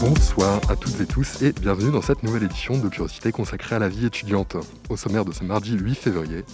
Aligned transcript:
Bonsoir 0.00 0.60
à 0.68 0.76
toutes 0.76 1.00
et 1.00 1.06
tous 1.06 1.42
et 1.42 1.52
bienvenue 1.52 1.92
dans 1.92 2.02
cette 2.02 2.22
nouvelle 2.22 2.44
édition 2.44 2.78
de 2.78 2.88
Curiosité 2.88 3.32
consacrée 3.32 3.76
à 3.76 3.78
la 3.78 3.88
vie 3.88 4.06
étudiante. 4.06 4.56
Au 4.88 4.96
sommaire 4.96 5.24
de 5.24 5.32
ce 5.32 5.44
mardi 5.44 5.76
8 5.76 5.94
février, 5.94 6.44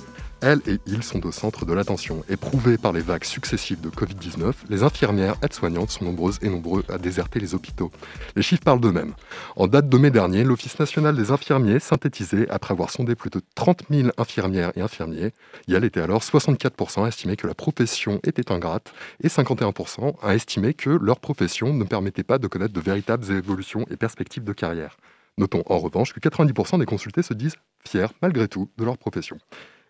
elles 0.41 0.61
et 0.67 0.79
ils 0.87 1.03
sont 1.03 1.25
au 1.27 1.33
centre 1.33 1.65
de 1.65 1.73
l'attention. 1.73 2.25
Éprouvées 2.29 2.79
par 2.79 2.93
les 2.93 3.01
vagues 3.01 3.25
successives 3.25 3.81
de 3.81 3.89
Covid-19, 3.89 4.53
les 4.69 4.83
infirmières 4.83 5.37
aides-soignantes 5.43 5.91
sont 5.91 6.05
nombreuses 6.05 6.39
et 6.43 6.49
nombreux 6.49 6.85
à 6.89 6.99
déserter 6.99 7.41
les 7.41 7.55
hôpitaux. 7.55 7.91
Les 8.35 8.43
chiffres 8.43 8.63
parlent 8.63 8.81
d'eux-mêmes. 8.81 9.15
En 9.57 9.67
date 9.67 9.89
de 9.89 9.99
mai 9.99 10.11
dernier, 10.11 10.45
l'Office 10.45 10.79
national 10.79 11.17
des 11.17 11.31
infirmiers 11.31 11.79
synthétisait, 11.79 12.49
après 12.51 12.73
avoir 12.73 12.91
sondé 12.91 13.15
plus 13.15 13.31
de 13.31 13.41
30 13.55 13.85
000 13.91 14.09
infirmières 14.19 14.73
et 14.77 14.81
infirmiers, 14.81 15.33
Yale 15.69 15.85
était 15.85 16.01
alors 16.01 16.23
64% 16.23 17.05
à 17.05 17.09
estimer 17.09 17.37
que 17.37 17.47
la 17.47 17.55
profession 17.55 18.21
était 18.25 18.53
ingrate 18.53 18.93
et 19.23 19.29
51% 19.29 20.17
à 20.23 20.35
estimer 20.35 20.75
que 20.75 20.91
leur 20.91 21.21
profession 21.21 21.73
ne 21.73 21.85
permettait 21.85 22.23
pas 22.23 22.39
de 22.39 22.47
connaître 22.47 22.73
de 22.73 22.81
véritables 22.81 23.31
évolutions 23.33 23.85
et 23.91 23.97
perspectives 23.97 24.45
de 24.45 24.53
carrière. 24.53 24.97
Notons 25.39 25.63
en 25.67 25.79
revanche 25.79 26.15
que 26.15 26.21
90% 26.21 26.79
des 26.79 26.87
consultés 26.87 27.23
se 27.23 27.35
disent 27.35 27.57
fiers 27.87 28.07
malgré 28.23 28.49
tout 28.49 28.71
de 28.79 28.85
leur 28.85 28.97
profession 28.97 29.39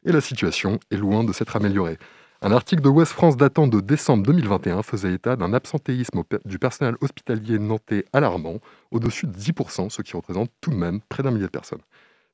et 0.07 0.13
la 0.13 0.23
situation 0.23 0.79
est 0.91 0.97
loin 0.97 1.25
de 1.25 1.33
s'être 1.33 1.57
améliorée. 1.57 1.99
Un 2.43 2.53
article 2.53 2.83
de 2.83 2.89
West 2.89 3.13
France 3.13 3.37
datant 3.37 3.67
de 3.67 3.81
décembre 3.81 4.23
2021 4.25 4.83
faisait 4.83 5.13
état 5.13 5.37
d'un 5.37 5.53
absentéisme 5.53 6.23
du 6.45 6.59
personnel 6.59 6.95
hospitalier 7.01 7.59
nantais 7.59 8.05
alarmant, 8.13 8.61
au-dessus 8.91 9.27
de 9.27 9.37
10%, 9.37 9.91
ce 9.91 10.03
qui 10.03 10.17
représente 10.17 10.51
tout 10.61 10.71
de 10.71 10.77
même 10.77 11.01
près 11.09 11.23
d'un 11.23 11.31
millier 11.31 11.47
de 11.47 11.51
personnes. 11.51 11.81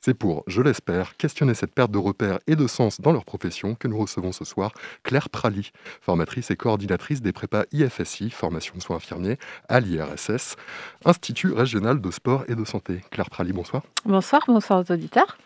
C'est 0.04 0.14
pour, 0.14 0.42
je 0.48 0.60
l'espère, 0.60 1.16
questionner 1.16 1.54
cette 1.54 1.72
perte 1.72 1.92
de 1.92 1.98
repères 1.98 2.40
et 2.48 2.56
de 2.56 2.66
sens 2.66 3.00
dans 3.00 3.12
leur 3.12 3.24
profession 3.24 3.76
que 3.76 3.86
nous 3.86 3.96
recevons 3.96 4.32
ce 4.32 4.44
soir 4.44 4.72
Claire 5.04 5.30
Praly, 5.30 5.70
formatrice 6.00 6.50
et 6.50 6.56
coordinatrice 6.56 7.22
des 7.22 7.30
prépas 7.30 7.62
IFSI, 7.70 8.30
formation 8.30 8.74
de 8.76 8.82
soins 8.82 8.96
infirmiers, 8.96 9.38
à 9.68 9.78
l'IRSS, 9.78 10.56
Institut 11.04 11.52
régional 11.52 12.00
de 12.00 12.10
sport 12.10 12.42
et 12.48 12.56
de 12.56 12.64
santé. 12.64 13.02
Claire 13.12 13.30
Praly, 13.30 13.52
bonsoir. 13.52 13.84
Bonsoir, 14.04 14.42
bonsoir 14.48 14.80
aux 14.80 14.92
auditeurs. 14.92 15.38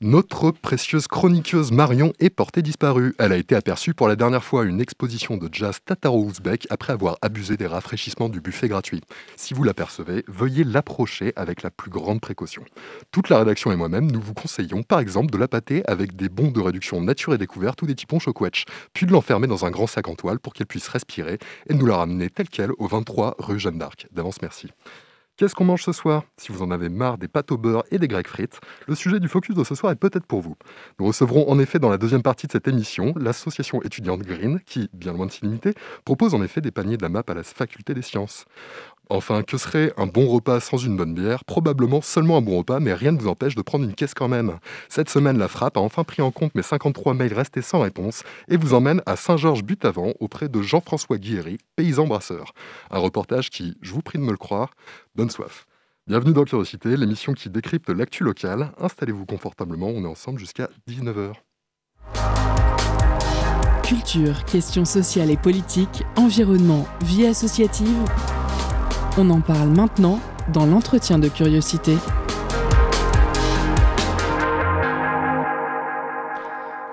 Notre 0.00 0.50
précieuse 0.50 1.06
chroniqueuse 1.06 1.72
Marion 1.72 2.12
est 2.20 2.30
portée 2.30 2.62
disparue. 2.62 3.14
Elle 3.18 3.32
a 3.32 3.36
été 3.36 3.54
aperçue 3.54 3.94
pour 3.94 4.08
la 4.08 4.16
dernière 4.16 4.44
fois 4.44 4.62
à 4.62 4.64
une 4.64 4.80
exposition 4.80 5.36
de 5.36 5.48
jazz 5.50 5.78
tataro-ouzbek 5.84 6.66
après 6.70 6.92
avoir 6.92 7.16
abusé 7.22 7.56
des 7.56 7.66
rafraîchissements 7.66 8.28
du 8.28 8.40
buffet 8.40 8.68
gratuit. 8.68 9.00
Si 9.36 9.54
vous 9.54 9.62
l'apercevez, 9.62 10.24
veuillez 10.28 10.64
l'approcher 10.64 11.32
avec 11.36 11.62
la 11.62 11.70
plus 11.70 11.90
grande 11.90 12.20
précaution. 12.20 12.64
Toute 13.10 13.28
la 13.28 13.38
rédaction 13.38 13.72
et 13.72 13.76
moi-même, 13.76 14.10
nous 14.10 14.20
vous 14.20 14.34
conseillons 14.34 14.82
par 14.82 15.00
exemple 15.00 15.30
de 15.30 15.38
la 15.38 15.48
pâter 15.48 15.82
avec 15.86 16.16
des 16.16 16.28
bons 16.28 16.50
de 16.50 16.60
réduction 16.60 17.00
nature 17.00 17.34
et 17.34 17.38
découverte 17.38 17.80
ou 17.82 17.86
des 17.86 17.94
typons 17.94 18.18
choquetch, 18.18 18.64
puis 18.92 19.06
de 19.06 19.12
l'enfermer 19.12 19.46
dans 19.46 19.64
un 19.64 19.70
grand 19.70 19.86
sac 19.86 20.08
en 20.08 20.14
toile 20.14 20.38
pour 20.38 20.54
qu'elle 20.54 20.66
puisse 20.66 20.88
respirer 20.88 21.38
et 21.68 21.74
de 21.74 21.78
nous 21.78 21.86
la 21.86 21.96
ramener 21.96 22.30
telle 22.30 22.48
qu'elle 22.48 22.72
au 22.78 22.86
23 22.86 23.36
rue 23.38 23.58
Jeanne 23.58 23.78
d'Arc. 23.78 24.06
D'avance, 24.12 24.42
merci. 24.42 24.70
Qu'est-ce 25.36 25.54
qu'on 25.54 25.66
mange 25.66 25.82
ce 25.82 25.92
soir? 25.92 26.22
Si 26.38 26.50
vous 26.50 26.62
en 26.62 26.70
avez 26.70 26.88
marre 26.88 27.18
des 27.18 27.28
pâtes 27.28 27.52
au 27.52 27.58
beurre 27.58 27.84
et 27.90 27.98
des 27.98 28.08
grecs 28.08 28.26
frites, 28.26 28.58
le 28.88 28.94
sujet 28.94 29.20
du 29.20 29.28
focus 29.28 29.54
de 29.54 29.64
ce 29.64 29.74
soir 29.74 29.92
est 29.92 29.96
peut-être 29.96 30.24
pour 30.24 30.40
vous. 30.40 30.56
Nous 30.98 31.04
recevrons 31.04 31.50
en 31.50 31.58
effet 31.58 31.78
dans 31.78 31.90
la 31.90 31.98
deuxième 31.98 32.22
partie 32.22 32.46
de 32.46 32.52
cette 32.52 32.68
émission 32.68 33.12
l'association 33.20 33.82
étudiante 33.82 34.22
Green 34.22 34.60
qui, 34.64 34.88
bien 34.94 35.12
loin 35.12 35.26
de 35.26 35.30
s'illimiter, 35.30 35.74
propose 36.06 36.32
en 36.32 36.42
effet 36.42 36.62
des 36.62 36.70
paniers 36.70 36.96
de 36.96 37.02
la 37.02 37.10
MAP 37.10 37.28
à 37.28 37.34
la 37.34 37.42
faculté 37.42 37.92
des 37.92 38.00
sciences. 38.00 38.46
Enfin, 39.08 39.44
que 39.44 39.56
serait 39.56 39.92
un 39.96 40.06
bon 40.06 40.26
repas 40.26 40.58
sans 40.58 40.78
une 40.78 40.96
bonne 40.96 41.14
bière? 41.14 41.44
Probablement 41.44 42.00
seulement 42.02 42.38
un 42.38 42.42
bon 42.42 42.58
repas, 42.58 42.80
mais 42.80 42.92
rien 42.92 43.12
ne 43.12 43.18
vous 43.18 43.28
empêche 43.28 43.54
de 43.54 43.62
prendre 43.62 43.84
une 43.84 43.94
caisse 43.94 44.14
quand 44.14 44.26
même. 44.26 44.58
Cette 44.88 45.08
semaine, 45.08 45.38
la 45.38 45.46
frappe 45.46 45.76
a 45.76 45.80
enfin 45.80 46.02
pris 46.02 46.22
en 46.22 46.32
compte 46.32 46.56
mes 46.56 46.62
53 46.62 47.14
mails 47.14 47.32
restés 47.32 47.62
sans 47.62 47.80
réponse 47.80 48.24
et 48.48 48.56
vous 48.56 48.74
emmène 48.74 49.02
à 49.06 49.14
Saint-Georges-Butavant 49.14 50.14
auprès 50.18 50.48
de 50.48 50.60
Jean-François 50.60 51.18
Guilléry, 51.18 51.58
paysan 51.76 52.06
brasseur. 52.06 52.52
Un 52.90 52.98
reportage 52.98 53.50
qui, 53.50 53.76
je 53.80 53.92
vous 53.92 54.02
prie 54.02 54.18
de 54.18 54.24
me 54.24 54.32
le 54.32 54.36
croire, 54.36 54.70
donne 55.14 55.30
soif. 55.30 55.66
Bienvenue 56.08 56.32
dans 56.32 56.44
Curiosité, 56.44 56.96
l'émission 56.96 57.32
qui 57.32 57.48
décrypte 57.48 57.90
l'actu 57.90 58.24
locale. 58.24 58.72
Installez-vous 58.78 59.26
confortablement, 59.26 59.88
on 59.88 60.02
est 60.02 60.08
ensemble 60.08 60.40
jusqu'à 60.40 60.68
19h. 60.88 61.32
Culture, 63.84 64.44
questions 64.46 64.84
sociales 64.84 65.30
et 65.30 65.36
politiques, 65.36 66.02
environnement, 66.16 66.88
vie 67.04 67.26
associative. 67.26 68.04
On 69.18 69.30
en 69.30 69.40
parle 69.40 69.70
maintenant 69.70 70.20
dans 70.52 70.66
l'entretien 70.66 71.18
de 71.18 71.28
curiosité. 71.28 71.96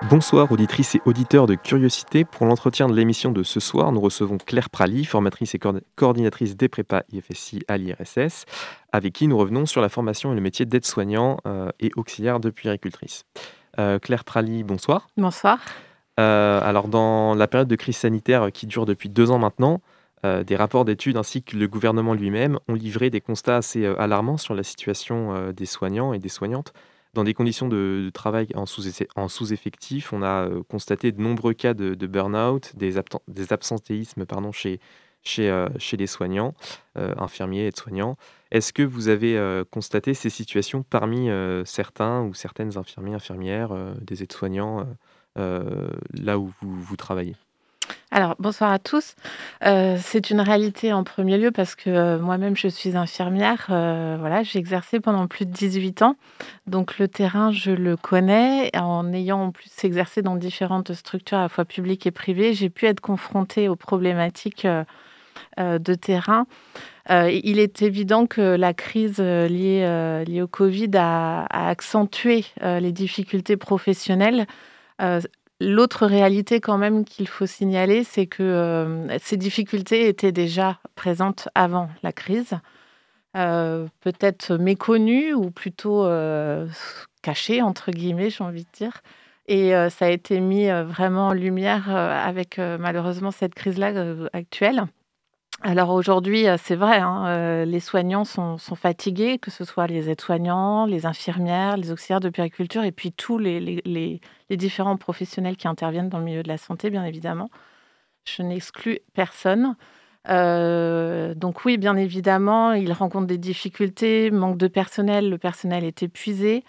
Bonsoir 0.08 0.50
auditrices 0.50 0.94
et 0.94 1.02
auditeurs 1.04 1.44
de 1.46 1.54
Curiosité. 1.54 2.24
Pour 2.24 2.46
l'entretien 2.46 2.88
de 2.88 2.94
l'émission 2.94 3.30
de 3.30 3.42
ce 3.42 3.60
soir, 3.60 3.92
nous 3.92 4.00
recevons 4.00 4.38
Claire 4.38 4.70
Praly, 4.70 5.04
formatrice 5.04 5.54
et 5.54 5.60
coordinatrice 5.96 6.56
des 6.56 6.68
prépas 6.68 7.02
IFSI 7.12 7.60
à 7.68 7.76
l'IRSS, 7.76 8.46
avec 8.90 9.12
qui 9.12 9.28
nous 9.28 9.36
revenons 9.36 9.66
sur 9.66 9.82
la 9.82 9.90
formation 9.90 10.32
et 10.32 10.34
le 10.34 10.40
métier 10.40 10.64
d'aide-soignant 10.64 11.36
euh, 11.46 11.68
et 11.78 11.90
auxiliaire 11.94 12.40
de 12.40 12.48
puéricultrice. 12.48 13.24
Euh, 13.78 13.98
Claire 13.98 14.24
Praly, 14.24 14.62
bonsoir. 14.62 15.08
Bonsoir. 15.18 15.58
Euh, 16.18 16.60
alors 16.62 16.88
dans 16.88 17.34
la 17.34 17.48
période 17.48 17.68
de 17.68 17.76
crise 17.76 17.98
sanitaire 17.98 18.50
qui 18.50 18.66
dure 18.66 18.86
depuis 18.86 19.10
deux 19.10 19.30
ans 19.30 19.38
maintenant, 19.38 19.74
euh, 19.74 19.93
des 20.24 20.56
rapports 20.56 20.84
d'études 20.84 21.16
ainsi 21.16 21.42
que 21.42 21.56
le 21.56 21.68
gouvernement 21.68 22.14
lui-même 22.14 22.58
ont 22.68 22.74
livré 22.74 23.10
des 23.10 23.20
constats 23.20 23.56
assez 23.58 23.84
euh, 23.84 24.00
alarmants 24.00 24.38
sur 24.38 24.54
la 24.54 24.62
situation 24.62 25.34
euh, 25.34 25.52
des 25.52 25.66
soignants 25.66 26.14
et 26.14 26.18
des 26.18 26.28
soignantes. 26.28 26.72
Dans 27.12 27.24
des 27.24 27.34
conditions 27.34 27.68
de, 27.68 28.10
travail 28.12 28.48
en 28.56 28.66
sous-effectif, 28.66 30.12
on 30.12 30.22
a 30.24 30.48
constaté 30.68 31.12
de 31.12 31.20
nombreux 31.20 31.52
cas 31.52 31.72
de, 31.72 32.06
burn-out, 32.08 32.74
des, 32.74 32.98
absentéismes 33.52 34.26
pardon, 34.26 34.50
chez, 34.50 34.80
les 35.36 36.06
soignants, 36.08 36.54
infirmiers 36.96 37.68
et 37.68 37.72
soignants. 37.72 38.16
Est-ce 38.50 38.72
que 38.72 38.82
vous 38.82 39.06
avez 39.06 39.62
constaté 39.70 40.12
ces 40.12 40.28
situations 40.28 40.82
parmi 40.82 41.28
certains 41.64 42.22
ou 42.22 42.34
certaines 42.34 42.76
infirmiers, 42.76 43.14
infirmières, 43.14 43.70
des 44.00 44.24
aides-soignants, 44.24 44.84
là 45.36 46.38
où 46.40 46.52
vous 46.60 46.96
travaillez? 46.96 47.36
Alors, 48.14 48.36
bonsoir 48.38 48.70
à 48.70 48.78
tous. 48.78 49.16
Euh, 49.64 49.96
c'est 50.00 50.30
une 50.30 50.40
réalité 50.40 50.92
en 50.92 51.02
premier 51.02 51.36
lieu 51.36 51.50
parce 51.50 51.74
que 51.74 51.90
euh, 51.90 52.16
moi-même, 52.20 52.56
je 52.56 52.68
suis 52.68 52.96
infirmière. 52.96 53.66
Euh, 53.70 54.16
voilà, 54.20 54.44
j'ai 54.44 54.60
exercé 54.60 55.00
pendant 55.00 55.26
plus 55.26 55.46
de 55.46 55.50
18 55.50 56.02
ans. 56.02 56.14
Donc, 56.68 57.00
le 57.00 57.08
terrain, 57.08 57.50
je 57.50 57.72
le 57.72 57.96
connais. 57.96 58.70
En 58.76 59.12
ayant 59.12 59.46
en 59.46 59.50
plus 59.50 59.68
exercé 59.82 60.22
dans 60.22 60.36
différentes 60.36 60.92
structures, 60.92 61.38
à 61.38 61.42
la 61.42 61.48
fois 61.48 61.64
publiques 61.64 62.06
et 62.06 62.12
privées, 62.12 62.54
j'ai 62.54 62.70
pu 62.70 62.86
être 62.86 63.00
confrontée 63.00 63.68
aux 63.68 63.74
problématiques 63.74 64.64
de 65.58 65.94
terrain. 65.94 66.46
il 67.10 67.58
est 67.58 67.82
évident 67.82 68.26
que 68.26 68.40
la 68.40 68.74
crise 68.74 69.18
liée, 69.18 70.40
au 70.40 70.46
Covid 70.46 70.90
a 70.94 71.46
accentué 71.68 72.44
les 72.62 72.92
difficultés 72.92 73.56
professionnelles 73.56 74.46
L'autre 75.60 76.06
réalité 76.06 76.60
quand 76.60 76.78
même 76.78 77.04
qu'il 77.04 77.28
faut 77.28 77.46
signaler, 77.46 78.02
c'est 78.04 78.26
que 78.26 78.42
euh, 78.42 79.18
ces 79.20 79.36
difficultés 79.36 80.08
étaient 80.08 80.32
déjà 80.32 80.80
présentes 80.96 81.48
avant 81.54 81.88
la 82.02 82.12
crise, 82.12 82.54
euh, 83.36 83.86
peut-être 84.00 84.56
méconnues 84.56 85.32
ou 85.32 85.50
plutôt 85.50 86.04
euh, 86.06 86.66
cachées, 87.22 87.62
entre 87.62 87.92
guillemets, 87.92 88.30
j'ai 88.30 88.42
envie 88.42 88.64
de 88.64 88.70
dire. 88.72 89.00
Et 89.46 89.72
ça 89.90 90.06
a 90.06 90.08
été 90.08 90.40
mis 90.40 90.70
vraiment 90.70 91.28
en 91.28 91.32
lumière 91.34 91.90
avec 91.94 92.56
malheureusement 92.56 93.30
cette 93.30 93.54
crise-là 93.54 93.92
actuelle. 94.32 94.86
Alors 95.66 95.90
aujourd'hui, 95.92 96.46
euh, 96.46 96.56
c'est 96.62 96.76
vrai, 96.76 96.98
hein, 96.98 97.24
euh, 97.26 97.64
les 97.64 97.80
soignants 97.80 98.24
sont, 98.24 98.58
fatigués, 98.58 99.38
que 99.38 99.50
ce 99.50 99.64
soit 99.64 99.86
les 99.86 100.10
aides-soignants, 100.10 100.84
les 100.84 101.06
infirmières, 101.06 101.78
les 101.78 101.90
auxiliaires 101.90 102.20
de 102.20 102.28
périculture 102.28 102.84
et 102.84 102.92
puis 102.92 103.12
tous 103.12 103.38
les, 103.38 104.20
différents 104.50 104.98
professionnels 104.98 105.56
qui 105.56 105.66
interviennent 105.66 106.10
dans 106.10 106.18
le 106.18 106.24
milieu 106.24 106.42
de 106.42 106.48
la 106.48 106.58
santé, 106.58 106.90
bien 106.90 107.04
évidemment. 107.04 107.48
Je 108.26 108.42
n'exclus 108.42 108.98
personne. 109.14 109.76
Euh, 110.28 111.34
donc 111.34 111.64
oui, 111.64 111.78
bien 111.78 111.96
évidemment, 111.96 112.74
ils 112.74 112.92
rencontrent 112.92 113.26
des 113.26 113.38
difficultés, 113.38 114.30
manque 114.30 114.58
de 114.58 114.68
personnel, 114.68 115.30
le 115.30 115.38
personnel 115.38 115.84
est 115.84 116.02
épuisé 116.02 116.62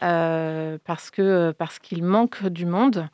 parce 0.00 1.10
parce 1.58 1.78
qu'il 1.80 2.04
manque 2.04 2.46
du 2.46 2.66
monde. 2.66 3.08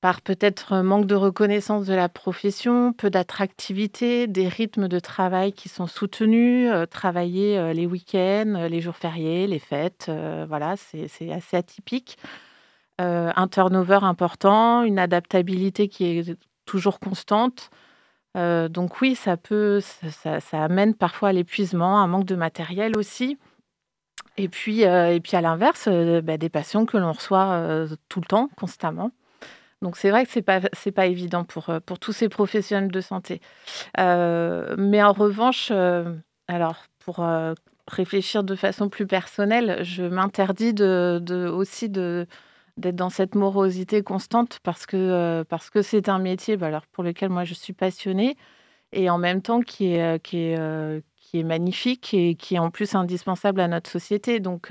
Par 0.00 0.20
peut-être 0.20 0.76
manque 0.82 1.06
de 1.06 1.16
reconnaissance 1.16 1.86
de 1.86 1.94
la 1.94 2.08
profession, 2.08 2.92
peu 2.92 3.10
d'attractivité, 3.10 4.26
des 4.28 4.48
rythmes 4.48 4.86
de 4.86 5.00
travail 5.00 5.52
qui 5.52 5.68
sont 5.68 5.88
soutenus, 5.88 6.70
travailler 6.90 7.74
les 7.74 7.86
week-ends, 7.86 8.68
les 8.70 8.80
jours 8.80 8.96
fériés, 8.96 9.46
les 9.48 9.58
fêtes, 9.58 10.10
voilà, 10.48 10.76
c'est 10.76 11.32
assez 11.32 11.56
atypique. 11.56 12.16
un 12.98 13.48
turnover 13.48 14.00
important, 14.02 14.84
une 14.84 15.00
adaptabilité 15.00 15.88
qui 15.88 16.04
est 16.04 16.36
toujours 16.64 17.00
constante. 17.00 17.70
donc 18.34 19.00
oui, 19.00 19.16
ça 19.16 19.36
peut, 19.36 19.80
ça, 19.80 20.38
amène 20.52 20.94
parfois 20.94 21.30
à 21.30 21.32
l'épuisement, 21.32 22.00
un 22.00 22.06
manque 22.06 22.26
de 22.26 22.36
matériel 22.36 22.96
aussi. 22.96 23.36
Et 24.36 24.48
puis, 24.48 24.82
et 24.82 25.20
puis 25.20 25.36
à 25.36 25.40
l'inverse, 25.40 25.88
bah, 26.22 26.38
des 26.38 26.48
patients 26.48 26.86
que 26.86 26.96
l'on 26.96 27.12
reçoit 27.12 27.86
tout 28.08 28.20
le 28.20 28.26
temps, 28.26 28.48
constamment. 28.56 29.10
Donc 29.82 29.96
c'est 29.96 30.10
vrai 30.10 30.24
que 30.24 30.30
c'est 30.32 30.42
pas 30.42 30.60
pas 30.94 31.06
évident 31.06 31.44
pour 31.44 31.70
pour 31.86 31.98
tous 31.98 32.12
ces 32.12 32.28
professionnels 32.28 32.90
de 32.90 33.00
santé. 33.00 33.40
mais 33.96 35.02
en 35.02 35.12
revanche, 35.12 35.70
alors 36.48 36.84
pour 36.98 37.24
réfléchir 37.86 38.44
de 38.44 38.54
façon 38.54 38.88
plus 38.88 39.06
personnelle, 39.06 39.82
je 39.82 40.02
m'interdis 40.02 40.74
de, 40.74 41.50
aussi 41.52 41.88
de 41.88 42.26
d'être 42.76 42.96
dans 42.96 43.10
cette 43.10 43.34
morosité 43.34 44.02
constante 44.02 44.60
parce 44.62 44.86
que 44.86 45.42
parce 45.48 45.68
que 45.68 45.82
c'est 45.82 46.08
un 46.08 46.20
métier 46.20 46.56
bah, 46.56 46.68
alors 46.68 46.86
pour 46.86 47.02
lequel 47.02 47.28
moi 47.28 47.42
je 47.44 47.54
suis 47.54 47.72
passionnée 47.72 48.36
et 48.92 49.10
en 49.10 49.18
même 49.18 49.42
temps 49.42 49.62
qui 49.62 49.94
est 49.94 50.22
qui 50.22 50.38
est 50.38 51.02
qui 51.16 51.40
est 51.40 51.44
magnifique 51.44 52.14
et 52.14 52.34
qui 52.36 52.54
est 52.54 52.58
en 52.58 52.70
plus 52.70 52.94
indispensable 52.94 53.60
à 53.60 53.68
notre 53.68 53.90
société. 53.90 54.40
Donc 54.40 54.70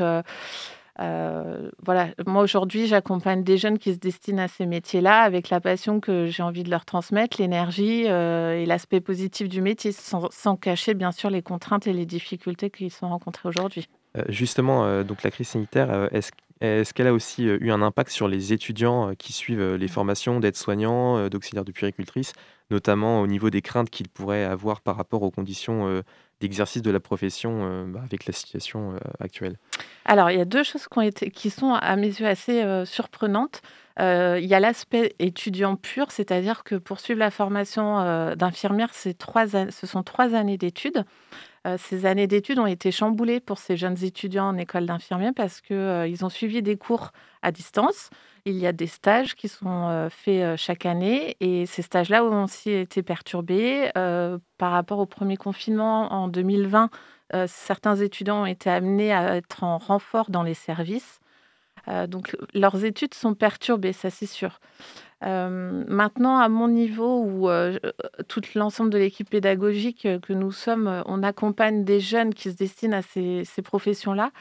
euh, 0.99 1.69
voilà, 1.83 2.09
moi 2.25 2.41
aujourd'hui, 2.43 2.87
j'accompagne 2.87 3.43
des 3.43 3.57
jeunes 3.57 3.77
qui 3.77 3.93
se 3.93 3.99
destinent 3.99 4.41
à 4.43 4.47
ces 4.47 4.65
métiers-là 4.65 5.21
avec 5.21 5.49
la 5.49 5.59
passion 5.59 5.99
que 5.99 6.27
j'ai 6.27 6.43
envie 6.43 6.63
de 6.63 6.69
leur 6.69 6.85
transmettre, 6.85 7.39
l'énergie 7.39 8.05
euh, 8.07 8.59
et 8.59 8.65
l'aspect 8.65 9.01
positif 9.01 9.47
du 9.47 9.61
métier, 9.61 9.91
sans, 9.91 10.55
cacher 10.55 10.93
bien 10.93 11.11
sûr 11.11 11.29
les 11.29 11.41
contraintes 11.41 11.87
et 11.87 11.93
les 11.93 12.05
difficultés 12.05 12.69
qu'ils 12.69 12.91
sont 12.91 13.09
rencontrés 13.09 13.47
aujourd'hui. 13.47 13.87
Euh, 14.17 14.23
justement, 14.29 15.03
donc 15.03 15.23
la 15.23 15.31
crise 15.31 15.49
sanitaire, 15.49 16.09
est-ce 16.11 16.31
est 16.59 16.91
qu'elle 16.93 17.07
a 17.07 17.13
aussi 17.13 17.43
eu 17.43 17.69
un 17.71 17.83
impact 17.83 18.09
sur 18.09 18.27
les 18.27 18.51
étudiants 18.51 19.13
qui 19.15 19.31
suivent 19.31 19.75
les 19.75 19.87
formations 19.87 20.39
d'aides-soignants, 20.39 21.29
d'auxiliaires 21.29 21.65
de 21.65 21.71
puéricultrices, 21.71 22.33
notamment 22.71 23.21
au 23.21 23.27
niveau 23.27 23.51
des 23.51 23.61
craintes 23.61 23.91
qu'ils 23.91 24.09
pourraient 24.09 24.43
avoir 24.43 24.81
par 24.81 24.95
rapport 24.95 25.21
aux 25.21 25.29
conditions 25.29 26.01
d'exercice 26.39 26.81
de 26.81 26.91
la 26.91 26.99
profession 26.99 27.59
euh, 27.61 27.85
bah, 27.87 28.01
avec 28.03 28.25
la 28.25 28.33
situation 28.33 28.93
euh, 28.93 28.97
actuelle 29.19 29.57
Alors, 30.05 30.29
il 30.29 30.37
y 30.37 30.41
a 30.41 30.45
deux 30.45 30.63
choses 30.63 30.87
qui, 31.33 31.49
sont 31.49 31.73
à 31.73 31.95
mes 31.95 32.07
yeux 32.07 32.27
assez 32.27 32.63
euh, 32.63 32.85
surprenantes. 32.85 33.61
il 33.99 34.45
y 34.45 34.53
a 34.53 34.59
l'aspect 34.59 35.15
étudiant 35.19 35.75
pur, 35.75 36.11
c'est-à-dire 36.11 36.63
que 36.63 36.75
pour 36.75 36.99
suivre 36.99 37.19
la 37.19 37.31
formation 37.31 38.35
d'infirmière, 38.35 38.93
ce 38.93 39.87
sont 39.87 40.03
trois 40.03 40.35
années 40.35 40.57
d'études. 40.57 41.03
ces 41.77 42.05
années 42.05 42.27
d'études 42.27 42.59
ont 42.59 42.67
été 42.67 42.91
chamboulées 42.91 43.39
pour 43.39 43.57
ces 43.57 43.75
jeunes 43.75 43.97
étudiants 44.03 44.49
en 44.49 44.57
école 44.57 44.85
d'infirmière 44.85 45.31
parce 45.35 45.61
qu'ils 45.61 46.23
ont 46.23 46.29
suivi 46.29 46.61
des 46.61 46.77
cours 46.77 47.11
à 47.41 47.51
distance. 47.51 48.11
Il 48.49 48.55
y 48.55 48.65
a 48.65 48.71
des 48.71 48.87
stages 48.87 49.35
qui 49.35 49.49
sont 49.49 49.89
euh, 49.89 50.09
faits 50.09 50.41
euh, 50.41 50.55
chaque 50.55 50.85
année 50.85 51.35
et 51.41 51.65
ces 51.65 51.81
stages-là 51.81 52.23
ont 52.23 52.45
aussi 52.45 52.71
été 52.71 53.03
perturbés. 53.03 53.91
Euh, 53.97 54.37
par 54.57 54.71
rapport 54.71 54.99
au 54.99 55.05
premier 55.05 55.35
confinement 55.35 56.13
en 56.13 56.29
2020, 56.29 56.89
certains 57.45 57.97
étudiants 57.97 58.43
ont 58.43 58.45
été 58.45 58.69
amenés 58.69 59.11
à 59.11 59.35
être 59.35 59.65
en 59.65 59.77
renfort 59.77 60.29
dans 60.29 60.43
les 60.43 60.53
services. 60.53 61.19
donc 62.07 62.37
leurs 62.53 62.85
études 62.85 63.13
sont 63.13 63.33
perturbées, 63.33 63.91
ça 63.91 64.09
c'est 64.09 64.25
sûr. 64.25 64.61
maintenant, 65.21 66.39
à 66.39 66.47
mon 66.47 66.69
niveau, 66.69 67.21
où 67.21 67.49
tout 68.29 68.41
l'ensemble 68.55 68.89
de 68.91 68.97
l'équipe 68.97 69.29
pédagogique 69.29 70.07
que 70.21 70.33
nous 70.33 70.53
sommes, 70.53 71.03
on 71.05 71.21
accompagne 71.21 71.83
des 71.83 71.99
jeunes 71.99 72.33
qui 72.33 72.49
se 72.49 72.55
destinent 72.55 72.95
à 72.95 73.01
ces, 73.01 73.43
ces 73.43 73.61
professions-là 73.61 74.31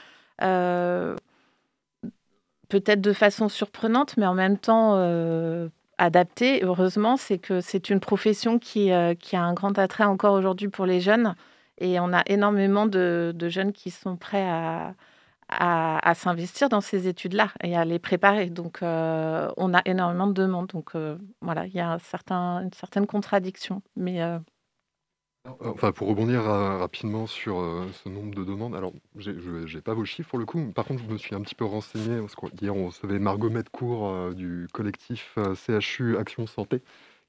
peut-être 2.69 3.01
de 3.01 3.13
façon 3.13 3.49
surprenante, 3.49 4.17
mais 4.17 4.27
en 4.27 4.35
même 4.35 4.59
temps 4.59 4.95
euh, 4.97 5.69
adaptée. 5.99 6.63
Heureusement, 6.65 7.17
c'est 7.17 7.39
que 7.39 7.61
c'est 7.61 7.91
une 7.91 8.01
profession 8.01 8.59
qui, 8.59 8.93
euh, 8.93 9.15
a 9.33 9.41
un 9.41 9.55
grand 9.55 9.79
attrait 9.79 10.05
encore 10.05 10.35
aujourd'hui 10.35 10.69
pour 10.69 10.87
les 10.87 11.01
jeunes. 11.01 11.35
Et 11.79 12.01
on 12.01 12.13
a 12.13 12.23
énormément 12.27 12.87
de, 12.87 13.35
jeunes 13.49 13.73
qui 13.73 13.91
sont 13.91 14.17
prêts 14.17 14.49
à, 14.49 14.95
s'investir 16.15 16.69
dans 16.69 16.81
ces 16.81 17.07
études-là 17.09 17.51
et 17.63 17.77
à 17.77 17.85
les 17.85 17.99
préparer. 17.99 18.51
Donc, 18.51 18.83
euh, 18.83 19.49
on 19.57 19.75
a 19.75 19.83
énormément 19.85 20.27
de 20.27 20.33
demandes. 20.33 20.69
Donc, 20.69 20.93
voilà, 21.43 21.67
il 21.67 21.75
y 21.75 21.81
a 21.81 21.99
une 22.31 22.73
certaine 22.73 23.07
contradiction. 23.07 23.83
Mais 23.97 24.23
euh, 24.23 24.39
enfin, 25.61 25.93
pour 25.93 26.09
rebondir 26.09 26.43
rapidement 26.43 27.27
sur 27.27 27.61
euh, 27.61 27.87
ce 28.05 28.09
nombre 28.09 28.35
de 28.35 28.45
demandes, 28.45 28.75
alors 28.75 28.93
je 29.17 29.31
n'ai 29.31 29.81
pas 29.81 29.95
vos 29.95 30.05
chiffres 30.05 30.31
pour 30.31 30.39
le 30.39 30.45
coup, 30.45 30.73
par 30.75 30.85
contre 30.85 31.03
je 31.07 31.13
me 31.13 31.19
suis 31.19 31.35
un 31.35 31.41
petit 31.41 31.55
peu 31.55 31.65
renseigné, 31.65 32.21
parce 32.21 32.35
qu'hier 32.35 32.77
on 32.77 32.87
recevait 32.87 33.19
Margot 33.19 33.51
Medcourt 33.51 34.09
euh, 34.09 34.33
du 34.33 34.69
collectif 34.73 35.39
CHU 35.55 36.17
Action 36.17 36.47
Santé, 36.47 36.83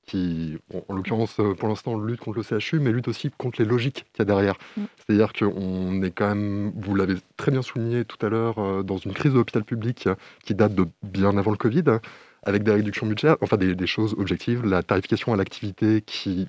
qui 0.06 0.58
en 0.88 0.94
l'occurrence 0.94 1.42
pour 1.58 1.68
l'instant 1.68 1.98
lutte 2.00 2.22
contre 2.22 2.38
le 2.38 2.60
CHU, 2.60 2.80
mais 2.80 2.92
lutte 2.92 3.08
aussi 3.08 3.30
contre 3.38 3.62
les 3.62 3.68
logiques 3.68 4.06
qu'il 4.14 4.19
y 4.19 4.22
a 4.22 4.25
derrière. 4.25 4.56
Mm. 4.78 4.84
C'est-à-dire 4.98 5.34
qu'on 5.34 6.02
est 6.02 6.12
quand 6.12 6.30
même, 6.30 6.72
vous 6.78 6.96
l'avez 6.96 7.16
très 7.36 7.52
bien 7.52 7.62
souligné 7.62 8.06
tout 8.06 8.24
à 8.25 8.30
l'heure, 8.30 8.84
dans 8.86 8.98
une 8.98 9.14
crise 9.14 9.34
de 9.34 9.38
l'hôpital 9.38 9.66
public 9.66 10.08
qui 10.46 10.56
date 10.56 10.74
de 10.75 10.88
bien 11.04 11.38
avant 11.38 11.52
le 11.52 11.58
Covid, 11.58 12.00
avec 12.44 12.64
des 12.64 12.72
réductions 12.72 13.06
budgétaires, 13.06 13.36
enfin 13.42 13.58
des, 13.58 13.75
des 13.75 13.88
choses 13.88 14.16
objectives, 14.18 14.66
la 14.66 14.81
tarification 14.81 15.34
à 15.34 15.36
l'activité 15.36 16.02
qui 16.02 16.48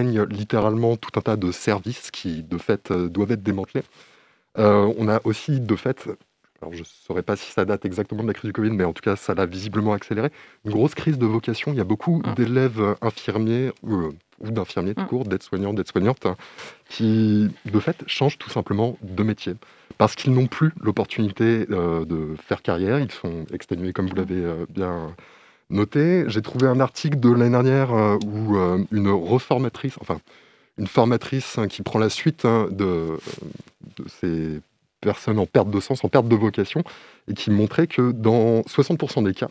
littéralement 0.00 0.96
tout 0.96 1.10
un 1.18 1.22
tas 1.22 1.36
de 1.36 1.52
services 1.52 2.10
qui, 2.10 2.42
de 2.42 2.58
fait, 2.58 2.90
euh, 2.90 3.08
doivent 3.08 3.32
être 3.32 3.42
démantelés. 3.42 3.84
Euh, 4.58 4.92
on 4.98 5.08
a 5.08 5.20
aussi, 5.24 5.60
de 5.60 5.76
fait, 5.76 6.08
alors 6.60 6.72
je 6.72 6.80
ne 6.80 6.84
saurais 6.84 7.22
pas 7.22 7.36
si 7.36 7.50
ça 7.52 7.64
date 7.64 7.84
exactement 7.84 8.22
de 8.22 8.28
la 8.28 8.34
crise 8.34 8.48
du 8.48 8.52
Covid, 8.52 8.70
mais 8.70 8.84
en 8.84 8.92
tout 8.92 9.02
cas, 9.02 9.16
ça 9.16 9.34
l'a 9.34 9.46
visiblement 9.46 9.92
accéléré, 9.92 10.30
une 10.64 10.72
grosse 10.72 10.94
crise 10.94 11.18
de 11.18 11.26
vocation. 11.26 11.72
Il 11.72 11.78
y 11.78 11.80
a 11.80 11.84
beaucoup 11.84 12.18
mmh. 12.18 12.34
d'élèves 12.34 12.96
infirmiers 13.00 13.72
ou 13.82 14.12
d'infirmiers 14.40 14.94
de 14.94 15.02
mmh. 15.02 15.06
cours, 15.06 15.24
d'aides-soignants, 15.24 15.72
d'aides-soignantes, 15.72 16.26
hein, 16.26 16.36
qui, 16.88 17.50
de 17.64 17.80
fait, 17.80 18.02
changent 18.06 18.38
tout 18.38 18.50
simplement 18.50 18.98
de 19.02 19.22
métier. 19.22 19.54
Parce 19.98 20.14
qu'ils 20.14 20.32
n'ont 20.32 20.46
plus 20.46 20.72
l'opportunité 20.80 21.66
euh, 21.70 22.04
de 22.04 22.34
faire 22.42 22.62
carrière, 22.62 22.98
ils 22.98 23.10
sont 23.10 23.44
exténués, 23.52 23.92
comme 23.92 24.08
vous 24.08 24.16
l'avez 24.16 24.42
bien 24.68 25.14
noté. 25.72 26.24
J'ai 26.28 26.42
trouvé 26.42 26.66
un 26.66 26.80
article 26.80 27.18
de 27.18 27.30
l'année 27.30 27.50
dernière 27.50 27.92
euh, 27.92 28.18
où 28.24 28.56
euh, 28.56 28.84
une 28.92 29.08
reformatrice, 29.08 29.96
enfin 30.00 30.20
une 30.78 30.86
formatrice 30.86 31.58
hein, 31.58 31.68
qui 31.68 31.82
prend 31.82 31.98
la 31.98 32.08
suite 32.08 32.44
hein, 32.44 32.68
de, 32.70 33.18
ces 34.20 34.60
personnes 35.00 35.38
en 35.38 35.46
perte 35.46 35.70
de 35.70 35.80
sens, 35.80 36.04
en 36.04 36.08
perte 36.08 36.28
de 36.28 36.36
vocation, 36.36 36.82
et 37.28 37.34
qui 37.34 37.50
montrait 37.50 37.86
que 37.86 38.12
dans 38.12 38.60
60% 38.62 39.24
des 39.24 39.34
cas, 39.34 39.48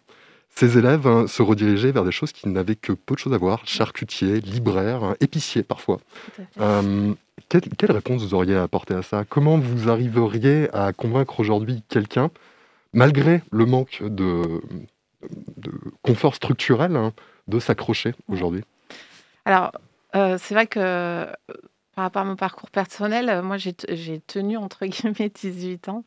ces 0.56 0.78
élèves 0.78 1.08
hein, 1.08 1.28
se 1.28 1.42
redirigeaient 1.42 1.92
vers 1.92 2.04
des 2.04 2.12
choses 2.12 2.32
qui 2.32 2.50
n'avaient 2.50 2.76
que 2.76 2.94
peu 2.94 3.16
de 3.16 3.20
choses 3.20 3.34
à 3.34 3.38
voir, 3.38 3.62
charcutier, 3.66 4.42
libraire, 4.42 5.16
épicier 5.20 5.64
parfois. 5.64 6.00
Euh, 6.60 7.14
quelle, 7.50 7.62
quelle, 7.78 7.92
réponse 7.92 8.24
vous 8.24 8.34
auriez 8.34 8.56
à 8.56 8.64
apporter 8.64 8.94
à 8.94 9.02
ça? 9.02 9.24
Comment 9.28 9.58
vous 9.58 9.90
arriveriez 9.90 10.70
à 10.74 10.92
convaincre 10.94 11.40
aujourd'hui 11.40 11.84
quelqu'un, 11.88 12.32
malgré 12.94 13.42
le 13.52 13.66
manque 13.66 14.04
de, 14.04 14.62
de 15.58 15.72
confort 16.02 16.36
structurel 16.36 16.96
hein, 16.96 17.14
de 17.48 17.60
s'accrocher 17.60 18.14
aujourd'hui 18.28 18.64
Alors, 19.46 19.72
euh, 20.16 20.38
c'est 20.40 20.54
vrai 20.54 20.68
que 20.68 20.80
euh, 20.80 21.26
par 21.96 22.06
rapport 22.06 22.22
à 22.22 22.26
mon 22.26 22.36
parcours 22.36 22.70
personnel, 22.70 23.30
euh, 23.30 23.42
moi 23.42 23.58
j'ai 23.58 23.74
tenu 24.22 24.58
entre 24.58 24.86
guillemets 24.86 25.30
18 25.34 25.90
ans. 25.90 26.04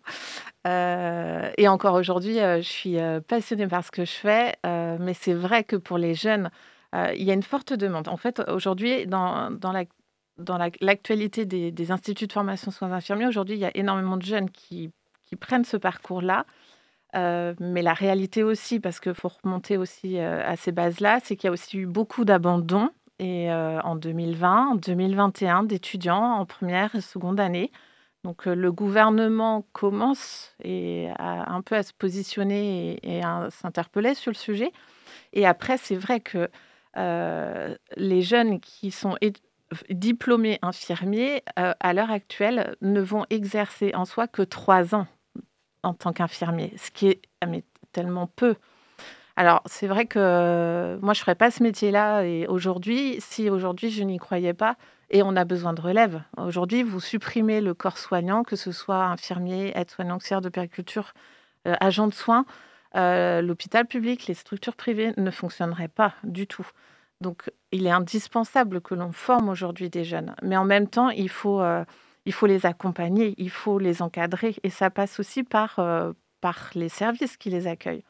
et 0.67 1.69
encore 1.69 1.95
aujourd'hui, 1.95 2.37
je 2.39 2.63
suis 2.63 2.97
passionnée 3.29 3.67
par 3.67 3.85
ce 3.85 3.91
que 3.91 4.05
je 4.05 4.13
fais. 4.13 4.55
mais 4.65 5.15
c'est 5.15 5.35
vrai 5.35 5.65
que 5.65 5.77
pour 5.77 5.99
les 5.99 6.15
jeunes, 6.15 6.51
il 6.95 7.23
y 7.23 7.31
a 7.31 7.35
une 7.35 7.43
forte 7.43 7.73
demande. 7.73 8.09
En 8.09 8.17
fait, 8.17 8.41
aujourd'hui, 8.49 9.07
dans, 9.07 9.51
dans 9.51 9.73
la 9.73 9.85
dans 10.37 10.59
l'actualité 10.59 11.45
des, 11.45 11.71
des, 11.71 11.93
instituts 11.93 12.27
de 12.27 12.33
formation 12.33 12.73
soins 12.73 12.91
infirmiers, 12.91 13.29
aujourd'hui, 13.29 13.55
il 13.55 13.61
y 13.61 13.65
a 13.65 13.77
énormément 13.77 14.17
de 14.17 14.25
jeunes 14.25 14.51
qui, 14.51 14.91
qui 15.25 15.37
prennent 15.37 15.65
ce 15.65 15.77
parcours-là, 15.77 16.45
euh, 17.15 17.55
mais 17.61 17.83
la 17.83 17.95
réalité 17.95 18.43
aussi, 18.43 18.81
parce 18.81 19.01
qu'il 19.01 19.15
faut 19.15 19.31
remonter 19.43 19.77
aussi 19.77 20.19
euh, 20.19 20.43
à 20.45 20.57
ces 20.57 20.73
bases-là, 20.73 21.21
c'est 21.23 21.37
qu'il 21.37 21.49
y 21.49 21.51
a 21.51 21.53
aussi 21.53 21.79
eu 21.79 21.87
beaucoup 21.87 22.25
d'abandons 22.25 22.91
euh, 23.23 23.81
en 23.83 23.95
2020, 23.97 24.69
en 24.73 24.75
2021, 24.75 25.63
d'étudiants 25.65 26.33
en 26.33 26.47
première 26.47 26.95
et 26.95 27.01
seconde 27.01 27.39
année. 27.39 27.71
Donc 28.25 28.47
le 28.47 28.73
gouvernement 28.73 29.67
commence 29.73 30.55
et 30.63 31.11
un 31.19 31.61
peu 31.61 31.75
à 31.75 31.83
se 31.83 31.93
positionner 31.93 32.99
et, 33.03 33.23
à 33.23 33.49
s'interpeller 33.51 34.15
sur 34.15 34.31
le 34.31 34.37
sujet. 34.37 34.73
Et 35.35 35.47
après, 35.47 35.77
c'est 35.77 35.95
vrai 35.95 36.21
que 36.21 36.49
les 37.99 38.23
jeunes 38.23 38.61
qui 38.61 38.91
sont 38.91 39.19
diplômés 39.91 40.59
infirmiers, 40.63 41.43
à 41.57 41.93
l'heure 41.93 42.11
actuelle, 42.11 42.77
ne 42.81 43.03
vont 43.03 43.27
exercer 43.29 43.93
en 43.95 44.07
soi 44.07 44.27
que 44.27 44.41
trois 44.41 44.95
ans 44.95 45.07
en 45.85 45.95
tant 45.95 46.13
qu'infirmier, 46.13 46.73
ce 46.77 46.91
qui 46.91 47.09
est 47.09 47.23
ah, 47.41 47.47
tellement 47.93 48.27
peu. 48.27 48.57
Alors, 49.37 49.63
c'est 49.67 49.87
vrai 49.87 50.07
que 50.07 50.99
moi, 51.03 51.13
je 51.13 51.21
ne 51.21 51.23
ferais 51.23 51.35
pas 51.35 51.51
ce 51.51 51.63
métier-là 51.63 52.23
et 52.23 52.47
aujourd'hui, 52.47 53.17
si 53.21 53.51
aujourd'hui 53.51 53.91
je 53.91 54.03
n'y 54.03 54.19
croyais 54.19 54.55
pas, 54.55 54.77
et 55.11 55.23
on 55.23 55.37
a 55.37 55.45
besoin 55.45 55.73
de 55.73 55.81
relève. 55.81 56.23
Aujourd'hui, 56.37 56.83
vous 56.83 57.01
supprimez 57.01 57.61
le 57.61 57.75
corps 57.75 57.99
soignant, 57.99 58.43
que 58.43 58.57
ce 58.57 58.73
soit 58.73 59.05
infirmier, 59.05 59.73
aide-soignant, 59.77 60.17
auxiliaire 60.17 60.41
de 60.41 60.49
périculture, 60.49 61.13
euh, 61.67 61.75
agent 61.81 62.09
de 62.09 62.15
soins, 62.15 62.47
euh, 62.97 63.43
l'hôpital 63.43 63.87
public, 63.87 64.27
les 64.27 64.35
structures 64.35 64.77
privées 64.77 65.13
ne 65.17 65.31
fonctionneraient 65.31 65.89
pas 65.89 66.15
du 66.23 66.47
tout. 66.47 66.67
Donc, 67.21 67.51
il 67.73 67.87
est 67.87 67.91
indispensable 67.91 68.81
que 68.81 68.95
l'on 68.95 69.13
forme 69.13 69.49
aujourd'hui 69.49 69.91
des 69.91 70.05
jeunes. 70.05 70.35
Mais 70.43 70.57
en 70.57 70.65
même 70.65 70.89
temps, 70.89 71.11
il 71.11 71.29
faut, 71.29 71.61
euh, 71.61 71.85
il 72.27 72.33
faut 72.33 72.47
les 72.47 72.67
accompagner, 72.67 73.35
il 73.39 73.51
faut 73.51 73.79
les 73.79 74.03
encadrer. 74.03 74.57
Et 74.63 74.71
ça 74.71 74.91
passe 74.91 75.21
aussi 75.21 75.43
par, 75.43 75.81
par 76.41 76.71
les 76.75 76.89
services 76.89 77.37
qui 77.37 77.51
les 77.51 77.67
accueillent. 77.67 78.05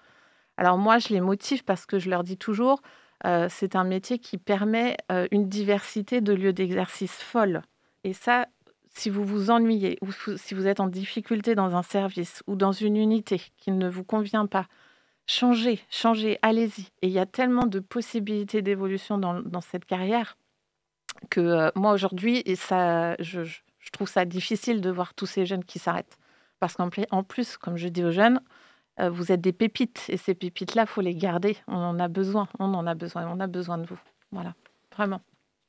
Alors 0.56 0.78
moi, 0.78 0.98
je 0.98 1.08
les 1.08 1.20
motive 1.20 1.64
parce 1.64 1.86
que 1.86 1.98
je 1.98 2.08
leur 2.10 2.22
dis 2.22 2.36
toujours, 2.36 2.80
euh, 3.26 3.48
c'est 3.50 3.76
un 3.76 3.84
métier 3.84 4.18
qui 4.18 4.38
permet 4.38 4.96
euh, 5.10 5.26
une 5.30 5.48
diversité 5.48 6.20
de 6.20 6.32
lieux 6.32 6.52
d'exercice 6.52 7.14
folle. 7.14 7.62
Et 8.04 8.12
ça, 8.12 8.46
si 8.88 9.10
vous 9.10 9.24
vous 9.24 9.50
ennuyez 9.50 9.98
ou 10.02 10.10
si 10.36 10.54
vous 10.54 10.66
êtes 10.66 10.80
en 10.80 10.88
difficulté 10.88 11.54
dans 11.54 11.74
un 11.74 11.82
service 11.82 12.42
ou 12.46 12.54
dans 12.54 12.72
une 12.72 12.96
unité 12.96 13.40
qui 13.56 13.72
ne 13.72 13.88
vous 13.88 14.04
convient 14.04 14.46
pas, 14.46 14.66
changez, 15.26 15.80
changez, 15.90 16.38
allez-y. 16.42 16.82
Et 17.02 17.08
il 17.08 17.12
y 17.12 17.18
a 17.18 17.26
tellement 17.26 17.66
de 17.66 17.80
possibilités 17.80 18.62
d'évolution 18.62 19.18
dans, 19.18 19.60
cette 19.60 19.86
carrière 19.86 20.36
que 21.30 21.40
euh, 21.40 21.70
moi 21.74 21.92
aujourd'hui, 21.92 22.42
et 22.44 22.56
ça, 22.56 23.16
je, 23.20 23.42
trouve 23.90 24.08
ça 24.08 24.24
difficile 24.24 24.80
de 24.80 24.90
voir 24.90 25.14
tous 25.14 25.26
ces 25.26 25.46
jeunes 25.46 25.64
qui 25.64 25.78
s'arrêtent. 25.78 26.18
Parce 26.60 26.74
qu'en 26.74 26.88
plus, 27.22 27.56
comme 27.56 27.76
je 27.76 27.88
dis 27.88 28.04
aux 28.04 28.12
jeunes, 28.12 28.40
euh, 29.00 29.10
vous 29.10 29.32
êtes 29.32 29.40
des 29.40 29.52
pépites 29.52 30.04
et 30.08 30.16
ces 30.16 30.34
pépites-là, 30.34 30.82
il 30.82 30.88
faut 30.88 31.00
les 31.00 31.14
garder. 31.14 31.56
On 31.66 31.76
en 31.76 31.98
a 31.98 32.08
besoin, 32.08 32.48
on 32.58 32.72
en 32.74 32.86
a 32.86 32.94
besoin, 32.94 33.26
on 33.28 33.40
a 33.40 33.46
besoin 33.46 33.78
de 33.78 33.86
vous. 33.86 33.98
Voilà, 34.30 34.54
vraiment. 34.94 35.20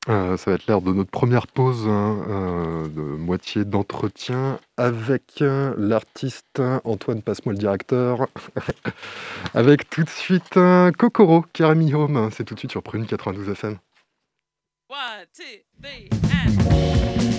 Euh, 0.08 0.38
ça 0.38 0.52
va 0.52 0.56
être 0.56 0.68
l'heure 0.68 0.84
de 0.84 0.94
notre 0.94 1.10
première 1.10 1.48
pause 1.48 1.88
hein, 1.88 2.24
euh, 2.30 2.88
de 2.88 3.02
moitié 3.02 3.66
d'entretien 3.66 4.60
avec 4.78 5.40
l'artiste 5.40 6.62
Antoine 6.84 7.24
Passe-moi 7.24 7.54
le 7.54 7.60
directeur. 7.60 8.28
avec 9.56 9.90
tout 9.90 10.04
de 10.04 10.10
suite 10.10 10.60
Kokoro, 10.98 11.44
Karami 11.54 11.96
Home. 11.96 12.30
C'est 12.32 12.44
tout 12.44 12.54
de 12.54 12.60
suite 12.60 12.72
sur 12.72 12.84
Prune 12.84 13.08
92 13.08 13.50
FM. 13.50 13.80
One, 14.88 15.26
two, 15.34 15.44
three, 15.82 16.10
and... 16.32 17.35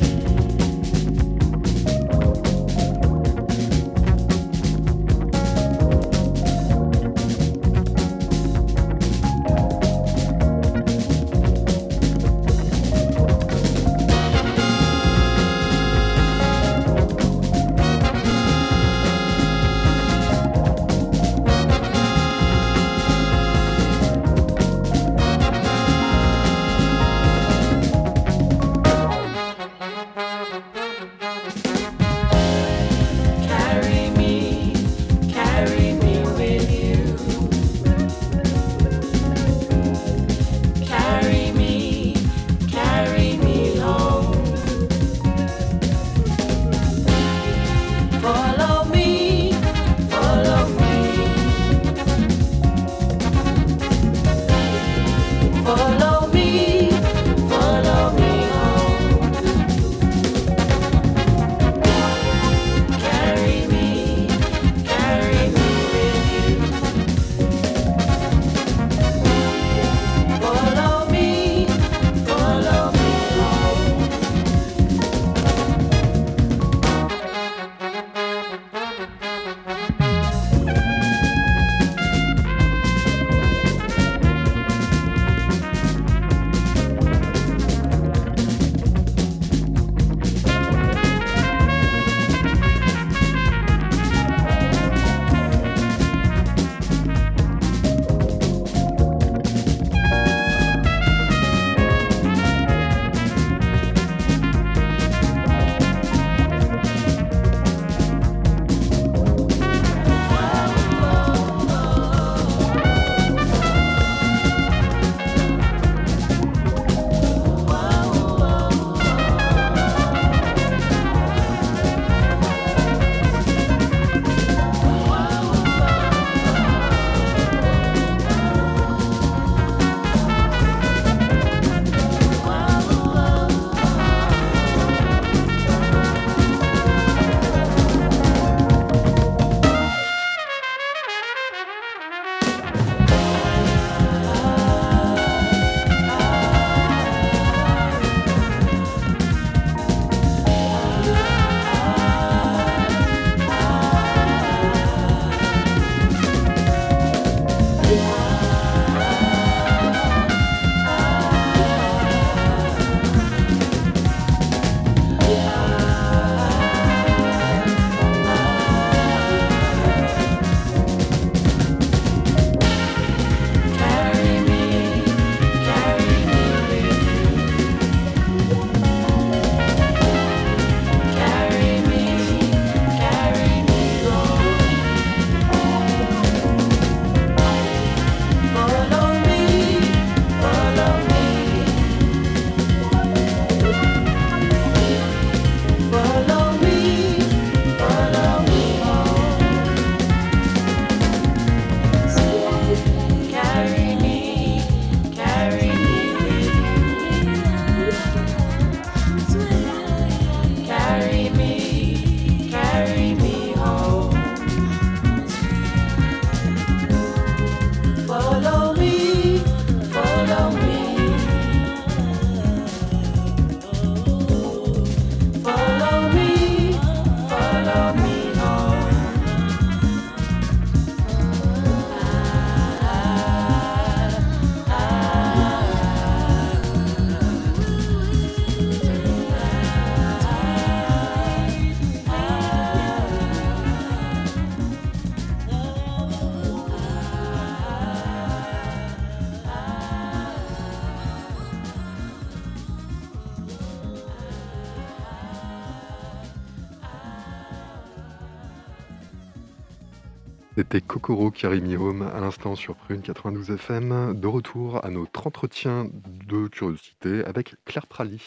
C'était 260.76 260.88
Kokoro 260.88 261.32
Home 261.80 262.02
à 262.02 262.20
l'instant 262.20 262.54
sur 262.54 262.76
Prune 262.76 263.00
92 263.00 263.50
FM. 263.50 264.20
De 264.20 264.26
retour 264.26 264.84
à 264.84 264.90
notre 264.90 265.26
entretien 265.26 265.88
de 266.28 266.48
curiosité 266.48 267.24
avec 267.24 267.54
Claire 267.64 267.86
Praly. 267.86 268.20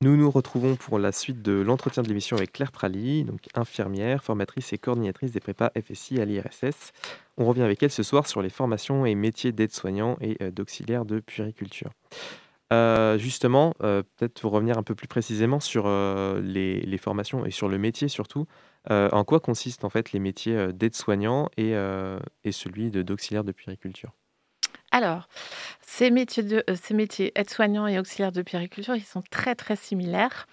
Nous 0.00 0.16
nous 0.16 0.28
retrouvons 0.28 0.74
pour 0.74 0.98
la 0.98 1.12
suite 1.12 1.40
de 1.40 1.52
l'entretien 1.52 2.02
de 2.02 2.08
l'émission 2.08 2.36
avec 2.36 2.50
Claire 2.50 2.72
Praly, 2.72 3.22
donc 3.22 3.42
infirmière, 3.54 4.24
formatrice 4.24 4.72
et 4.72 4.78
coordinatrice 4.78 5.30
des 5.30 5.38
prépas 5.38 5.70
FSI 5.80 6.20
à 6.20 6.24
l'IRSS. 6.24 6.90
On 7.36 7.46
revient 7.46 7.62
avec 7.62 7.80
elle 7.84 7.92
ce 7.92 8.02
soir 8.02 8.26
sur 8.26 8.42
les 8.42 8.50
formations 8.50 9.06
et 9.06 9.14
métiers 9.14 9.52
d'aide-soignant 9.52 10.16
et 10.20 10.36
euh, 10.42 10.50
d'auxiliaire 10.50 11.04
de 11.04 11.20
puériculture. 11.20 11.90
Euh, 12.72 13.18
justement, 13.18 13.74
euh, 13.82 14.02
peut-être 14.16 14.40
pour 14.40 14.52
revenir 14.52 14.78
un 14.78 14.82
peu 14.82 14.94
plus 14.94 15.06
précisément 15.06 15.60
sur 15.60 15.86
les, 16.40 16.98
formations 16.98 17.44
et 17.44 17.50
sur 17.50 17.68
le 17.68 17.78
métier 17.78 18.08
surtout. 18.08 18.46
en 18.90 19.24
quoi 19.24 19.40
consistent 19.40 19.84
en 19.84 19.90
fait 19.90 20.12
les 20.12 20.18
métiers 20.18 20.72
d'aide-soignant 20.72 21.48
et, 21.56 21.74
et 22.44 22.52
celui 22.52 22.90
d'auxiliaire 22.90 23.44
de 23.44 23.52
puériculture? 23.52 24.12
Alors, 24.92 25.26
ces 25.80 26.10
métiers, 26.10 26.42
de, 26.42 26.62
euh, 26.68 26.76
ces 26.80 26.92
métiers 26.92 27.32
aide-soignants 27.34 27.86
et 27.86 27.98
auxiliaires 27.98 28.30
de 28.30 28.42
puériculture, 28.42 28.94
ils 28.94 29.02
sont 29.02 29.22
très 29.30 29.54
très 29.54 29.74
similaires. 29.74 30.46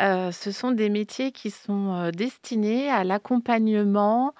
Euh, 0.00 0.30
ce 0.30 0.52
sont 0.52 0.72
des 0.72 0.90
métiers 0.90 1.32
qui 1.32 1.50
sont 1.50 1.94
euh, 1.94 2.10
destinés 2.10 2.90
à 2.90 3.02
l'accompagnement 3.02 4.34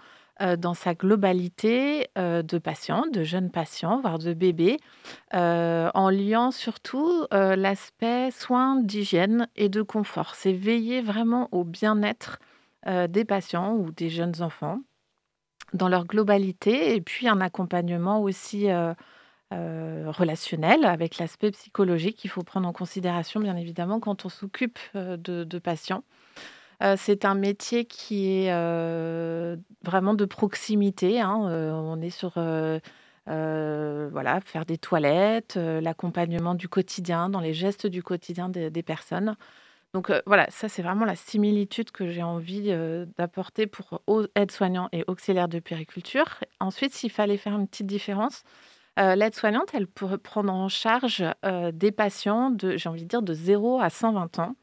dans 0.58 0.74
sa 0.74 0.94
globalité 0.94 2.08
de 2.16 2.58
patients, 2.58 3.04
de 3.12 3.24
jeunes 3.24 3.50
patients, 3.50 4.00
voire 4.00 4.18
de 4.18 4.32
bébés, 4.34 4.78
en 5.32 6.10
liant 6.10 6.50
surtout 6.50 7.26
l'aspect 7.30 8.30
soins 8.30 8.76
d'hygiène 8.76 9.48
et 9.56 9.68
de 9.68 9.82
confort. 9.82 10.34
C'est 10.34 10.52
veiller 10.52 11.00
vraiment 11.00 11.48
au 11.52 11.64
bien-être 11.64 12.38
des 12.86 13.24
patients 13.24 13.74
ou 13.74 13.90
des 13.90 14.10
jeunes 14.10 14.40
enfants 14.40 14.80
dans 15.72 15.88
leur 15.88 16.06
globalité 16.06 16.94
et 16.94 17.00
puis 17.00 17.28
un 17.28 17.40
accompagnement 17.40 18.22
aussi 18.22 18.68
relationnel, 19.50 20.84
avec 20.84 21.18
l'aspect 21.18 21.50
psychologique 21.50 22.16
qu'il 22.16 22.30
faut 22.30 22.42
prendre 22.42 22.68
en 22.68 22.72
considération, 22.72 23.40
bien 23.40 23.56
évidemment, 23.56 23.98
quand 23.98 24.24
on 24.24 24.28
s'occupe 24.28 24.78
de, 24.94 25.58
patients. 25.58 26.04
C'est 26.96 27.24
un 27.24 27.34
métier 27.34 27.86
qui 27.86 28.44
est 28.44 28.52
vraiment 29.84 30.14
de 30.14 30.24
proximité. 30.24 31.20
Hein, 31.20 31.34
on 31.36 32.00
est 32.00 32.10
sur 32.10 32.34
voilà, 33.26 34.40
faire 34.44 34.64
des 34.64 34.78
toilettes, 34.78 35.56
l'accompagnement 35.56 36.54
du 36.54 36.68
quotidien, 36.68 37.28
dans 37.28 37.40
les 37.40 37.54
gestes 37.54 37.86
du 37.86 38.02
quotidien 38.02 38.48
des, 38.48 38.82
personnes. 38.82 39.36
Donc 39.94 40.12
voilà, 40.26 40.46
ça 40.50 40.68
c'est 40.68 40.82
vraiment 40.82 41.04
la 41.04 41.16
similitude 41.16 41.90
que 41.90 42.08
j'ai 42.10 42.22
envie 42.22 42.72
d'apporter 43.16 43.66
pour 43.66 44.00
aides-soignants 44.36 44.88
et 44.92 45.04
auxiliaires 45.08 45.48
de 45.48 45.58
périculture. 45.58 46.38
Ensuite, 46.60 46.94
s'il 46.94 47.10
fallait 47.10 47.38
faire 47.38 47.56
une 47.56 47.66
petite 47.66 47.86
différence, 47.86 48.44
l'aide-soignante, 48.96 49.70
elle 49.74 49.88
pourrait 49.88 50.18
prendre 50.18 50.52
en 50.52 50.68
charge 50.68 51.24
des 51.72 51.90
patients 51.90 52.50
de, 52.50 52.76
j'ai 52.76 52.88
envie 52.88 53.02
de 53.02 53.08
dire, 53.08 53.22
de 53.22 53.34
0 53.34 53.80
à 53.80 53.90
120 53.90 54.38
ans 54.38 54.54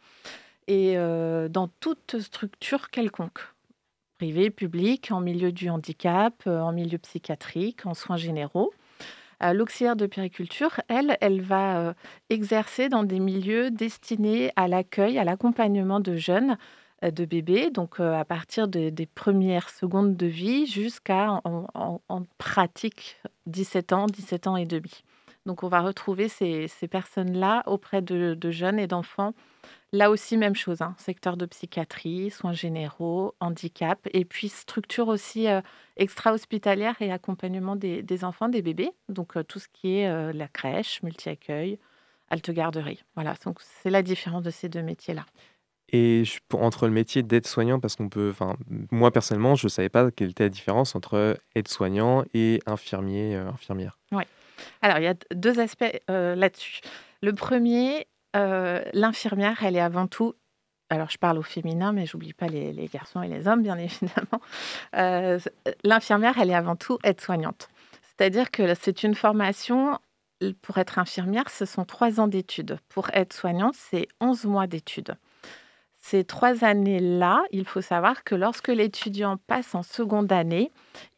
et 0.67 0.97
euh, 0.97 1.47
dans 1.49 1.67
toute 1.79 2.19
structure 2.19 2.89
quelconque, 2.89 3.39
privée, 4.17 4.49
publique, 4.49 5.11
en 5.11 5.21
milieu 5.21 5.51
du 5.51 5.69
handicap, 5.69 6.47
en 6.47 6.71
milieu 6.71 6.97
psychiatrique, 6.97 7.85
en 7.85 7.93
soins 7.93 8.17
généraux. 8.17 8.73
L'auxiliaire 9.53 9.97
de 9.97 10.07
périculture, 10.07 10.79
elle, 10.87 11.17
elle 11.19 11.41
va 11.41 11.93
exercer 12.29 12.87
dans 12.87 13.03
des 13.03 13.19
milieux 13.19 13.69
destinés 13.69 14.51
à 14.55 14.69
l'accueil, 14.69 15.19
à 15.19 15.25
l'accompagnement 15.25 15.99
de 15.99 16.15
jeunes 16.15 16.57
euh, 17.03 17.11
de 17.11 17.25
bébés, 17.25 17.71
donc 17.71 17.99
euh, 17.99 18.13
à 18.13 18.23
partir 18.23 18.67
des 18.67 19.09
premières 19.13 19.69
secondes 19.69 20.15
de 20.15 20.27
vie 20.27 20.65
jusqu'à 20.65 21.41
en, 21.43 22.25
pratique 22.37 23.17
17 23.47 23.93
ans, 23.93 24.05
17 24.05 24.47
ans 24.47 24.55
et 24.55 24.65
demi. 24.65 25.03
Donc 25.45 25.63
on 25.63 25.67
va 25.67 25.81
retrouver 25.81 26.27
ces, 26.27 26.67
personnes-là 26.89 27.63
auprès 27.67 28.01
de, 28.01 28.51
jeunes 28.51 28.79
et 28.79 28.87
d'enfants. 28.87 29.33
Là 29.91 30.09
aussi, 30.09 30.37
même 30.37 30.55
chose, 30.55 30.81
hein, 30.81 30.95
secteur 30.97 31.37
de 31.37 31.45
psychiatrie, 31.45 32.29
soins 32.29 32.53
généraux, 32.53 33.33
handicap, 33.39 33.99
et 34.13 34.25
puis 34.25 34.49
structure 34.49 35.07
aussi 35.07 35.47
euh, 35.47 35.61
extra-hospitalière 35.95 37.01
et 37.01 37.11
accompagnement 37.11 37.75
des, 37.75 38.23
enfants, 38.23 38.49
des 38.49 38.61
bébés. 38.61 38.91
Donc 39.09 39.35
tout 39.47 39.59
ce 39.59 39.67
qui 39.71 39.97
est 39.97 40.33
la 40.33 40.47
crèche, 40.47 41.01
multi-accueil, 41.03 41.79
halte-garderie. 42.29 43.03
Voilà, 43.15 43.35
donc 43.45 43.59
c'est 43.61 43.89
la 43.89 44.01
différence 44.01 44.43
de 44.43 44.51
ces 44.51 44.69
deux 44.69 44.81
métiers-là. 44.81 45.25
Et 45.91 46.23
entre 46.53 46.87
le 46.87 46.91
métier 46.91 47.21
d'aide-soignant, 47.21 47.79
parce 47.79 47.95
qu'on 47.95 48.09
peut, 48.09 48.29
enfin, 48.31 48.57
moi 48.91 49.11
personnellement, 49.11 49.55
je 49.55 49.67
ne 49.67 49.69
savais 49.69 49.89
pas 49.89 50.09
quelle 50.09 50.31
était 50.31 50.43
la 50.43 50.49
différence 50.49 50.95
entre 50.95 51.37
aide-soignant 51.53 52.23
et 52.33 52.59
infirmier, 52.65 53.35
euh, 53.35 53.49
infirmière. 53.49 53.99
Oui. 54.11 54.23
Alors, 54.81 54.97
il 54.97 55.03
y 55.03 55.07
a 55.07 55.15
deux 55.33 55.59
aspects 55.59 55.85
euh, 56.09 56.35
là-dessus. 56.35 56.81
Le 57.21 57.33
premier, 57.33 58.07
euh, 58.35 58.83
l'infirmière, 58.93 59.63
elle 59.63 59.75
est 59.75 59.81
avant 59.81 60.07
tout, 60.07 60.33
alors 60.89 61.09
je 61.09 61.17
parle 61.17 61.37
au 61.37 61.43
féminin, 61.43 61.91
mais 61.93 62.05
j'oublie 62.05 62.33
pas 62.33 62.47
les, 62.47 62.89
garçons 62.91 63.21
et 63.21 63.27
les 63.27 63.47
hommes, 63.47 63.63
bien 63.63 63.77
évidemment. 63.77 64.41
l'infirmière, 65.83 66.35
elle 66.39 66.49
est 66.49 66.55
avant 66.55 66.75
tout 66.75 66.99
aide-soignante. 67.03 67.69
C'est-à-dire 68.17 68.51
que 68.51 68.73
c'est 68.75 69.03
une 69.03 69.15
formation 69.15 69.99
pour 70.61 70.77
être 70.77 70.99
infirmière, 70.99 71.49
ce 71.49 71.65
sont 71.65 71.85
trois 71.85 72.19
ans 72.19 72.27
d'études. 72.27 72.77
Pour 72.89 73.09
être 73.13 73.33
soignante, 73.33 73.75
c'est 73.77 74.07
11 74.21 74.45
mois 74.45 74.67
d'études. 74.67 75.15
Ces 75.99 76.23
trois 76.23 76.63
années-là, 76.63 77.43
il 77.51 77.65
faut 77.65 77.81
savoir 77.81 78.23
que 78.23 78.35
lorsque 78.35 78.67
l'étudiant 78.67 79.37
passe 79.37 79.73
en 79.73 79.81
seconde 79.81 80.31
année, 80.31 80.71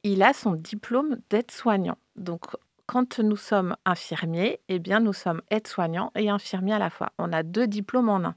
il 0.04 0.24
a 0.24 0.34
son 0.34 0.54
diplôme 0.54 1.18
d'aide-soignant. 1.30 1.98
Donc, 2.16 2.46
quand 2.88 3.20
nous 3.20 3.36
sommes 3.36 3.76
infirmiers, 3.86 4.60
eh 4.70 4.80
bien, 4.80 5.00
nous 5.00 5.14
sommes 5.14 5.42
aides-soignants 5.52 6.12
et 6.16 6.30
infirmiers 6.30 6.74
à 6.74 6.80
la 6.80 6.90
fois. 6.90 7.12
On 7.18 7.32
a 7.34 7.44
deux 7.44 7.68
diplômes 7.68 8.10
en 8.10 8.24
un. 8.24 8.36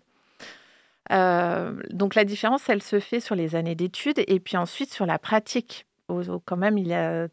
Euh, 1.12 1.80
donc, 1.90 2.14
la 2.14 2.24
différence, 2.24 2.68
elle 2.68 2.82
se 2.82 3.00
fait 3.00 3.20
sur 3.20 3.34
les 3.34 3.54
années 3.54 3.74
d'études 3.76 4.22
et 4.26 4.40
puis 4.40 4.56
ensuite 4.56 4.92
sur 4.92 5.06
la 5.06 5.18
pratique. 5.18 5.86
Quand 6.44 6.56
même, 6.56 6.76
il 6.76 6.88
y 6.88 6.94
a 6.94 7.28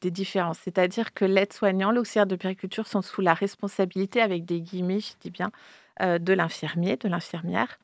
des 0.00 0.10
différences. 0.12 0.60
C'est-à-dire 0.60 1.12
que 1.12 1.24
l'aide-soignant, 1.24 1.90
l'auxiliaire 1.90 2.26
de 2.26 2.36
périculture 2.36 2.86
sont 2.86 3.02
sous 3.02 3.20
la 3.20 3.34
responsabilité, 3.34 4.20
avec 4.22 4.44
des 4.44 4.60
guillemets, 4.60 5.00
je 5.00 5.14
dis 5.20 5.30
bien, 5.30 5.50
euh, 6.00 6.18
de 6.18 6.32
l'infirmier, 6.32 6.96
de 6.96 7.08
l'infirmière. 7.08 7.80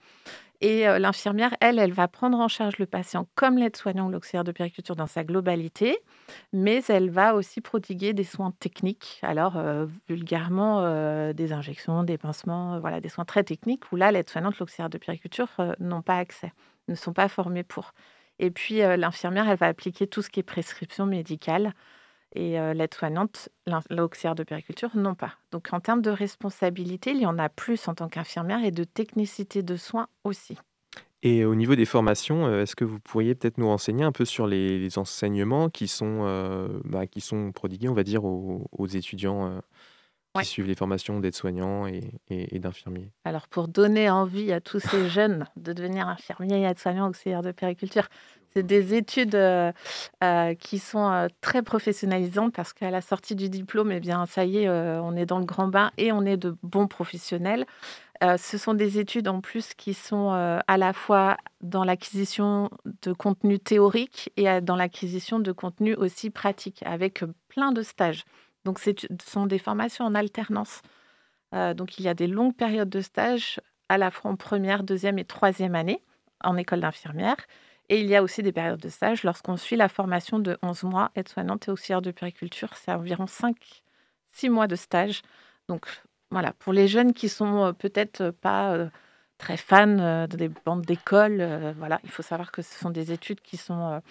Et 0.60 0.86
l'infirmière, 0.98 1.56
elle, 1.60 1.78
elle 1.78 1.92
va 1.92 2.08
prendre 2.08 2.38
en 2.38 2.48
charge 2.48 2.78
le 2.78 2.86
patient 2.86 3.28
comme 3.36 3.58
l'aide-soignant 3.58 4.08
ou 4.08 4.10
l'auxiliaire 4.10 4.42
de 4.42 4.50
périculture 4.50 4.96
dans 4.96 5.06
sa 5.06 5.22
globalité, 5.22 5.98
mais 6.52 6.82
elle 6.88 7.10
va 7.10 7.34
aussi 7.36 7.60
prodiguer 7.60 8.12
des 8.12 8.24
soins 8.24 8.52
techniques, 8.58 9.20
alors 9.22 9.56
vulgairement 10.08 11.32
des 11.32 11.52
injections, 11.52 12.02
des 12.02 12.18
pinsements, 12.18 12.80
voilà, 12.80 13.00
des 13.00 13.08
soins 13.08 13.24
très 13.24 13.44
techniques 13.44 13.92
où 13.92 13.96
là, 13.96 14.10
l'aide-soignante, 14.10 14.58
l'auxiliaire 14.58 14.90
de 14.90 14.98
périculture 14.98 15.48
n'ont 15.78 16.02
pas 16.02 16.16
accès, 16.16 16.52
ne 16.88 16.96
sont 16.96 17.12
pas 17.12 17.28
formés 17.28 17.62
pour. 17.62 17.92
Et 18.40 18.50
puis 18.50 18.78
l'infirmière, 18.78 19.48
elle 19.48 19.58
va 19.58 19.68
appliquer 19.68 20.08
tout 20.08 20.22
ce 20.22 20.30
qui 20.30 20.40
est 20.40 20.44
prescription 20.44 21.06
médicale 21.06 21.72
et 22.34 22.52
l'aide-soignante, 22.74 23.48
l'auxiliaire 23.90 24.34
de 24.34 24.42
périculture, 24.42 24.90
non 24.94 25.14
pas. 25.14 25.34
Donc 25.50 25.68
en 25.72 25.80
termes 25.80 26.02
de 26.02 26.10
responsabilité, 26.10 27.10
il 27.10 27.20
y 27.20 27.26
en 27.26 27.38
a 27.38 27.48
plus 27.48 27.88
en 27.88 27.94
tant 27.94 28.08
qu'infirmière 28.08 28.64
et 28.64 28.70
de 28.70 28.84
technicité 28.84 29.62
de 29.62 29.76
soins 29.76 30.08
aussi. 30.24 30.58
Et 31.22 31.44
au 31.44 31.54
niveau 31.56 31.74
des 31.74 31.84
formations, 31.84 32.60
est-ce 32.60 32.76
que 32.76 32.84
vous 32.84 33.00
pourriez 33.00 33.34
peut-être 33.34 33.58
nous 33.58 33.66
renseigner 33.66 34.04
un 34.04 34.12
peu 34.12 34.24
sur 34.24 34.46
les, 34.46 34.98
enseignements 34.98 35.68
qui 35.68 35.88
sont, 35.88 36.80
bah, 36.84 37.06
qui 37.06 37.20
sont 37.20 37.50
prodigués, 37.50 37.88
on 37.88 37.94
va 37.94 38.04
dire, 38.04 38.24
aux, 38.24 38.86
étudiants 38.86 39.60
qui 40.38 40.44
suivent 40.44 40.66
les 40.66 40.74
formations 40.74 41.18
d'aide-soignants 41.20 41.86
et, 41.86 42.02
et, 42.30 42.58
d'infirmiers 42.58 43.10
Alors, 43.24 43.48
pour 43.48 43.66
donner 43.66 44.08
envie 44.10 44.52
à 44.52 44.60
tous 44.60 44.80
ces 44.80 45.08
jeunes 45.08 45.46
de 45.56 45.72
devenir 45.72 46.08
infirmiers 46.08 46.60
et 46.60 46.64
aides-soignants 46.64 47.08
auxiliaires 47.08 47.42
de 47.42 47.52
périculture, 47.52 48.08
c'est 48.54 48.62
des 48.62 48.94
études 48.94 49.34
euh, 49.34 49.72
euh, 50.24 50.54
qui 50.54 50.78
sont 50.78 51.10
euh, 51.10 51.28
très 51.40 51.62
professionnalisantes 51.62 52.54
parce 52.54 52.72
qu'à 52.72 52.90
la 52.90 53.00
sortie 53.00 53.34
du 53.34 53.48
diplôme, 53.48 53.92
eh 53.92 54.00
bien, 54.00 54.26
ça 54.26 54.44
y 54.44 54.58
est, 54.58 54.68
on 54.68 55.16
est 55.16 55.26
dans 55.26 55.38
le 55.38 55.44
grand 55.44 55.68
bain 55.68 55.90
et 55.96 56.12
on 56.12 56.22
est 56.22 56.36
de 56.36 56.56
bons 56.62 56.88
professionnels. 56.88 57.66
ce 58.22 58.58
sont 58.58 58.74
des 58.74 58.98
études 58.98 59.28
en 59.28 59.40
plus 59.40 59.74
qui 59.74 59.94
sont 59.94 60.30
à 60.30 60.76
la 60.76 60.92
fois 60.92 61.36
dans 61.60 61.84
l'acquisition 61.84 62.70
de 63.02 63.12
contenu 63.12 63.58
théorique 63.58 64.30
et 64.36 64.60
dans 64.60 64.76
l'acquisition 64.76 65.38
de 65.38 65.52
contenu 65.52 65.94
aussi 65.94 66.30
pratique 66.30 66.82
avec 66.84 67.22
plein 67.48 67.72
de 67.72 67.82
stages. 67.82 68.24
Donc, 68.64 68.78
ce 68.78 68.90
sont 69.24 69.46
des 69.46 69.58
formations 69.58 70.04
en 70.04 70.14
alternance. 70.14 70.82
donc, 71.52 71.98
il 71.98 72.04
y 72.04 72.08
a 72.08 72.14
des 72.14 72.26
longues 72.26 72.54
périodes 72.54 72.90
de 72.90 73.00
stage 73.00 73.60
à 73.88 73.98
la 73.98 74.10
fois 74.10 74.30
en 74.30 74.36
première, 74.36 74.82
deuxième 74.82 75.18
et 75.18 75.24
troisième 75.24 75.74
année 75.74 76.02
en 76.42 76.56
école 76.56 76.80
d'infirmière. 76.80 77.36
Et 77.88 78.00
il 78.00 78.06
y 78.06 78.16
a 78.16 78.22
aussi 78.22 78.42
des 78.42 78.52
périodes 78.52 78.80
de 78.80 78.88
stage. 78.88 79.22
Lorsqu'on 79.24 79.56
suit 79.56 79.76
la 79.76 79.88
formation 79.88 80.38
de 80.38 80.58
11 80.62 80.82
mois, 80.84 81.10
aide-soignante 81.14 81.68
et 81.68 81.70
auxiliaire 81.70 82.02
de 82.02 82.10
périculture, 82.10 82.74
c'est 82.74 82.92
environ 82.92 83.24
5-6 83.24 84.50
mois 84.50 84.66
de 84.66 84.76
stage. 84.76 85.22
Donc 85.68 85.86
voilà, 86.30 86.52
pour 86.52 86.72
les 86.72 86.88
jeunes 86.88 87.14
qui 87.14 87.28
sont 87.28 87.66
euh, 87.66 87.72
peut-être 87.72 88.30
pas 88.30 88.74
euh, 88.74 88.88
très 89.38 89.56
fan 89.56 90.26
des 90.26 90.50
bandes 90.66 90.84
d'école. 90.84 91.74
voilà, 91.78 92.00
il 92.04 92.10
faut 92.10 92.22
savoir 92.22 92.52
que 92.52 92.62
ce 92.62 92.74
sont 92.74 92.90
des 92.90 93.12
études 93.12 93.40
qui 93.40 93.56
sont 93.56 94.02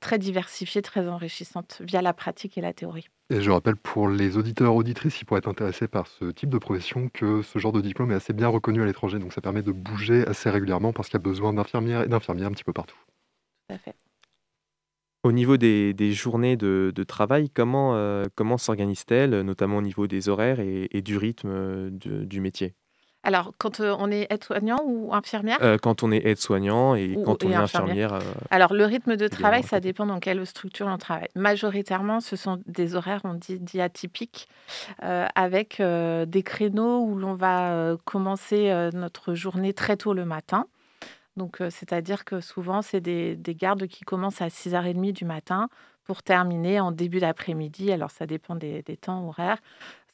très 0.00 0.18
diversifiées, 0.18 0.82
très 0.82 1.08
enrichissantes 1.08 1.80
via 1.80 2.02
la 2.02 2.12
pratique 2.12 2.58
et 2.58 2.60
la 2.60 2.72
théorie. 2.72 3.08
Et 3.30 3.40
je 3.40 3.50
rappelle 3.50 3.76
pour 3.76 4.08
les 4.08 4.36
auditeurs 4.36 4.74
auditrices 4.74 5.16
qui 5.16 5.24
pourraient 5.24 5.38
être 5.38 5.48
intéressés 5.48 5.88
par 5.88 6.06
ce 6.06 6.26
type 6.26 6.50
de 6.50 6.58
profession 6.58 7.08
que 7.08 7.40
ce 7.40 7.58
genre 7.58 7.72
de 7.72 7.80
diplôme 7.80 8.12
est 8.12 8.16
assez 8.16 8.34
bien 8.34 8.48
reconnu 8.48 8.82
à 8.82 8.84
l'étranger, 8.84 9.18
donc 9.18 9.32
ça 9.32 9.40
permet 9.40 9.62
de 9.62 9.72
bouger 9.72 10.26
assez 10.26 10.50
régulièrement 10.50 10.92
parce 10.92 11.08
qu'il 11.08 11.18
y 11.18 11.22
a 11.22 11.24
besoin 11.24 11.54
d'infirmières 11.54 12.02
et 12.02 12.08
d'infirmières 12.08 12.48
un 12.48 12.52
petit 12.52 12.64
peu 12.64 12.74
partout. 12.74 12.98
Tout 13.68 13.74
à 13.74 13.78
fait. 13.78 13.94
Au 15.22 15.32
niveau 15.32 15.56
des, 15.56 16.12
journées 16.12 16.56
de, 16.58 17.04
travail, 17.04 17.48
comment, 17.48 17.96
comment 18.34 18.58
s'organise-t-elle, 18.58 19.40
notamment 19.40 19.78
au 19.78 19.82
niveau 19.82 20.06
des 20.06 20.28
horaires 20.28 20.60
et, 20.60 21.00
du 21.00 21.16
rythme 21.16 21.90
du 21.90 22.40
métier? 22.40 22.74
Alors, 23.24 23.52
quand 23.58 23.78
on 23.80 24.10
est 24.10 24.26
aide-soignant 24.30 24.80
ou 24.84 25.14
infirmière? 25.14 25.58
Quand 25.80 26.02
on 26.02 26.10
est 26.10 26.26
aide-soignant 26.26 26.96
et 26.96 27.16
quand 27.24 27.44
on 27.44 27.50
est 27.50 27.54
infirmière. 27.54 28.18
Alors, 28.50 28.74
le 28.74 28.84
rythme 28.84 29.16
de 29.16 29.28
travail, 29.28 29.62
ça 29.62 29.78
dépend 29.78 30.06
dans 30.06 30.18
quelle 30.18 30.44
structure 30.44 30.88
on 30.88 30.98
travaille. 30.98 31.28
Majoritairement, 31.36 32.20
ce 32.20 32.34
sont 32.34 32.60
des 32.66 32.96
horaires, 32.96 33.20
on 33.24 33.34
dit, 33.34 33.60
dit 33.60 33.80
atypiques, 33.80 34.48
avec 35.00 35.80
des 35.80 36.42
créneaux 36.42 37.00
où 37.04 37.16
l'on 37.16 37.34
va 37.34 37.96
commencer 38.04 38.72
notre 38.92 39.34
journée 39.34 39.72
très 39.72 39.96
tôt 39.96 40.14
le 40.14 40.24
matin. 40.24 40.66
Donc, 41.36 41.58
c'est-à-dire 41.70 42.24
que 42.24 42.40
souvent, 42.40 42.82
c'est 42.82 43.00
des, 43.00 43.38
gardes 43.48 43.86
qui 43.86 44.04
commencent 44.04 44.42
à 44.42 44.48
6h30 44.48 45.12
du 45.12 45.24
matin 45.24 45.68
pour 46.04 46.24
terminer 46.24 46.80
en 46.80 46.90
début 46.90 47.20
d'après-midi. 47.20 47.92
Alors, 47.92 48.10
ça 48.10 48.26
dépend 48.26 48.56
des 48.56 48.82
temps 49.00 49.28
horaires. 49.28 49.58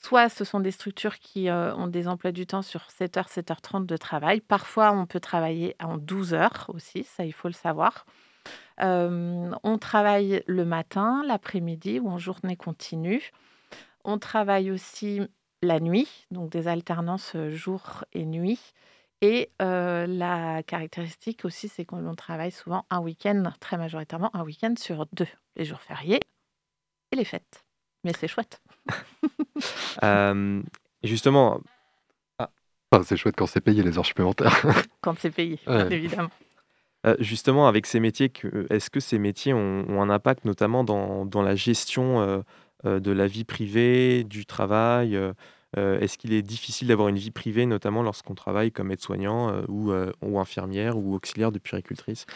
Soit 0.01 0.29
ce 0.29 0.45
sont 0.45 0.61
des 0.61 0.71
structures 0.71 1.19
qui 1.19 1.49
euh, 1.49 1.75
ont 1.75 1.89
des 1.89 2.07
emplois 2.07 2.31
du 2.31 2.47
temps 2.47 2.63
sur 2.63 2.83
7h, 2.83 3.29
7h30 3.29 3.85
de 3.85 3.97
travail. 3.97 4.41
Parfois, 4.41 4.93
on 4.93 5.07
peut 5.07 5.19
travailler 5.19 5.75
en 5.83 5.99
12 5.99 6.35
heures 6.35 6.67
aussi, 6.69 7.03
ça 7.03 7.25
il 7.25 7.33
faut 7.33 7.49
le 7.49 7.55
savoir. 7.55 8.07
Euh, 8.81 9.51
on 9.65 9.79
travaille 9.79 10.45
le 10.47 10.65
matin, 10.65 11.25
l'après-midi 11.27 11.99
ou 11.99 12.09
en 12.09 12.19
journée 12.19 12.57
continue. 12.57 13.33
On 14.05 14.19
travaille 14.19 14.71
aussi 14.71 15.21
la 15.63 15.81
nuit, 15.81 16.27
donc 16.31 16.51
des 16.51 16.69
alternances 16.69 17.33
euh, 17.35 17.51
jour 17.51 18.05
et 18.13 18.25
nuit. 18.25 18.61
Et 19.21 19.51
la 19.59 20.63
caractéristique 20.63 21.45
aussi, 21.45 21.69
c'est 21.69 21.85
qu'on 21.85 22.15
travaille 22.15 22.53
souvent 22.53 22.87
un 22.89 23.01
week-end, 23.01 23.51
très 23.59 23.77
majoritairement 23.77 24.31
un 24.33 24.45
week-end 24.45 24.75
sur 24.79 25.07
deux, 25.13 25.27
les 25.57 25.65
jours 25.65 25.81
fériés 25.81 26.21
et 27.11 27.17
les 27.17 27.25
fêtes. 27.25 27.68
Mais 28.09 28.15
c'est 28.19 28.29
chouette. 28.29 28.61
Euh, 30.05 30.63
justement. 31.03 31.61
Ah. 32.39 32.49
c'est 33.03 33.17
chouette 33.17 33.35
quand 33.37 33.47
c'est 33.47 33.61
payé 33.61 33.83
les 33.83 33.99
heures 33.99 34.07
supplémentaires. 34.07 34.65
quand 35.01 35.19
c'est 35.19 35.33
payé, 35.33 35.59
évidemment. 35.91 36.31
Euh, 37.05 37.17
justement, 37.19 37.67
avec 37.67 37.85
ces 37.87 37.99
métiers, 37.99 38.33
est-ce 38.71 38.89
que 38.89 39.01
ces 39.01 39.19
métiers 39.19 39.53
ont, 39.53 40.01
un 40.01 40.11
impact 40.11 40.45
notamment 40.45 40.85
dans, 40.85 41.27
dans 41.27 41.43
la 41.43 41.57
gestion 41.57 42.45
euh, 42.85 43.01
de 43.01 43.11
la 43.11 43.27
vie 43.27 43.43
privée, 43.43 44.23
du 44.23 44.47
travail 44.47 45.19
Est-ce 45.77 46.17
qu'il 46.19 46.33
est 46.33 46.43
difficile 46.43 46.87
d'avoir 46.87 47.09
une 47.09 47.19
vie 47.19 47.33
privée, 47.33 47.67
notamment 47.67 48.05
lorsqu'on 48.05 48.37
travaille 48.37 48.71
comme 48.71 48.93
aide-soignant 48.93 49.65
ou, 49.67 49.93
ou 50.23 50.39
infirmière 50.39 50.97
ou 50.97 51.17
auxiliaire 51.17 51.51
de 51.51 51.59
puéricultrice? 51.59 52.27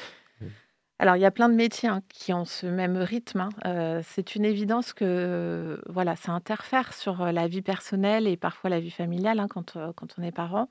Alors, 1.02 1.16
il 1.16 1.20
y 1.20 1.24
a 1.24 1.32
plein 1.32 1.48
de 1.48 1.54
métiers 1.56 1.88
hein, 1.88 2.00
qui 2.08 2.32
ont 2.32 2.44
ce 2.44 2.64
même 2.64 2.96
rythme. 2.96 3.40
Hein. 3.40 3.48
Euh, 3.66 4.02
c'est 4.06 4.36
une 4.36 4.44
évidence 4.44 4.92
que 4.92 5.82
voilà, 5.88 6.14
ça 6.14 6.30
interfère 6.30 6.92
sur 6.92 7.22
euh, 7.22 7.32
la 7.32 7.48
vie 7.48 7.60
personnelle 7.60 8.28
et 8.28 8.36
parfois 8.36 8.70
la 8.70 8.78
vie 8.78 8.92
familiale 8.92 9.40
hein, 9.40 9.48
quand, 9.50 9.74
euh, 9.74 9.92
quand 9.96 10.14
on 10.16 10.22
est 10.22 10.30
parent. 10.30 10.68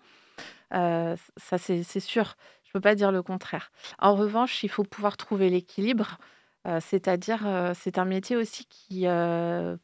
ça, 0.71 1.57
c'est 1.57 1.99
sûr. 1.99 2.35
Je 2.63 2.69
ne 2.69 2.71
peux 2.71 2.79
pas 2.79 2.95
dire 2.95 3.11
le 3.11 3.21
contraire. 3.21 3.73
En 3.99 4.15
revanche, 4.15 4.63
il 4.63 4.69
faut 4.69 4.85
pouvoir 4.85 5.17
trouver 5.17 5.49
l'équilibre. 5.49 6.17
C'est-à-dire, 6.79 7.73
c'est 7.73 7.97
un 7.97 8.05
métier 8.05 8.37
aussi 8.37 8.65
qui, 8.65 9.01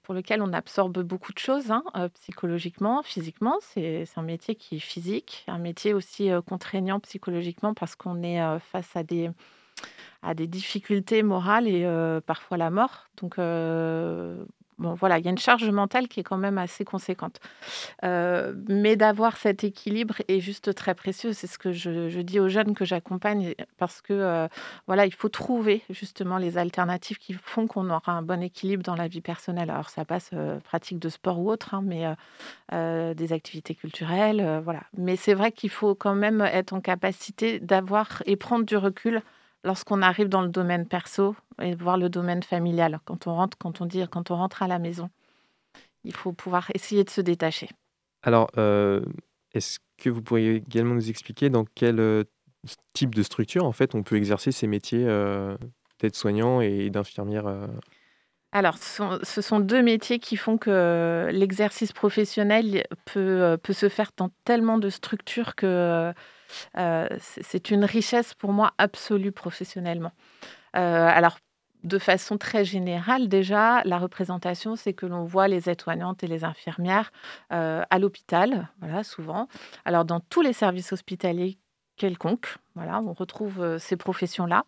pour 0.03 0.13
lequel 0.13 0.41
on 0.41 0.53
absorbe 0.53 1.01
beaucoup 1.01 1.33
de 1.33 1.39
choses, 1.39 1.73
psychologiquement, 2.13 3.01
physiquement. 3.03 3.57
C'est 3.61 4.05
un 4.15 4.21
métier 4.21 4.55
qui 4.55 4.77
est 4.77 4.79
physique, 4.79 5.43
un 5.47 5.57
métier 5.57 5.93
aussi 5.93 6.29
contraignant 6.45 6.99
psychologiquement 7.01 7.73
parce 7.73 7.95
qu'on 7.95 8.21
est 8.23 8.39
face 8.59 8.95
à 8.95 9.03
des, 9.03 9.31
à 10.23 10.33
des 10.33 10.47
difficultés 10.47 11.23
morales 11.23 11.67
et 11.67 11.83
euh, 11.85 12.19
parfois 12.21 12.57
la 12.57 12.69
mort. 12.69 13.07
Donc, 13.21 13.39
euh, 13.39 14.43
voilà, 14.79 15.17
il 15.17 15.25
y 15.25 15.27
a 15.27 15.31
une 15.31 15.39
charge 15.39 15.67
mentale 15.71 16.07
qui 16.07 16.19
est 16.19 16.23
quand 16.23 16.37
même 16.37 16.59
assez 16.59 16.85
conséquente. 16.85 17.39
Euh, 18.03 18.53
mais 18.67 18.95
d'avoir 18.95 19.35
cet 19.37 19.63
équilibre 19.63 20.15
est 20.27 20.39
juste 20.39 20.75
très 20.75 20.93
précieux. 20.93 21.33
C'est 21.33 21.47
ce 21.47 21.57
que 21.57 21.71
je, 21.71 22.21
dis 22.21 22.39
aux 22.39 22.47
jeunes 22.47 22.75
que 22.75 22.85
j'accompagne 22.85 23.55
parce 23.77 24.01
que, 24.01 24.47
voilà, 24.85 25.07
il 25.07 25.13
faut 25.15 25.29
trouver 25.29 25.81
justement 25.89 26.37
les 26.37 26.59
alternatives 26.59 27.17
qui 27.17 27.33
font 27.33 27.65
qu'on 27.65 27.89
aura 27.89 28.11
un 28.11 28.21
bon 28.21 28.43
équilibre 28.43 28.83
dans 28.83 28.95
la 28.95 29.07
vie 29.07 29.21
personnelle. 29.21 29.71
Alors, 29.71 29.89
ça 29.89 30.05
passe 30.05 30.29
pratique 30.63 30.99
de 30.99 31.09
sport 31.09 31.39
ou 31.39 31.49
autre, 31.49 31.73
hein, 31.73 31.83
mais 31.83 32.05
des 33.15 33.33
activités 33.33 33.73
culturelles, 33.73 34.61
voilà. 34.63 34.81
Mais 34.95 35.15
c'est 35.15 35.33
vrai 35.33 35.51
qu'il 35.51 35.71
faut 35.71 35.95
quand 35.95 36.13
même 36.13 36.41
être 36.41 36.73
en 36.73 36.81
capacité 36.81 37.59
d'avoir 37.59 38.21
et 38.27 38.35
prendre 38.35 38.63
du 38.63 38.77
recul 38.77 39.23
lorsqu'on 39.63 40.01
arrive 40.01 40.29
dans 40.29 40.41
le 40.41 40.49
domaine 40.49 40.87
perso 40.87 41.35
et 41.61 41.75
voir 41.75 41.97
le 41.97 42.09
domaine 42.09 42.43
familial. 42.43 42.99
Quand 43.05 43.27
on 43.27 43.35
rentre, 43.35 43.57
quand 43.57 43.81
on 43.81 43.85
dit, 43.85 44.03
quand 44.09 44.31
on 44.31 44.35
rentre 44.35 44.63
à 44.63 44.67
la 44.67 44.79
maison, 44.79 45.09
il 46.03 46.13
faut 46.13 46.31
pouvoir 46.31 46.69
essayer 46.73 47.03
de 47.03 47.09
se 47.09 47.21
détacher. 47.21 47.69
Alors, 48.23 48.49
euh, 48.57 49.01
est-ce 49.53 49.79
que 49.97 50.09
vous 50.09 50.21
pourriez 50.21 50.55
également 50.55 50.95
nous 50.95 51.09
expliquer 51.09 51.49
dans 51.49 51.65
quel 51.75 51.99
euh, 51.99 52.23
type 52.93 53.15
de 53.15 53.23
structure, 53.23 53.65
en 53.65 53.71
fait, 53.71 53.95
on 53.95 54.03
peut 54.03 54.15
exercer 54.15 54.51
ces 54.51 54.67
métiers 54.67 55.05
euh, 55.07 55.57
d'aide-soignant 55.99 56.61
et 56.61 56.89
d'infirmière 56.89 57.67
alors, 58.53 58.77
ce 58.77 59.41
sont, 59.41 59.59
deux 59.59 59.83
métiers 59.83 60.19
qui 60.19 60.37
font 60.37 60.57
que 60.57 61.29
l'exercice 61.31 61.91
professionnel 61.91 62.87
peut, 63.05 63.57
peut, 63.61 63.73
se 63.73 63.89
faire 63.89 64.11
dans 64.15 64.31
tellement 64.45 64.77
de 64.77 64.89
structures 64.89 65.53
que 65.53 66.13
euh, 66.77 67.07
c'est 67.19 67.71
une 67.71 67.85
richesse 67.85 68.33
pour 68.33 68.51
moi 68.51 68.73
absolue 68.77 69.31
professionnellement. 69.31 70.11
Euh, 70.75 71.07
alors, 71.07 71.37
de 71.83 71.99
façon 71.99 72.37
très 72.37 72.65
générale, 72.65 73.27
déjà, 73.27 73.81
la 73.85 73.97
représentation, 73.97 74.75
c'est 74.75 74.93
que 74.93 75.05
l'on 75.05 75.25
voit 75.25 75.47
les 75.47 75.69
aides-soignantes 75.69 76.23
et 76.23 76.27
les 76.27 76.43
infirmières 76.43 77.11
euh, 77.53 77.83
à 77.89 77.99
l'hôpital, 77.99 78.69
voilà, 78.79 79.03
souvent. 79.03 79.47
Alors, 79.85 80.03
dans 80.03 80.19
tous 80.19 80.41
les 80.41 80.53
services 80.53 80.91
hospitaliers 80.91 81.57
quelconques, 81.95 82.57
voilà, 82.75 83.01
on 83.01 83.13
retrouve 83.13 83.77
ces 83.79 83.95
professions-là. 83.95 84.65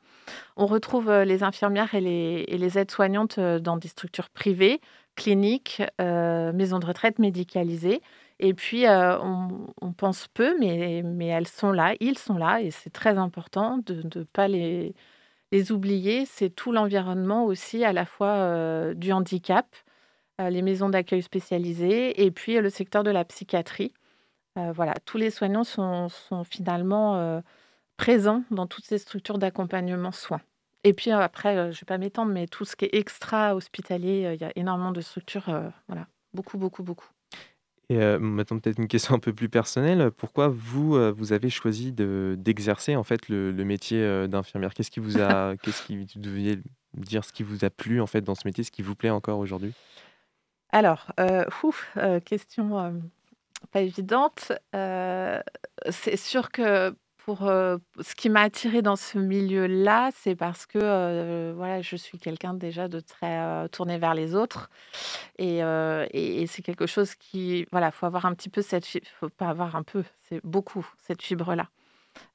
On 0.55 0.65
retrouve 0.65 1.11
les 1.11 1.43
infirmières 1.43 1.93
et 1.93 2.01
les, 2.01 2.45
et 2.47 2.57
les 2.57 2.79
aides-soignantes 2.79 3.39
dans 3.39 3.77
des 3.77 3.87
structures 3.87 4.29
privées, 4.29 4.81
cliniques, 5.15 5.83
maisons 5.99 6.79
de 6.79 6.85
retraite 6.85 7.19
médicalisées. 7.19 8.01
Et 8.39 8.53
puis, 8.53 8.85
on, 8.87 9.93
pense 9.93 10.27
peu, 10.29 10.57
mais, 10.59 11.03
elles 11.27 11.47
sont 11.47 11.71
là, 11.71 11.95
ils 11.99 12.17
sont 12.17 12.37
là, 12.37 12.61
et 12.61 12.71
c'est 12.71 12.89
très 12.89 13.17
important 13.17 13.79
de 13.79 14.01
ne 14.03 14.23
pas 14.23 14.47
les, 14.47 14.95
les 15.51 15.71
oublier. 15.71 16.25
C'est 16.25 16.49
tout 16.49 16.71
l'environnement 16.71 17.45
aussi, 17.45 17.83
à 17.83 17.93
la 17.93 18.05
fois 18.05 18.93
du 18.95 19.11
handicap, 19.11 19.67
les 20.39 20.61
maisons 20.61 20.89
d'accueil 20.89 21.21
spécialisées, 21.21 22.23
et 22.23 22.31
puis 22.31 22.57
le 22.59 22.69
secteur 22.69 23.03
de 23.03 23.11
la 23.11 23.25
psychiatrie. 23.25 23.93
voilà, 24.55 24.93
tous 25.05 25.17
les 25.17 25.31
soignants 25.31 25.65
sont, 25.65 26.07
sont 26.09 26.45
finalement 26.45 27.41
présents 27.97 28.43
dans 28.51 28.67
toutes 28.67 28.85
ces 28.85 28.99
structures 28.99 29.37
d'accompagnement 29.37 30.13
soins. 30.13 30.41
Et 30.85 30.93
puis 30.93 31.11
après, 31.11 31.55
je 31.55 31.61
ne 31.61 31.73
vais 31.73 31.85
pas 31.85 31.97
m'étendre, 31.97 32.31
mais 32.31 32.47
tout 32.47 32.63
ce 32.63 32.77
qui 32.77 32.85
est 32.85 32.95
extra-hospitalier, 32.95 34.31
il 34.33 34.41
y 34.41 34.45
a 34.45 34.51
énormément 34.55 34.93
de 34.93 35.01
structures, 35.01 35.49
voilà, 35.87 36.07
beaucoup, 36.33 36.57
beaucoup, 36.57 36.83
beaucoup. 36.83 37.09
Et 37.89 37.97
maintenant 38.19 38.59
peut-être 38.59 38.77
une 38.77 38.87
question 38.87 39.15
un 39.15 39.19
peu 39.19 39.33
plus 39.33 39.49
personnelle. 39.49 40.11
Pourquoi 40.11 40.47
vous, 40.47 40.97
vous 41.13 41.33
avez 41.33 41.49
choisi 41.49 41.91
de 41.91 42.35
d'exercer 42.37 42.95
en 42.95 43.03
fait 43.03 43.29
le 43.29 43.51
le 43.51 43.65
métier, 43.65 44.27
d'infirmière? 44.27 44.73
Qu'est-ce 44.73 44.91
qui 44.91 44.99
vous 44.99 45.19
a 45.19 45.55
qu'est-ce 45.63 45.83
qui 45.83 45.97
vous 45.97 46.05
deviez 46.15 46.59
dire 46.93 47.23
ce 47.25 47.33
qui 47.33 47.43
vous 47.43 47.65
a 47.65 47.69
plu 47.69 48.01
en 48.01 48.07
fait 48.07 48.21
dans 48.21 48.35
ce 48.35 48.41
métier, 48.45 48.63
ce 48.63 48.71
qui 48.71 48.81
vous 48.81 48.95
plaît 48.95 49.09
encore 49.09 49.39
aujourd'hui? 49.39 49.73
Alors, 50.71 51.11
question, 52.25 53.01
pas 53.71 53.81
évidente. 53.81 54.51
c'est 54.71 56.17
sûr 56.17 56.51
que 56.51 56.95
ce 57.37 58.15
qui 58.15 58.29
m'a 58.29 58.41
attirée 58.41 58.81
dans 58.81 58.95
ce 58.95 59.17
milieu-là, 59.17 60.09
c'est 60.13 60.35
parce 60.35 60.65
que 60.65 61.53
voilà, 61.55 61.81
je 61.81 61.95
suis 61.95 62.17
quelqu'un 62.17 62.53
déjà 62.53 62.87
de 62.87 62.99
très 62.99 63.67
tourné 63.69 63.97
vers 63.97 64.13
les 64.13 64.35
autres, 64.35 64.69
et, 65.37 65.61
c'est 66.47 66.61
quelque 66.61 66.85
chose 66.87 67.15
qui, 67.15 67.65
voilà, 67.71 67.91
faut 67.91 68.05
avoir 68.05 68.25
un 68.25 68.33
petit 68.33 68.49
peu 68.49 68.61
cette, 68.61 68.85
faut 69.19 69.29
pas 69.29 69.49
avoir 69.49 69.75
un 69.75 69.83
peu, 69.83 70.03
c'est 70.23 70.43
beaucoup 70.43 70.85
cette 70.97 71.21
fibre-là. 71.21 71.69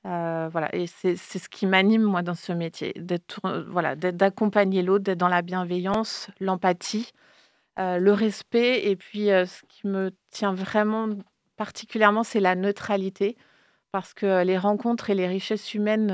voilà, 0.05 0.75
et 0.75 0.87
c'est 0.87 1.17
ce 1.17 1.49
qui 1.49 1.67
m'anime 1.67 2.03
moi 2.03 2.23
dans 2.23 2.35
ce 2.35 2.53
métier, 2.53 2.93
d'être, 2.97 3.41
voilà, 3.69 3.97
d'accompagner 3.97 4.83
l'autre, 4.83 5.05
d'être 5.05 5.19
dans 5.19 5.29
la 5.29 5.43
bienveillance, 5.43 6.31
l'empathie, 6.41 7.13
le 7.77 8.13
respect, 8.13 8.87
et 8.89 8.97
puis 8.97 9.27
ce 9.27 9.63
qui 9.69 9.87
me 9.87 10.13
tient 10.31 10.55
vraiment 10.55 11.09
particulièrement, 11.57 12.25
c'est 12.25 12.41
la 12.41 12.55
neutralité 12.55 13.37
parce 13.95 14.13
que 14.13 14.43
les 14.43 14.59
rencontres 14.59 15.11
et 15.11 15.15
les 15.15 15.29
richesses 15.29 15.73
humaines, 15.73 16.11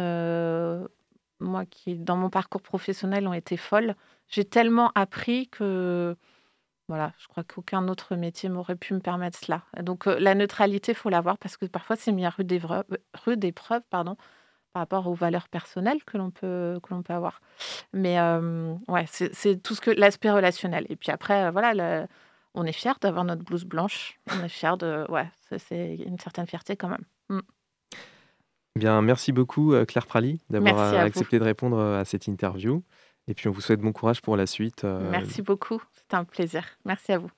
moi 1.39 1.65
qui, 1.65 1.97
dans 1.97 2.19
mon 2.19 2.29
parcours 2.29 2.61
professionnel, 2.61 3.27
ont 3.27 3.33
été 3.33 3.57
folles. 3.57 3.95
J'ai 4.29 4.45
tellement 4.45 4.93
appris 4.95 5.49
que, 5.49 6.15
voilà, 6.89 7.15
je 7.17 7.27
crois 7.29 7.43
qu'aucun 7.43 7.89
autre 7.89 8.17
métier 8.17 8.51
m'aurait 8.51 8.77
pu 8.77 8.93
me 8.93 9.01
permettre 9.01 9.39
cela. 9.39 9.63
Donc 9.83 10.05
la 10.05 10.35
neutralité, 10.35 10.93
faut 10.93 11.09
l'avoir 11.09 11.39
parce 11.39 11.57
que 11.57 11.65
parfois 11.65 11.97
c'est 11.97 12.13
mis 12.13 12.27
à 12.27 12.29
rude 12.29 12.53
épreuve, 12.53 13.83
pardon, 13.89 14.19
par 14.75 14.81
rapport 14.81 15.07
aux 15.07 15.15
valeurs 15.15 15.49
personnelles 15.49 16.05
que 16.05 16.19
l'on 16.19 16.31
peut, 16.31 16.79
que 16.83 16.93
l'on 16.93 17.03
peut 17.03 17.15
avoir. 17.15 17.41
Mais 17.95 18.21
euh, 18.21 18.75
ouais, 18.89 19.07
c'est 19.09 19.63
tout 19.63 19.75
ce 19.75 19.81
que 19.81 19.91
l'aspect 19.91 20.31
relationnel. 20.31 20.85
Et 20.91 20.97
puis 20.97 21.11
après, 21.11 21.51
voilà, 21.51 22.07
on 22.53 22.67
est 22.67 22.73
fier 22.73 22.99
d'avoir 23.01 23.25
notre 23.25 23.43
blouse 23.43 23.65
blanche. 23.65 24.21
On 24.31 24.45
est 24.45 24.51
fier 24.51 24.77
de, 24.77 25.11
ouais, 25.11 25.31
c'est 25.57 25.95
une 25.95 26.19
certaine 26.19 26.47
fierté 26.47 26.77
quand 26.77 26.89
même. 26.91 27.07
Mm. 27.31 27.41
Bien, 28.77 29.03
merci 29.03 29.33
beaucoup 29.33 29.75
euh, 29.75 29.85
Claire 29.85 30.07
Praly 30.07 30.41
d'avoir 30.49 30.79
euh, 30.79 30.99
accepté 30.99 31.39
de 31.39 31.45
répondre 31.45 31.79
euh, 31.79 32.01
à 32.01 32.05
cette 32.05 32.27
interview. 32.29 32.83
Et 33.27 33.35
puis 33.35 33.49
on 33.49 33.53
vous 33.53 33.61
souhaite 33.61 33.81
bon 33.81 33.93
courage 33.93 34.23
pour 34.23 34.37
la 34.37 34.47
suite. 34.47 34.85
Merci 34.85 35.43
beaucoup, 35.43 35.81
c'était 35.95 36.17
un 36.17 36.25
plaisir. 36.25 36.65
Merci 36.85 37.13
à 37.13 37.19
vous. 37.19 37.31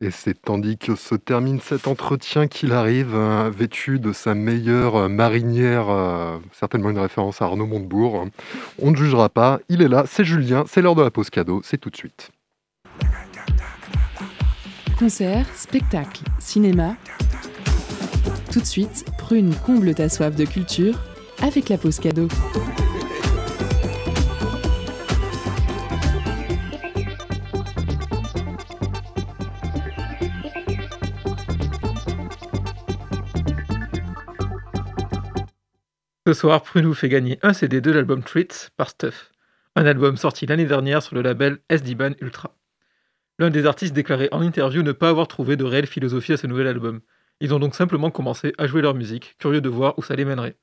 Et 0.00 0.10
c'est 0.10 0.34
tandis 0.34 0.78
que 0.78 0.94
se 0.94 1.14
termine 1.14 1.60
cet 1.60 1.86
entretien 1.86 2.46
qu'il 2.46 2.72
arrive, 2.72 3.14
vêtu 3.48 3.98
de 3.98 4.12
sa 4.12 4.34
meilleure 4.34 5.10
marinière, 5.10 6.40
certainement 6.52 6.90
une 6.90 6.98
référence 6.98 7.42
à 7.42 7.46
Arnaud 7.46 7.66
Montebourg. 7.66 8.26
On 8.78 8.90
ne 8.92 8.96
jugera 8.96 9.28
pas, 9.28 9.60
il 9.68 9.82
est 9.82 9.88
là, 9.88 10.04
c'est 10.06 10.24
Julien, 10.24 10.64
c'est 10.66 10.80
l'heure 10.80 10.94
de 10.94 11.02
la 11.02 11.10
pause 11.10 11.28
cadeau, 11.28 11.60
c'est 11.64 11.76
tout 11.76 11.90
de 11.90 11.96
suite. 11.96 12.30
Concert, 14.98 15.46
spectacle, 15.54 16.22
cinéma, 16.38 16.94
tout 18.52 18.60
de 18.60 18.66
suite, 18.66 19.04
Prune 19.30 19.54
comble 19.64 19.94
ta 19.94 20.08
soif 20.08 20.34
de 20.34 20.44
culture 20.44 20.98
avec 21.40 21.68
la 21.68 21.78
pause 21.78 22.00
cadeau. 22.00 22.26
Ce 36.26 36.32
soir, 36.32 36.64
Prune 36.64 36.86
vous 36.86 36.94
fait 36.94 37.08
gagner 37.08 37.38
un 37.42 37.52
CD 37.52 37.80
de 37.80 37.92
l'album 37.92 38.24
Treats 38.24 38.70
par 38.76 38.90
Stuff, 38.90 39.30
un 39.76 39.86
album 39.86 40.16
sorti 40.16 40.46
l'année 40.46 40.64
dernière 40.64 41.04
sur 41.04 41.14
le 41.14 41.22
label 41.22 41.58
SD-Ban 41.68 42.14
Ultra. 42.20 42.56
L'un 43.38 43.50
des 43.50 43.66
artistes 43.66 43.94
déclarait 43.94 44.28
en 44.32 44.42
interview 44.42 44.82
ne 44.82 44.90
pas 44.90 45.08
avoir 45.08 45.28
trouvé 45.28 45.54
de 45.54 45.62
réelle 45.62 45.86
philosophie 45.86 46.32
à 46.32 46.36
ce 46.36 46.48
nouvel 46.48 46.66
album, 46.66 47.00
ils 47.40 47.54
ont 47.54 47.58
donc 47.58 47.74
simplement 47.74 48.10
commencé 48.10 48.52
à 48.58 48.66
jouer 48.66 48.82
leur 48.82 48.94
musique, 48.94 49.36
curieux 49.38 49.60
de 49.60 49.68
voir 49.68 49.98
où 49.98 50.02
ça 50.02 50.14
les 50.14 50.24
mènerait. 50.24 50.56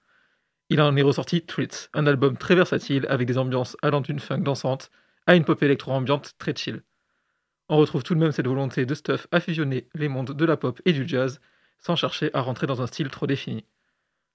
Il 0.70 0.82
en 0.82 0.96
est 0.96 1.02
ressorti 1.02 1.42
Treats, 1.42 1.90
un 1.94 2.08
album 2.08 2.38
très 2.38 2.56
versatile 2.56 3.06
avec 3.10 3.28
des 3.28 3.38
ambiances 3.38 3.78
allant 3.82 4.02
d'une 4.02 4.20
funk 4.20 4.40
dansante 4.40 4.92
à 5.26 5.36
une 5.36 5.46
pop 5.46 5.62
électro-ambiante 5.63 6.34
très 6.38 6.56
chill. 6.56 6.84
On 7.70 7.78
retrouve 7.78 8.04
tout 8.04 8.16
de 8.16 8.20
même 8.20 8.32
cette 8.32 8.48
volonté 8.48 8.86
de 8.86 8.96
Stuff 8.96 9.28
à 9.32 9.40
fusionner 9.40 9.88
les 9.96 10.08
mondes 10.08 10.32
de 10.32 10.46
la 10.46 10.58
pop 10.58 10.82
et 10.86 10.94
du 10.94 11.08
jazz 11.08 11.40
sans 11.80 11.96
chercher 11.96 12.30
à 12.34 12.42
rentrer 12.42 12.68
dans 12.68 12.82
un 12.82 12.88
style 12.88 13.10
trop 13.10 13.28
défini. 13.28 13.66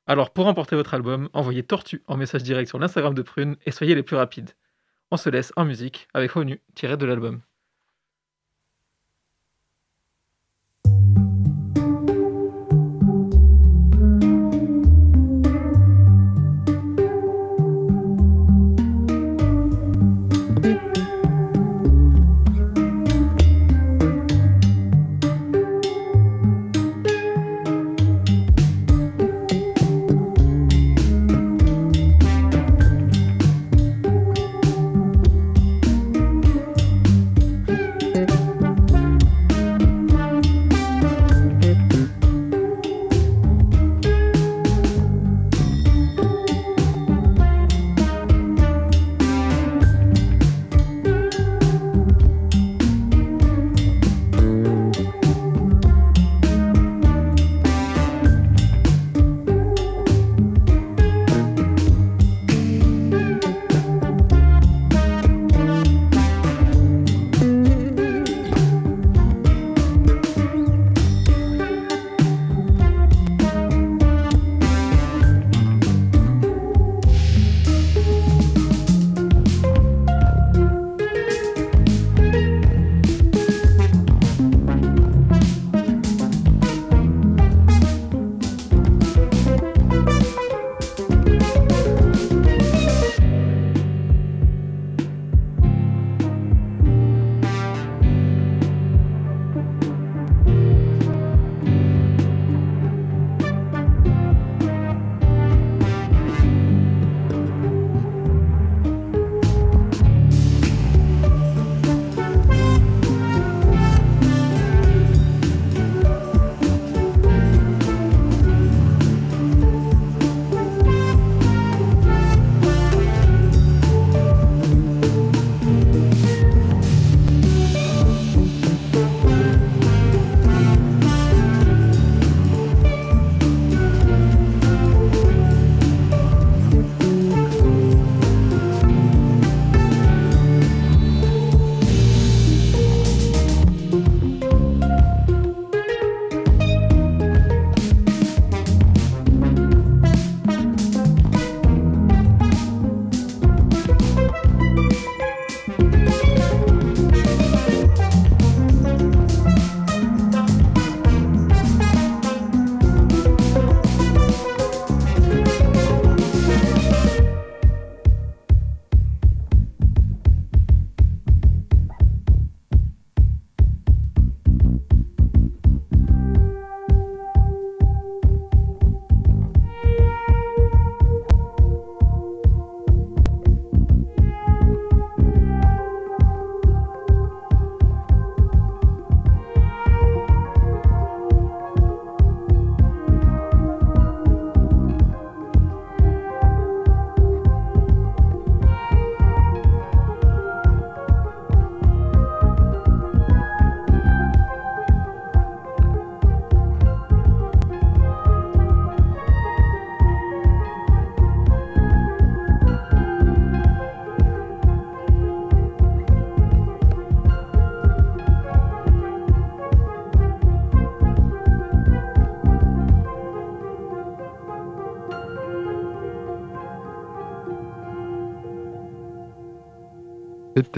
Alors 0.07 0.31
pour 0.31 0.46
remporter 0.46 0.74
votre 0.74 0.94
album, 0.94 1.28
envoyez 1.33 1.62
Tortue 1.62 2.02
en 2.07 2.16
message 2.16 2.42
direct 2.42 2.68
sur 2.68 2.78
l'Instagram 2.78 3.14
de 3.14 3.22
Prune 3.22 3.57
et 3.66 3.70
soyez 3.70 3.94
les 3.94 4.02
plus 4.02 4.16
rapides. 4.16 4.50
On 5.11 5.16
se 5.16 5.28
laisse 5.28 5.52
en 5.57 5.64
musique 5.64 6.09
avec 6.14 6.35
Honu 6.37 6.61
tiré 6.74 6.96
de 6.96 7.07
l'album. 7.07 7.42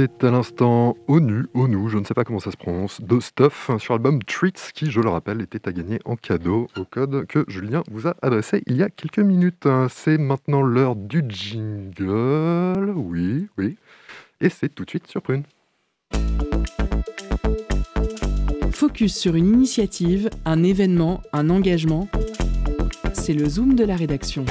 Était 0.00 0.26
à 0.26 0.30
l'instant 0.30 0.96
ONU, 1.08 1.46
ONU, 1.54 1.88
je 1.88 1.98
ne 1.98 2.04
sais 2.04 2.14
pas 2.14 2.24
comment 2.24 2.40
ça 2.40 2.50
se 2.50 2.56
prononce, 2.56 3.00
de 3.00 3.20
Stuff 3.20 3.70
sur 3.78 3.94
l'album 3.94 4.22
Treats 4.22 4.72
qui, 4.74 4.90
je 4.90 5.00
le 5.00 5.08
rappelle, 5.08 5.40
était 5.40 5.68
à 5.68 5.72
gagner 5.72 6.00
en 6.04 6.16
cadeau 6.16 6.66
au 6.76 6.84
code 6.84 7.26
que 7.26 7.44
Julien 7.48 7.82
vous 7.90 8.08
a 8.08 8.14
adressé 8.22 8.62
il 8.66 8.76
y 8.76 8.82
a 8.82 8.90
quelques 8.90 9.20
minutes. 9.20 9.68
C'est 9.88 10.18
maintenant 10.18 10.62
l'heure 10.62 10.96
du 10.96 11.24
jingle. 11.28 12.92
Oui, 12.96 13.48
oui. 13.58 13.76
Et 14.40 14.48
c'est 14.48 14.68
tout 14.68 14.84
de 14.84 14.90
suite 14.90 15.06
sur 15.06 15.22
Prune. 15.22 15.44
Focus 18.72 19.16
sur 19.16 19.36
une 19.36 19.46
initiative, 19.46 20.30
un 20.44 20.62
événement, 20.62 21.22
un 21.32 21.48
engagement. 21.50 22.08
C'est 23.12 23.34
le 23.34 23.48
zoom 23.48 23.74
de 23.74 23.84
la 23.84 23.96
rédaction. 23.96 24.44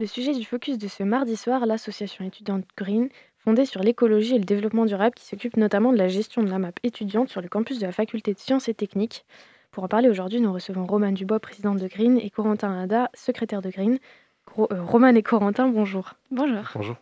Le 0.00 0.06
sujet 0.06 0.32
du 0.32 0.44
focus 0.44 0.78
de 0.78 0.86
ce 0.86 1.02
mardi 1.02 1.34
soir, 1.34 1.66
l'association 1.66 2.24
étudiante 2.24 2.64
Green, 2.76 3.08
fondée 3.38 3.64
sur 3.64 3.82
l'écologie 3.82 4.36
et 4.36 4.38
le 4.38 4.44
développement 4.44 4.86
durable, 4.86 5.16
qui 5.16 5.24
s'occupe 5.24 5.56
notamment 5.56 5.92
de 5.92 5.98
la 5.98 6.06
gestion 6.06 6.40
de 6.44 6.48
la 6.48 6.60
map 6.60 6.70
étudiante 6.84 7.30
sur 7.30 7.40
le 7.40 7.48
campus 7.48 7.80
de 7.80 7.86
la 7.86 7.90
faculté 7.90 8.32
de 8.32 8.38
sciences 8.38 8.68
et 8.68 8.74
techniques. 8.74 9.24
Pour 9.72 9.82
en 9.82 9.88
parler 9.88 10.08
aujourd'hui, 10.08 10.40
nous 10.40 10.52
recevons 10.52 10.86
Romane 10.86 11.14
Dubois, 11.14 11.40
présidente 11.40 11.78
de 11.78 11.88
Green, 11.88 12.16
et 12.16 12.30
Corentin 12.30 12.80
Ada, 12.80 13.10
secrétaire 13.12 13.60
de 13.60 13.70
Green. 13.70 13.98
Gro 14.46 14.68
euh, 14.70 14.84
Romane 14.84 15.16
et 15.16 15.24
Corentin, 15.24 15.66
bonjour. 15.66 16.14
Bonjour. 16.30 16.62
Bonjour. 16.76 16.96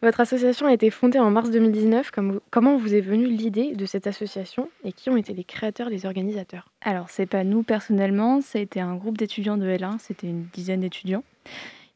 Votre 0.00 0.20
association 0.20 0.66
a 0.66 0.72
été 0.72 0.90
fondée 0.90 1.18
en 1.18 1.32
mars 1.32 1.50
2019. 1.50 2.12
Comme 2.12 2.40
comment 2.52 2.76
vous 2.76 2.94
est 2.94 3.00
venue 3.00 3.26
l'idée 3.26 3.74
de 3.74 3.84
cette 3.84 4.06
association 4.06 4.70
et 4.84 4.92
qui 4.92 5.10
ont 5.10 5.16
été 5.16 5.34
les 5.34 5.42
créateurs, 5.42 5.90
les 5.90 6.06
organisateurs? 6.06 6.68
Alors, 6.82 7.10
c'est 7.10 7.26
pas 7.26 7.42
nous 7.42 7.64
personnellement, 7.64 8.40
ça 8.42 8.60
a 8.60 8.62
été 8.62 8.80
un 8.80 8.94
groupe 8.94 9.18
d'étudiants 9.18 9.56
de 9.56 9.66
L1, 9.66 9.98
c'était 9.98 10.28
une 10.28 10.44
dizaine 10.52 10.80
d'étudiants. 10.80 11.24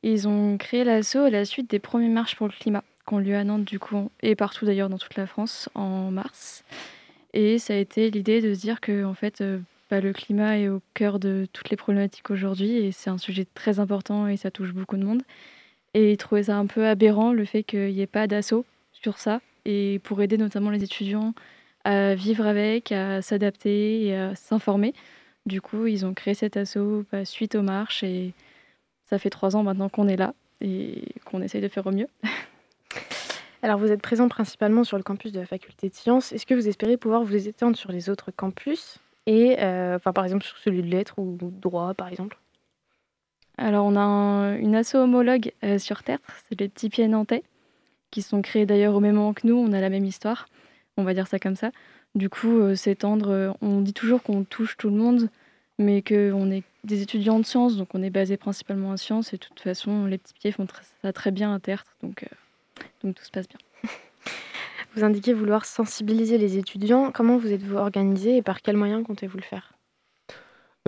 Ils 0.02 0.28
ont 0.28 0.56
créé 0.56 0.84
l'asso 0.84 1.16
à 1.16 1.30
la 1.30 1.44
suite 1.44 1.70
des 1.70 1.78
premières 1.78 2.10
marches 2.10 2.36
pour 2.36 2.46
le 2.46 2.52
climat 2.52 2.82
qu'on 3.04 3.24
a 3.32 3.38
à 3.38 3.44
Nantes 3.44 3.64
du 3.64 3.78
coup 3.78 4.10
et 4.22 4.34
partout 4.34 4.64
d'ailleurs 4.64 4.88
dans 4.88 4.98
toute 4.98 5.16
la 5.16 5.26
France 5.26 5.68
en 5.74 6.10
mars. 6.10 6.64
Et 7.32 7.58
ça 7.58 7.74
a 7.74 7.76
été 7.76 8.10
l'idée 8.10 8.40
de 8.40 8.54
se 8.54 8.60
dire 8.60 8.80
que 8.80 9.04
en 9.04 9.14
fait 9.14 9.40
euh, 9.40 9.58
bah, 9.90 10.00
le 10.00 10.12
climat 10.12 10.58
est 10.58 10.68
au 10.68 10.80
cœur 10.94 11.18
de 11.18 11.46
toutes 11.52 11.70
les 11.70 11.76
problématiques 11.76 12.30
aujourd'hui 12.30 12.72
et 12.76 12.92
c'est 12.92 13.10
un 13.10 13.18
sujet 13.18 13.46
très 13.54 13.80
important 13.80 14.26
et 14.26 14.36
ça 14.36 14.50
touche 14.50 14.72
beaucoup 14.72 14.96
de 14.96 15.04
monde. 15.04 15.22
Et 15.94 16.12
ils 16.12 16.16
trouvaient 16.16 16.44
ça 16.44 16.56
un 16.56 16.66
peu 16.66 16.86
aberrant 16.86 17.32
le 17.32 17.44
fait 17.44 17.62
qu'il 17.62 17.92
n'y 17.92 18.00
ait 18.00 18.06
pas 18.06 18.26
d'assaut 18.26 18.64
sur 18.92 19.18
ça 19.18 19.40
et 19.64 20.00
pour 20.04 20.22
aider 20.22 20.38
notamment 20.38 20.70
les 20.70 20.84
étudiants 20.84 21.34
à 21.84 22.14
vivre 22.14 22.46
avec, 22.46 22.92
à 22.92 23.22
s'adapter 23.22 24.04
et 24.06 24.16
à 24.16 24.34
s'informer. 24.34 24.94
Du 25.46 25.60
coup, 25.60 25.86
ils 25.86 26.06
ont 26.06 26.14
créé 26.14 26.34
cet 26.34 26.56
assaut 26.56 27.04
bah, 27.10 27.24
suite 27.24 27.54
aux 27.54 27.62
marches 27.62 28.04
ça 29.10 29.18
fait 29.18 29.28
trois 29.30 29.56
ans 29.56 29.62
maintenant 29.62 29.88
qu'on 29.88 30.08
est 30.08 30.16
là 30.16 30.34
et 30.60 31.04
qu'on 31.24 31.42
essaye 31.42 31.60
de 31.60 31.68
faire 31.68 31.86
au 31.86 31.90
mieux. 31.90 32.06
Alors, 33.62 33.78
vous 33.78 33.92
êtes 33.92 34.00
présent 34.00 34.28
principalement 34.28 34.84
sur 34.84 34.96
le 34.96 35.02
campus 35.02 35.32
de 35.32 35.40
la 35.40 35.46
faculté 35.46 35.90
de 35.90 35.94
sciences. 35.94 36.32
Est-ce 36.32 36.46
que 36.46 36.54
vous 36.54 36.66
espérez 36.66 36.96
pouvoir 36.96 37.22
vous 37.24 37.48
étendre 37.48 37.76
sur 37.76 37.92
les 37.92 38.08
autres 38.08 38.30
campus 38.30 38.98
et, 39.26 39.56
euh, 39.60 39.96
enfin, 39.96 40.14
par 40.14 40.24
exemple, 40.24 40.44
sur 40.44 40.56
celui 40.56 40.82
de 40.82 40.88
lettres 40.88 41.18
ou 41.18 41.36
droit, 41.42 41.92
par 41.92 42.08
exemple? 42.08 42.38
Alors, 43.58 43.84
on 43.84 43.96
a 43.96 44.00
un- 44.00 44.56
une 44.56 44.74
asso 44.74 44.94
homologue 44.94 45.52
euh, 45.62 45.78
sur 45.78 46.02
Tertre, 46.02 46.32
c'est 46.48 46.58
les 46.58 46.68
petits 46.68 46.88
pieds 46.88 47.06
nantais, 47.06 47.42
qui 48.10 48.22
sont 48.22 48.40
créés 48.40 48.64
d'ailleurs 48.64 48.94
au 48.94 49.00
même 49.00 49.16
moment 49.16 49.34
que 49.34 49.46
nous. 49.46 49.56
On 49.56 49.72
a 49.72 49.80
la 49.80 49.90
même 49.90 50.06
histoire, 50.06 50.46
on 50.96 51.04
va 51.04 51.12
dire 51.12 51.26
ça 51.26 51.38
comme 51.38 51.56
ça. 51.56 51.70
Du 52.14 52.30
coup, 52.30 52.60
euh, 52.60 52.74
s'étendre, 52.74 53.54
on 53.60 53.82
dit 53.82 53.92
toujours 53.92 54.22
qu'on 54.22 54.42
touche 54.44 54.78
tout 54.78 54.88
le 54.88 54.96
monde, 54.96 55.28
mais 55.80 56.02
qu'on 56.02 56.50
est 56.50 56.62
des 56.84 57.02
étudiants 57.02 57.38
de 57.38 57.46
sciences, 57.46 57.76
donc 57.76 57.88
on 57.94 58.02
est 58.02 58.10
basé 58.10 58.36
principalement 58.36 58.90
en 58.90 58.96
sciences. 58.96 59.32
Et 59.32 59.38
de 59.38 59.42
toute 59.42 59.60
façon, 59.60 60.06
les 60.06 60.18
petits 60.18 60.34
pieds 60.34 60.52
font 60.52 60.66
ça 61.02 61.12
très 61.12 61.30
bien 61.30 61.54
à 61.54 61.58
Tertre, 61.58 61.96
donc, 62.02 62.22
euh, 62.22 62.26
donc 63.02 63.16
tout 63.16 63.24
se 63.24 63.30
passe 63.30 63.48
bien. 63.48 63.58
Vous 64.94 65.04
indiquez 65.04 65.32
vouloir 65.32 65.64
sensibiliser 65.64 66.36
les 66.36 66.58
étudiants. 66.58 67.12
Comment 67.12 67.36
vous 67.36 67.52
êtes-vous 67.52 67.76
organisé 67.76 68.36
et 68.36 68.42
par 68.42 68.60
quels 68.60 68.76
moyens 68.76 69.04
comptez-vous 69.06 69.36
le 69.36 69.42
faire? 69.44 69.72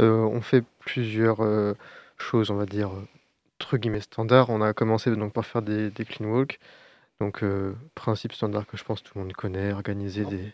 Euh, 0.01 0.23
on 0.23 0.41
fait 0.41 0.65
plusieurs 0.81 1.41
euh, 1.41 1.75
choses, 2.19 2.51
on 2.51 2.57
va 2.57 2.67
dire, 2.67 2.91
entre 3.61 3.77
guillemets 3.77 4.01
standards. 4.01 4.51
On 4.51 4.61
a 4.61 4.73
commencé 4.73 5.15
donc 5.15 5.33
par 5.33 5.47
faire 5.47 5.63
des, 5.63 5.91
des 5.91 6.05
clean 6.05 6.27
walks. 6.27 6.59
Donc, 7.21 7.45
euh, 7.45 7.75
principe 7.95 8.33
standard 8.33 8.67
que 8.67 8.77
je 8.77 8.83
pense 8.83 9.03
tout 9.03 9.13
le 9.15 9.23
monde 9.23 9.33
connaît, 9.33 9.73
organiser 9.73 10.25
des. 10.25 10.53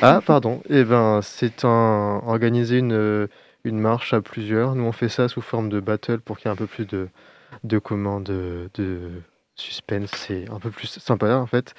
Ah, 0.00 0.20
pardon. 0.24 0.60
Eh 0.68 0.84
ben, 0.84 1.20
c'est 1.22 1.64
un 1.64 2.20
organiser 2.26 2.78
une, 2.78 2.92
euh, 2.92 3.26
une 3.64 3.78
marche 3.78 4.12
à 4.12 4.20
plusieurs. 4.20 4.74
Nous, 4.74 4.84
on 4.84 4.92
fait 4.92 5.08
ça 5.08 5.28
sous 5.28 5.40
forme 5.40 5.68
de 5.68 5.80
battle 5.80 6.20
pour 6.20 6.36
qu'il 6.38 6.46
y 6.46 6.48
ait 6.50 6.52
un 6.52 6.56
peu 6.56 6.66
plus 6.66 6.86
de, 6.86 7.08
de 7.64 7.78
comment, 7.78 8.20
de, 8.20 8.70
de 8.74 9.22
suspense. 9.56 10.10
C'est 10.12 10.50
un 10.50 10.60
peu 10.60 10.70
plus 10.70 10.88
sympa, 11.00 11.36
en 11.36 11.46
fait. 11.46 11.74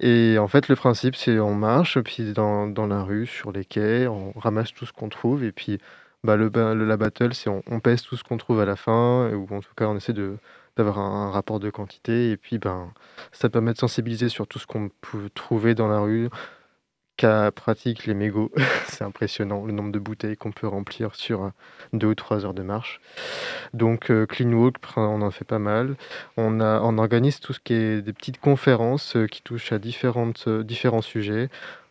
Et 0.00 0.38
en 0.38 0.48
fait, 0.48 0.68
le 0.68 0.76
principe, 0.76 1.16
c'est 1.16 1.38
on 1.40 1.54
marche, 1.54 2.00
puis 2.00 2.32
dans, 2.34 2.68
dans 2.68 2.86
la 2.86 3.02
rue, 3.02 3.26
sur 3.26 3.52
les 3.52 3.64
quais, 3.66 4.06
on 4.08 4.32
ramasse 4.38 4.72
tout 4.74 4.86
ce 4.86 4.92
qu'on 4.92 5.08
trouve, 5.10 5.44
et 5.44 5.52
puis 5.52 5.78
bah, 6.24 6.36
le, 6.36 6.50
le- 6.54 6.86
la 6.86 6.96
battle, 6.98 7.34
c'est 7.34 7.50
on, 7.50 7.80
pèse 7.80 8.02
tout 8.02 8.16
ce 8.16 8.24
qu'on 8.24 8.38
trouve 8.38 8.60
à 8.60 8.66
la 8.66 8.76
fin, 8.76 9.30
ou 9.34 9.46
en 9.54 9.60
tout 9.60 9.74
cas, 9.76 9.86
on 9.86 9.96
essaie 9.96 10.14
de 10.14 10.38
d'avoir 10.76 10.98
un, 11.00 11.28
un 11.28 11.30
rapport 11.32 11.60
de 11.60 11.70
quantité, 11.70 12.30
et 12.32 12.36
puis 12.38 12.58
ben, 12.58 12.92
ça 13.32 13.48
permet 13.50 13.72
de 13.74 13.78
sensibiliser 13.78 14.28
sur 14.30 14.46
tout 14.48 14.58
ce 14.58 14.66
qu'on 14.66 14.90
peut 15.02 15.30
trouver 15.34 15.74
dans 15.74 15.88
la 15.88 16.00
rue. 16.00 16.30
Pratique, 17.54 18.06
les 18.06 18.14
mégots, 18.14 18.50
c'est 18.88 19.04
impressionnant 19.04 19.64
le 19.64 19.72
nombre 19.72 19.92
de 19.92 19.98
bouteilles 19.98 20.36
qu'on 20.36 20.52
peut 20.52 20.66
remplir 20.66 21.14
sur 21.14 21.44
euh, 21.44 21.50
deux 21.92 22.08
ou 22.08 22.14
trois 22.14 22.44
heures 22.44 22.54
de 22.54 22.62
marche. 22.62 23.00
Donc, 23.74 24.10
euh, 24.10 24.26
Clean 24.26 24.52
Walk, 24.52 24.76
on 24.96 25.22
en 25.22 25.30
fait 25.30 25.44
pas 25.44 25.58
mal. 25.60 25.96
On, 26.36 26.60
a, 26.60 26.80
on 26.82 26.98
organise 26.98 27.40
tout 27.40 27.52
ce 27.52 27.60
qui 27.60 27.74
est 27.74 28.02
des 28.02 28.12
petites 28.12 28.40
conférences 28.40 29.16
euh, 29.16 29.26
qui 29.26 29.42
touchent 29.42 29.72
à 29.72 29.78
différentes, 29.78 30.48
différents 30.48 31.02
sujets. 31.02 31.48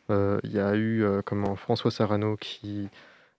Il 0.09 0.51
y 0.51 0.59
a 0.59 0.75
eu 0.75 1.05
comment, 1.25 1.55
François 1.55 1.89
Sarano 1.89 2.35
qui 2.35 2.89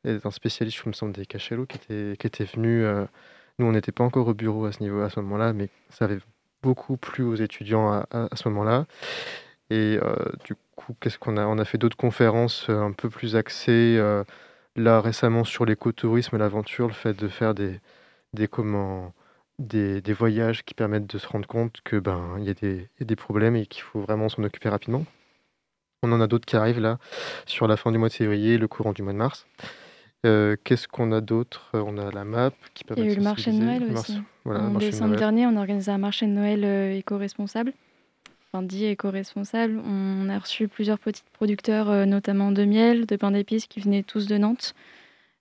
est 0.05 0.25
un 0.27 0.31
spécialiste, 0.31 0.79
je 0.83 0.89
me 0.89 0.95
semble, 0.95 1.13
des 1.13 1.27
cachalots, 1.27 1.67
qui 1.67 1.77
était, 1.79 2.17
qui 2.19 2.27
était 2.27 2.45
venu. 2.45 2.85
nous, 3.59 3.67
on 3.67 3.73
n'était 3.73 3.93
pas 3.93 4.05
encore 4.05 4.29
au 4.29 4.35
bureau 4.35 4.67
à 4.67 4.73
ce 4.73 4.81
niveau, 4.83 5.03
à 5.03 5.11
ce 5.11 5.21
moment-là, 5.21 5.53
mais 5.53 5.69
ça 5.91 6.07
avait 6.07 6.21
beaucoup 6.63 6.97
plu 6.97 7.25
aux 7.25 7.35
étudiants 7.37 7.93
à, 7.93 8.07
à- 8.13 8.29
ce 8.37 8.49
moment-là. 8.51 8.87
Et 9.71 9.99
du 10.45 10.55
coup, 10.55 10.61
qu'est-ce 11.01 11.19
qu'on 11.19 11.37
a 11.37 11.47
On 11.47 11.59
a 11.59 11.65
fait 11.65 11.79
d'autres 11.79 11.97
conférences 11.97 12.67
euh, 12.71 12.81
un 12.83 12.93
peu 12.93 13.09
plus 13.11 13.37
axées, 13.37 13.97
euh, 13.99 14.25
là 14.77 15.01
récemment 15.01 15.45
sur 15.45 15.65
l'écotourisme 15.65 16.37
et 16.37 16.39
l'aventure, 16.39 16.87
le 16.89 16.93
fait 16.95 17.15
de 17.19 17.29
faire 17.29 17.55
des, 17.55 17.81
des, 18.35 18.49
comment, 18.49 19.13
des, 19.59 20.01
des 20.01 20.13
voyages 20.13 20.65
qui 20.65 20.75
permettent 20.75 21.07
de 21.13 21.19
se 21.19 21.27
rendre 21.29 21.47
compte 21.47 21.81
que 21.85 21.97
ben 21.99 22.37
il 22.39 22.45
y, 22.45 22.51
a 22.51 22.55
des- 22.55 22.89
il 22.97 23.01
y 23.01 23.03
a 23.03 23.05
des 23.07 23.17
problèmes 23.17 23.57
et 23.57 23.67
qu'il 23.67 23.83
faut 23.83 24.01
vraiment 24.01 24.29
s'en 24.29 24.43
occuper 24.45 24.69
rapidement. 24.69 25.05
On 26.03 26.11
en 26.13 26.21
a 26.21 26.27
d'autres 26.27 26.47
qui 26.47 26.57
arrivent 26.57 26.81
là 26.81 26.99
sur 27.47 27.69
la 27.69 27.77
fin 27.77 27.93
du 27.93 27.99
mois 27.99 28.09
de 28.09 28.15
février, 28.15 28.59
le 28.59 28.67
courant 28.67 28.93
du 28.93 29.03
mois 29.03 29.13
de 29.13 29.19
mars. 29.19 29.47
Euh, 30.27 30.57
Qu'est-ce 30.65 30.89
qu'on 30.89 31.13
a 31.13 31.21
d'autre? 31.21 31.69
On 31.75 31.97
a 31.99 32.11
la 32.11 32.25
map 32.25 32.51
qui 32.75 32.83
Il 32.85 32.87
permet 32.87 33.05
y 33.05 33.09
a 33.09 33.13
eu 33.13 33.17
le 33.17 33.23
marché 33.23 33.53
de. 33.53 33.57
Noël 33.57 33.83
aussi. 33.85 33.93
marché- 33.93 34.23
voilà, 34.45 34.61
le 34.61 34.67
en 34.67 34.71
de 34.75 34.79
décembre 34.79 35.17
dernier, 35.17 35.47
on 35.47 35.57
a 35.57 35.61
organisé 35.61 35.91
un 35.93 35.99
marché 35.99 36.27
de 36.27 36.33
Noël 36.33 36.65
éco-responsable. 36.97 37.73
Enfin, 38.53 38.63
dit 38.63 38.85
éco-responsable. 38.85 39.81
On 39.87 40.29
a 40.29 40.39
reçu 40.39 40.69
plusieurs 40.69 40.99
petits 40.99 41.23
producteurs, 41.33 41.89
euh, 41.91 42.05
notamment 42.05 42.53
de 42.53 42.65
miel, 42.65 43.07
de 43.07 43.17
pain 43.17 43.31
d'épices, 43.31 43.67
qui 43.67 43.81
venaient 43.81 44.03
tous 44.03 44.27
de 44.27 44.37
Nantes. 44.37 44.75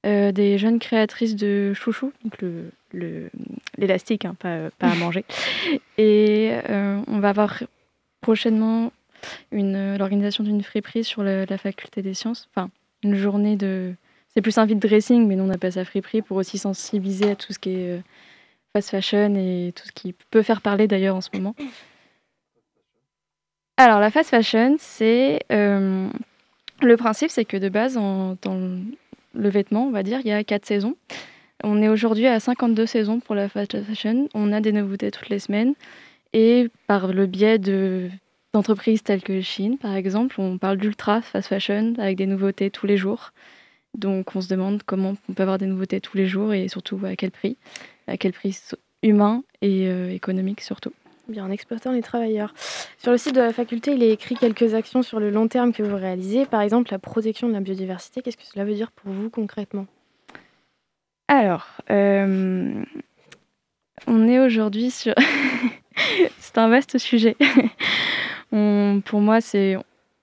Euh, 0.06 0.32
des 0.32 0.58
jeunes 0.58 0.80
créatrices 0.80 1.36
de 1.36 1.74
chouchou, 1.74 2.12
donc 2.24 2.42
le- 2.42 2.72
le- 2.94 3.30
l'élastique, 3.78 4.26
hein, 4.26 4.36
pas, 4.40 4.70
pas 4.80 4.88
à 4.88 4.96
manger. 4.96 5.26
Et 5.98 6.52
euh, 6.70 7.00
on 7.08 7.20
va 7.20 7.30
avoir 7.30 7.62
prochainement 8.22 8.92
une- 9.52 9.98
l'organisation 9.98 10.44
d'une 10.44 10.64
friperie 10.64 11.04
sur 11.04 11.22
la, 11.24 11.46
la 11.46 11.58
faculté 11.58 12.02
des 12.02 12.14
sciences. 12.14 12.48
Enfin, 12.56 12.70
une 13.04 13.16
journée 13.16 13.58
de. 13.58 13.94
C'est 14.34 14.42
plus 14.42 14.58
un 14.58 14.66
vide 14.66 14.80
dressing, 14.80 15.28
mais 15.28 15.36
nous 15.36 15.44
on 15.44 15.50
appelle 15.50 15.74
ça 15.74 15.84
friperie 15.84 16.22
pour 16.22 16.38
aussi 16.38 16.58
sensibiliser 16.58 17.32
à 17.32 17.36
tout 17.36 17.52
ce 17.52 17.60
qui 17.60 17.72
est 17.72 18.02
fast 18.74 18.90
fashion 18.90 19.36
et 19.36 19.74
tout 19.76 19.86
ce 19.86 19.92
qui 19.92 20.14
peut 20.32 20.42
faire 20.42 20.62
parler 20.62 20.88
d'ailleurs 20.88 21.18
en 21.18 21.22
ce 21.22 21.30
moment. 21.34 21.54
Alors 23.84 24.00
la 24.00 24.12
fast 24.12 24.30
fashion, 24.30 24.76
c'est 24.78 25.40
euh, 25.52 26.08
le 26.84 26.98
principe, 26.98 27.32
c'est 27.32 27.46
que 27.46 27.58
de 27.58 27.68
base 27.68 27.96
dans 27.96 28.38
le- 29.34 29.50
vêtement, 29.50 29.88
on 29.88 29.90
va 29.90 30.04
dire, 30.04 30.20
il 30.24 30.28
y 30.28 30.32
a 30.32 30.44
quatre 30.44 30.68
saisons. 30.68 30.96
On 31.64 31.82
est 31.82 31.88
aujourd'hui 31.88 32.28
à 32.28 32.40
52 32.40 32.86
saisons 32.86 33.20
pour 33.20 33.34
la 33.34 33.50
fast 33.50 33.84
fashion. 33.84 34.30
On 34.36 34.54
a 34.54 34.62
des 34.62 34.72
nouveautés 34.72 35.10
toutes 35.10 35.30
les 35.30 35.40
semaines 35.40 35.74
et 36.32 36.70
par 36.86 37.08
le 37.08 37.26
biais 37.26 37.58
de 37.58 38.12
d'entreprises 38.54 39.02
telles 39.02 39.24
que 39.24 39.42
Chine, 39.42 39.80
par 39.80 39.96
exemple, 39.96 40.36
on 40.40 40.60
parle 40.60 40.78
d'ultra 40.78 41.24
fast 41.24 41.48
fashion 41.48 41.96
avec 41.98 42.18
des 42.18 42.28
nouveautés 42.28 42.70
tous 42.70 42.86
les 42.86 42.98
jours. 42.98 43.32
Donc 43.98 44.36
on 44.36 44.42
se 44.42 44.48
demande 44.48 44.84
comment 44.86 45.16
on 45.28 45.34
peut 45.34 45.42
avoir 45.42 45.58
des 45.58 45.66
nouveautés 45.66 46.02
tous 46.02 46.18
les 46.18 46.28
jours 46.28 46.54
et 46.54 46.68
surtout 46.68 47.00
à 47.04 47.16
quel 47.16 47.32
prix, 47.32 47.58
à 48.06 48.16
quel 48.18 48.32
prix 48.34 48.56
humain 49.02 49.42
et 49.64 49.88
euh, 49.88 50.12
économique 50.12 50.62
surtout. 50.62 50.94
Bien, 51.28 51.46
en 51.46 51.52
exploitant 51.52 51.92
les 51.92 52.02
travailleurs. 52.02 52.54
Sur 52.98 53.12
le 53.12 53.18
site 53.18 53.36
de 53.36 53.42
la 53.42 53.54
faculté, 53.54 53.94
il 53.94 54.04
est 54.04 54.12
écrit 54.12 54.36
quelques 54.36 54.74
actions 54.74 55.04
sur 55.04 55.20
le 55.20 55.30
long 55.30 55.48
terme 55.48 55.72
que 55.72 55.84
vous 55.84 55.96
réalisez. 55.96 56.46
Par 56.46 56.62
exemple, 56.62 56.92
la 56.92 57.00
protection 57.00 57.48
de 57.48 57.54
la 57.54 57.60
biodiversité. 57.60 58.22
Qu'est-ce 58.22 58.38
que 58.38 58.44
cela 58.44 58.66
veut 58.66 58.74
dire 58.74 58.92
pour 58.92 59.12
vous 59.12 59.30
concrètement? 59.30 59.86
Alors, 61.28 61.68
on 61.90 62.86
est 64.28 64.40
aujourd'hui 64.40 64.92
sur... 64.92 65.14
c'est 66.40 66.58
un 66.58 66.70
vaste 66.70 66.98
sujet. 66.98 67.38
pour 69.06 69.22
moi, 69.22 69.42
c'est 69.42 69.78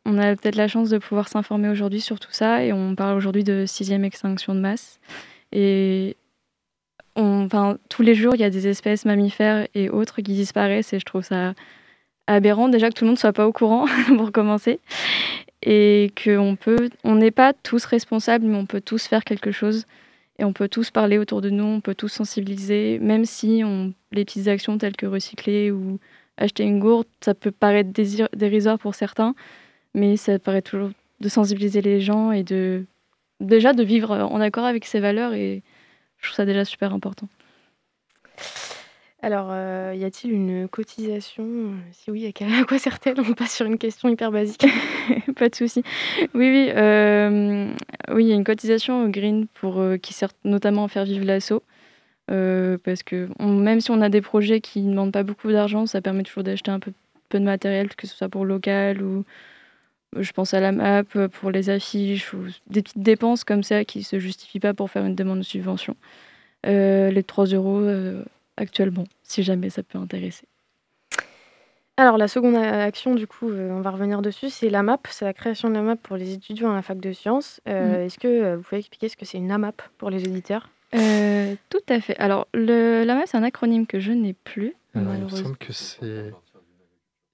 on 0.09 0.17
a 0.17 0.35
peut-être 0.35 0.57
la 0.57 0.69
chance 0.69 0.89
de 0.89 0.97
pouvoir 0.97 1.29
s'informer 1.29 1.69
aujourd'hui 1.69 2.01
sur 2.01 2.19
tout 2.19 2.33
ça 2.33 2.65
et 2.65 2.73
on 2.73 2.95
parle 2.95 3.17
aujourd'hui 3.17 3.45
de 3.45 3.67
sixième 3.67 4.05
extinction 4.05 4.55
de 4.55 4.61
masse. 4.61 5.01
Et 5.53 6.17
enfin, 7.19 7.79
tous 7.89 8.03
les 8.03 8.15
jours, 8.15 8.35
il 8.35 8.41
y 8.41 8.45
a 8.45 8.51
des 8.51 8.69
espèces 8.69 9.05
mammifères 9.05 9.67
et 9.75 9.91
autres 9.91 10.17
qui 10.17 10.33
disparaissent 10.33 10.93
et 10.93 10.99
je 10.99 11.05
trouve 11.05 11.23
ça 11.23 11.55
aberrant 12.27 12.69
déjà 12.69 12.91
que 12.91 12.95
tout 12.95 13.05
le 13.05 13.09
monde 13.09 13.17
ne 13.17 13.21
soit 13.21 13.33
pas 13.33 13.47
au 13.47 13.53
courant 13.53 13.87
pour 14.17 14.33
commencer 14.33 14.81
et 15.63 16.13
qu'on 16.23 16.57
peut, 16.57 16.91
on 17.05 17.17
n'est 17.17 17.31
pas 17.31 17.53
tous 17.53 17.85
responsables, 17.85 18.47
mais 18.47 18.57
on 18.57 18.67
peut 18.67 18.81
tous 18.81 19.07
faire 19.07 19.25
quelque 19.25 19.51
chose 19.51 19.87
et 20.39 20.45
on 20.45 20.53
peut 20.53 20.69
tous 20.69 20.91
parler 20.91 21.19
autour 21.19 21.41
de 21.41 21.51
nous, 21.51 21.65
on 21.65 21.81
peut 21.81 21.97
tous 21.97 22.09
sensibiliser, 22.09 22.99
même 23.01 23.25
si 23.25 23.63
on, 23.65 23.93
les 24.13 24.25
petites 24.25 24.47
actions 24.47 24.79
telles 24.79 24.97
que 24.97 25.07
recycler 25.07 25.73
ou 25.73 25.99
acheter 26.37 26.63
une 26.63 26.79
gourde, 26.79 27.07
ça 27.21 27.35
peut 27.35 27.51
paraître 27.51 27.91
dérisoire 28.33 28.79
pour 28.79 28.95
certains, 28.95 29.35
mais 29.95 30.17
ça 30.17 30.39
paraît 30.39 30.63
toujours 30.63 30.91
de 31.21 31.29
sensibiliser 31.29 31.81
les 31.81 32.01
gens 32.01 32.31
et 32.31 32.45
de 32.45 32.85
déjà 33.41 33.73
de 33.73 33.83
vivre 33.83 34.13
en 34.13 34.41
accord 34.41 34.65
avec 34.65 34.85
ses 34.85 35.01
valeurs 35.01 35.35
et 35.35 35.63
je 36.21 36.29
trouve 36.29 36.37
ça 36.37 36.45
déjà 36.45 36.65
super 36.65 36.93
important. 36.93 37.29
Alors, 39.21 39.49
euh, 39.51 39.95
y 39.97 40.05
a-t-il 40.05 40.33
une 40.33 40.69
cotisation 40.69 41.73
Si 41.91 42.11
oui, 42.11 42.25
à 42.27 42.65
quoi 42.65 42.79
sert-elle? 42.79 43.19
On 43.19 43.33
passe 43.35 43.57
sur 43.57 43.67
une 43.67 43.79
question 43.79 44.09
hyper 44.09 44.31
basique. 44.31 44.65
Pas 45.37 45.49
de 45.49 45.55
souci. 45.57 45.83
Oui, 46.35 46.51
oui, 46.51 46.71
euh, 46.77 47.69
oui, 48.13 48.25
il 48.25 48.29
y 48.29 48.33
a 48.33 48.37
une 48.37 48.45
cotisation 48.45 49.05
au 49.05 49.09
Green 49.09 49.49
pour, 49.55 49.81
euh, 49.81 49.97
qui 49.97 50.13
sert 50.13 50.31
notamment 50.45 50.85
à 50.85 50.89
faire 50.89 51.05
vivre 51.05 51.25
l'assaut. 51.25 51.65
parce 52.29 53.03
que 53.03 53.29
même 53.43 53.81
si 53.81 53.91
on 53.91 54.01
a 54.03 54.09
des 54.09 54.21
projets 54.21 54.61
qui 54.61 54.83
ne 54.83 54.91
demandent 54.93 55.13
pas 55.13 55.25
beaucoup 55.25 55.51
d'argent, 55.51 55.87
ça 55.87 56.01
permet 56.01 56.23
toujours 56.23 56.45
d'acheter 56.45 56.71
un 56.71 56.79
peu, 56.79 56.93
peu 57.29 57.41
de 57.41 57.45
matériel, 57.45 57.89
que 57.97 58.07
ce 58.07 58.15
soit 58.15 58.29
pour 58.29 58.45
local 58.45 59.03
ou 59.03 59.25
je 60.17 60.33
pense 60.33 60.55
à 60.55 60.61
la 60.61 60.73
map 60.73 61.03
pour 61.05 61.51
les 61.51 61.71
affiches 61.71 62.33
ou 62.33 62.47
des 62.69 62.83
petites 62.83 63.03
dépenses 63.03 63.45
comme 63.45 63.63
ça 63.63 63.85
qui 63.85 63.99
ne 63.99 64.05
se 64.05 64.19
justifient 64.19 64.61
pas 64.61 64.75
pour 64.75 64.91
faire 64.91 65.05
une 65.05 65.15
demande 65.15 65.39
de 65.39 65.45
subvention. 65.45 65.97
les 66.65 67.23
3 67.27 67.47
euros 67.47 67.87
actuellement, 68.57 69.05
si 69.23 69.43
jamais 69.43 69.71
ça 69.71 69.83
peut 69.83 69.99
intéresser. 69.99 70.47
Alors 71.99 72.17
la 72.17 72.29
seconde 72.29 72.55
action, 72.55 73.17
du 73.17 73.27
coup, 73.27 73.51
euh, 73.51 73.73
on 73.73 73.81
va 73.81 73.91
revenir 73.91 74.23
dessus, 74.23 74.51
c'est 74.51 74.71
la 74.71 74.85
map, 74.85 75.01
c'est 75.11 75.25
la 75.25 75.33
création 75.33 75.69
de 75.69 75.75
la 75.75 75.83
map 75.83 75.97
pour 75.97 76.17
les 76.17 76.33
étudiants 76.33 76.71
à 76.71 76.77
la 76.77 76.83
fac 76.83 77.01
de 77.01 77.13
sciences. 77.13 77.61
Euh, 77.69 78.05
mm. 78.05 78.07
Est-ce 78.07 78.19
que 78.21 78.29
euh, 78.29 78.57
vous 78.57 78.63
pouvez 78.63 78.79
expliquer 78.79 79.09
ce 79.09 79.17
que 79.17 79.25
c'est 79.25 79.39
une 79.39 79.51
AMAP 79.51 79.83
pour 79.99 80.09
les 80.09 80.23
éditeurs 80.23 80.69
Tout 80.93 81.83
à 81.89 82.01
fait. 82.01 82.17
Alors 82.19 82.47
le, 82.55 83.03
la 83.03 83.17
map, 83.17 83.23
c'est 83.27 83.37
un 83.37 83.43
acronyme 83.43 83.85
que 83.85 83.99
je 83.99 84.13
n'ai 84.13 84.33
plus. 84.33 84.75
il 84.95 85.01
me 85.01 85.29
semble 85.29 85.57
que 85.57 85.73
c'est... 85.73 86.33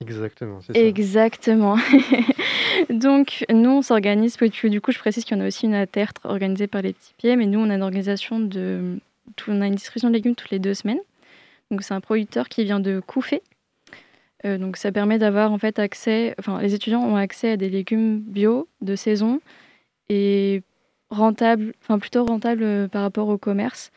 Exactement, 0.00 0.60
c'est 0.62 0.72
ça. 0.72 0.78
Exactement. 0.78 1.76
Donc, 2.90 3.44
nous, 3.50 3.70
on 3.70 3.82
s'organise, 3.82 4.36
du 4.36 4.80
coup, 4.80 4.92
je 4.92 4.98
précise 4.98 5.24
qu'il 5.24 5.36
y 5.36 5.40
en 5.40 5.44
a 5.44 5.46
aussi 5.46 5.66
une 5.66 5.74
à 5.74 5.86
Tertre 5.86 6.20
organisée 6.24 6.66
par 6.66 6.82
les 6.82 6.92
petits 6.92 7.14
pieds, 7.16 7.36
mais 7.36 7.46
nous, 7.46 7.60
on 7.60 7.70
a 7.70 7.74
une 7.74 7.82
organisation 7.82 8.40
de... 8.40 8.98
On 9.48 9.60
a 9.62 9.66
une 9.66 9.74
distribution 9.74 10.08
de 10.08 10.14
légumes 10.14 10.34
toutes 10.34 10.50
les 10.50 10.58
deux 10.58 10.74
semaines. 10.74 11.00
Donc 11.70 11.82
c'est 11.82 11.94
un 11.94 12.00
producteur 12.00 12.48
qui 12.48 12.64
vient 12.64 12.80
de 12.80 13.00
Koufé. 13.00 13.42
Euh, 14.44 14.58
donc 14.58 14.76
ça 14.76 14.92
permet 14.92 15.18
d'avoir 15.18 15.52
en 15.52 15.58
fait 15.58 15.78
accès, 15.78 16.34
enfin 16.38 16.60
les 16.60 16.74
étudiants 16.74 17.02
ont 17.02 17.16
accès 17.16 17.50
à 17.52 17.56
des 17.56 17.70
légumes 17.70 18.20
bio 18.20 18.68
de 18.82 18.94
saison 18.94 19.40
et 20.08 20.62
rentable, 21.10 21.72
enfin 21.82 21.98
plutôt 21.98 22.24
rentable 22.24 22.62
euh, 22.62 22.88
par 22.88 23.02
rapport 23.02 23.28
au 23.28 23.38
commerce. 23.38 23.90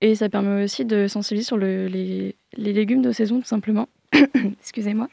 Et 0.00 0.14
ça 0.14 0.28
permet 0.28 0.64
aussi 0.64 0.84
de 0.84 1.08
sensibiliser 1.08 1.46
sur 1.46 1.58
le, 1.58 1.86
les, 1.86 2.34
les, 2.56 2.72
légumes 2.72 3.02
de 3.02 3.12
saison 3.12 3.40
tout 3.40 3.46
simplement. 3.46 3.88
Excusez-moi. 4.60 5.08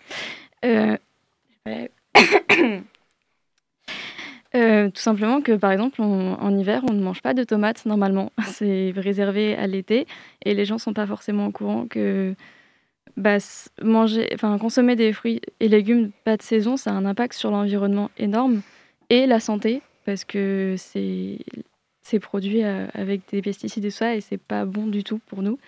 Euh, 0.64 0.98
Euh, 4.58 4.90
tout 4.90 5.02
simplement 5.02 5.42
que, 5.42 5.52
par 5.52 5.72
exemple, 5.72 6.02
en 6.02 6.58
hiver, 6.58 6.82
on 6.90 6.94
ne 6.94 7.02
mange 7.02 7.22
pas 7.22 7.34
de 7.34 7.44
tomates 7.44 7.86
normalement. 7.86 8.32
C'est 8.46 8.92
réservé 8.96 9.56
à 9.56 9.68
l'été 9.68 10.08
et 10.44 10.54
les 10.54 10.66
gens 10.66 10.76
ne 10.76 10.80
sont 10.80 10.94
pas 10.94 11.06
forcément 11.06 11.48
au 11.48 11.52
courant 11.52 11.86
que 11.88 12.34
bah, 13.18 13.38
manger, 13.82 14.30
enfin, 14.34 14.58
consommer 14.58 14.96
des 14.96 15.14
fruits 15.14 15.42
et 15.60 15.68
légumes 15.68 16.12
pas 16.24 16.38
de 16.38 16.42
saison, 16.42 16.78
ça 16.78 16.92
a 16.92 16.94
un 16.94 17.06
impact 17.06 17.34
sur 17.34 17.52
l'environnement 17.52 18.10
énorme 18.18 18.62
et 19.10 19.26
la 19.28 19.40
santé 19.40 19.82
parce 20.06 20.24
que 20.26 20.76
c'est 20.78 21.40
c'est 22.04 22.20
produit 22.20 22.64
euh, 22.64 22.88
avec 22.94 23.22
des 23.32 23.42
pesticides 23.42 23.84
et 23.84 23.90
ça 23.90 24.16
et 24.16 24.22
c'est 24.22 24.38
pas 24.38 24.66
bon 24.66 24.88
du 24.88 25.04
tout 25.04 25.20
pour 25.28 25.42
nous. 25.42 25.60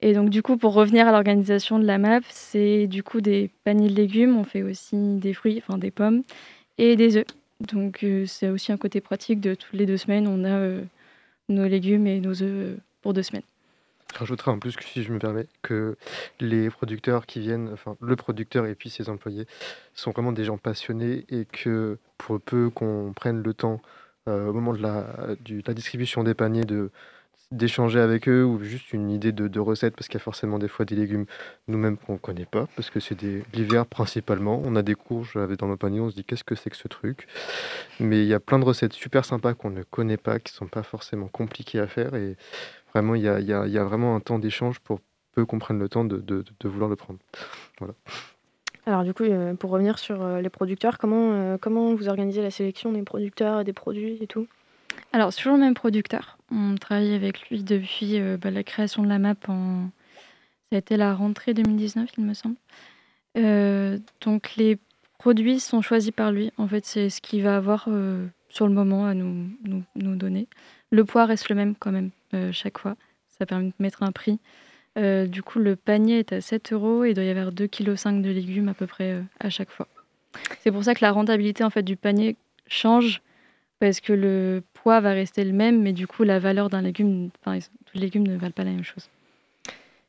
Et 0.00 0.14
donc 0.14 0.30
du 0.30 0.42
coup, 0.42 0.56
pour 0.56 0.74
revenir 0.74 1.08
à 1.08 1.12
l'organisation 1.12 1.78
de 1.78 1.84
la 1.84 1.98
MAP, 1.98 2.24
c'est 2.28 2.86
du 2.86 3.02
coup 3.02 3.20
des 3.20 3.50
paniers 3.64 3.88
de 3.88 3.94
légumes, 3.94 4.36
on 4.36 4.44
fait 4.44 4.62
aussi 4.62 4.96
des 5.16 5.34
fruits, 5.34 5.62
enfin 5.64 5.78
des 5.78 5.90
pommes 5.90 6.22
et 6.78 6.96
des 6.96 7.16
œufs. 7.16 7.26
Donc 7.70 8.02
euh, 8.02 8.26
c'est 8.26 8.48
aussi 8.48 8.72
un 8.72 8.76
côté 8.76 9.00
pratique 9.00 9.40
de 9.40 9.54
toutes 9.54 9.72
les 9.72 9.86
deux 9.86 9.96
semaines, 9.96 10.26
on 10.26 10.44
a 10.44 10.56
euh, 10.56 10.82
nos 11.48 11.66
légumes 11.66 12.06
et 12.06 12.20
nos 12.20 12.42
œufs 12.42 12.42
euh, 12.42 12.76
pour 13.02 13.14
deux 13.14 13.22
semaines. 13.22 13.42
Je 14.12 14.18
rajouterai 14.18 14.50
en 14.50 14.58
plus, 14.58 14.76
que, 14.76 14.84
si 14.84 15.02
je 15.02 15.12
me 15.12 15.18
permets, 15.18 15.46
que 15.62 15.96
les 16.38 16.68
producteurs 16.68 17.24
qui 17.24 17.40
viennent, 17.40 17.70
enfin 17.72 17.96
le 18.00 18.16
producteur 18.16 18.66
et 18.66 18.74
puis 18.74 18.90
ses 18.90 19.08
employés, 19.08 19.46
sont 19.94 20.10
vraiment 20.10 20.32
des 20.32 20.44
gens 20.44 20.58
passionnés 20.58 21.24
et 21.30 21.46
que 21.46 21.98
pour 22.18 22.40
peu 22.40 22.68
qu'on 22.68 23.12
prenne 23.14 23.42
le 23.42 23.54
temps 23.54 23.80
au 24.26 24.52
moment 24.52 24.72
de 24.72 24.82
la, 24.82 25.06
de 25.44 25.62
la 25.66 25.74
distribution 25.74 26.22
des 26.22 26.34
paniers 26.34 26.64
de 26.64 26.90
d'échanger 27.52 28.00
avec 28.00 28.28
eux 28.28 28.44
ou 28.44 28.62
juste 28.62 28.92
une 28.92 29.10
idée 29.10 29.32
de, 29.32 29.60
recette 29.60 29.94
parce 29.94 30.08
qu'il 30.08 30.18
y 30.18 30.22
a 30.22 30.24
forcément 30.24 30.58
des 30.58 30.68
fois 30.68 30.84
des 30.84 30.96
légumes 30.96 31.26
nous-mêmes 31.68 31.96
qu'on 31.96 32.14
ne 32.14 32.18
connaît 32.18 32.46
pas 32.46 32.66
parce 32.74 32.90
que 32.90 32.98
c'est 32.98 33.14
des 33.14 33.44
l'hiver 33.54 33.86
principalement. 33.86 34.60
On 34.64 34.74
a 34.74 34.82
des 34.82 34.94
courges 34.94 35.36
avec 35.36 35.58
dans 35.58 35.68
nos 35.68 35.76
paniers, 35.76 36.00
on 36.00 36.10
se 36.10 36.16
dit 36.16 36.24
qu'est-ce 36.24 36.44
que 36.44 36.54
c'est 36.54 36.70
que 36.70 36.76
ce 36.76 36.88
truc? 36.88 37.28
Mais 38.00 38.22
il 38.22 38.26
y 38.26 38.34
a 38.34 38.40
plein 38.40 38.58
de 38.58 38.64
recettes 38.64 38.94
super 38.94 39.24
sympas 39.24 39.54
qu'on 39.54 39.70
ne 39.70 39.82
connaît 39.82 40.16
pas, 40.16 40.40
qui 40.40 40.52
sont 40.52 40.66
pas 40.66 40.82
forcément 40.82 41.28
compliquées 41.28 41.78
à 41.78 41.86
faire 41.86 42.14
et 42.14 42.36
vraiment 42.92 43.14
il 43.14 43.22
y 43.22 43.28
a, 43.28 43.38
y 43.40 43.52
a, 43.52 43.66
y 43.66 43.78
a 43.78 43.84
vraiment 43.84 44.16
un 44.16 44.20
temps 44.20 44.38
d'échange 44.38 44.80
pour 44.80 45.00
peu 45.32 45.44
qu'on 45.46 45.58
prenne 45.58 45.78
le 45.78 45.88
temps 45.88 46.04
de, 46.04 46.44
vouloir 46.64 46.88
le 46.88 46.96
prendre. 46.96 47.18
Voilà. 47.78 47.94
Alors 48.86 49.04
du 49.04 49.14
coup, 49.14 49.24
euh, 49.24 49.54
pour 49.54 49.70
revenir 49.70 49.98
sur 49.98 50.22
euh, 50.22 50.40
les 50.40 50.50
producteurs, 50.50 50.98
comment, 50.98 51.32
euh, 51.32 51.56
comment 51.60 51.94
vous 51.94 52.08
organisez 52.08 52.42
la 52.42 52.50
sélection 52.50 52.92
des 52.92 53.02
producteurs 53.02 53.60
et 53.60 53.64
des 53.64 53.72
produits 53.72 54.18
et 54.20 54.26
tout? 54.26 54.46
Alors, 55.12 55.32
sur 55.32 55.52
le 55.52 55.58
même 55.58 55.74
producteur. 55.74 56.38
On 56.50 56.74
travaille 56.76 57.14
avec 57.14 57.48
lui 57.50 57.62
depuis 57.62 58.18
euh, 58.18 58.38
bah, 58.38 58.50
la 58.50 58.62
création 58.62 59.02
de 59.02 59.08
la 59.08 59.18
map. 59.18 59.34
Ça 59.46 59.52
a 60.72 60.76
été 60.76 60.96
la 60.96 61.14
rentrée 61.14 61.52
2019, 61.52 62.08
il 62.16 62.24
me 62.24 62.32
semble. 62.32 62.56
Euh, 63.36 63.98
donc, 64.22 64.56
les 64.56 64.78
produits 65.18 65.60
sont 65.60 65.82
choisis 65.82 66.12
par 66.12 66.32
lui. 66.32 66.50
En 66.56 66.66
fait, 66.66 66.86
c'est 66.86 67.10
ce 67.10 67.20
qu'il 67.20 67.42
va 67.42 67.56
avoir 67.56 67.84
euh, 67.88 68.26
sur 68.48 68.66
le 68.66 68.72
moment 68.72 69.04
à 69.04 69.12
nous, 69.12 69.50
nous, 69.94 70.16
donner. 70.16 70.48
Le 70.90 71.04
poids 71.04 71.26
reste 71.26 71.50
le 71.50 71.56
même 71.56 71.74
quand 71.74 71.92
même, 71.92 72.10
chaque 72.52 72.78
fois. 72.78 72.96
Ça 73.28 73.44
permet 73.44 73.66
de 73.66 73.72
mettre 73.78 74.02
un 74.02 74.12
prix. 74.12 74.38
du 74.96 75.42
coup, 75.42 75.58
le 75.58 75.76
panier 75.76 76.20
est 76.20 76.32
à 76.32 76.40
7 76.40 76.72
euros 76.72 77.04
et 77.04 77.10
il 77.10 77.14
doit 77.14 77.24
y 77.24 77.30
avoir 77.30 77.50
2,5 77.50 77.68
kg 77.68 78.22
de 78.22 78.30
légumes 78.30 78.68
à 78.68 78.74
peu 78.74 78.86
près 78.86 79.22
à 79.40 79.48
chaque 79.48 79.70
fois. 79.70 79.88
C'est 80.60 80.70
pour 80.70 80.84
ça 80.84 80.94
que 80.94 81.04
la 81.04 81.12
rentabilité 81.12 81.64
en 81.64 81.70
fait, 81.70 81.82
du 81.82 81.96
panier 81.96 82.36
change 82.66 83.22
parce 83.82 84.00
que 84.00 84.12
le 84.12 84.62
poids 84.82 85.00
va 85.00 85.12
rester 85.12 85.44
le 85.44 85.52
même, 85.52 85.80
mais 85.80 85.92
du 85.92 86.06
coup, 86.06 86.24
la 86.24 86.40
valeur 86.40 86.68
d'un 86.68 86.82
légume, 86.82 87.30
enfin, 87.40 87.58
tous 87.86 87.94
les 87.94 88.00
légumes 88.00 88.26
ne 88.26 88.36
valent 88.36 88.52
pas 88.52 88.64
la 88.64 88.72
même 88.72 88.84
chose. 88.84 89.08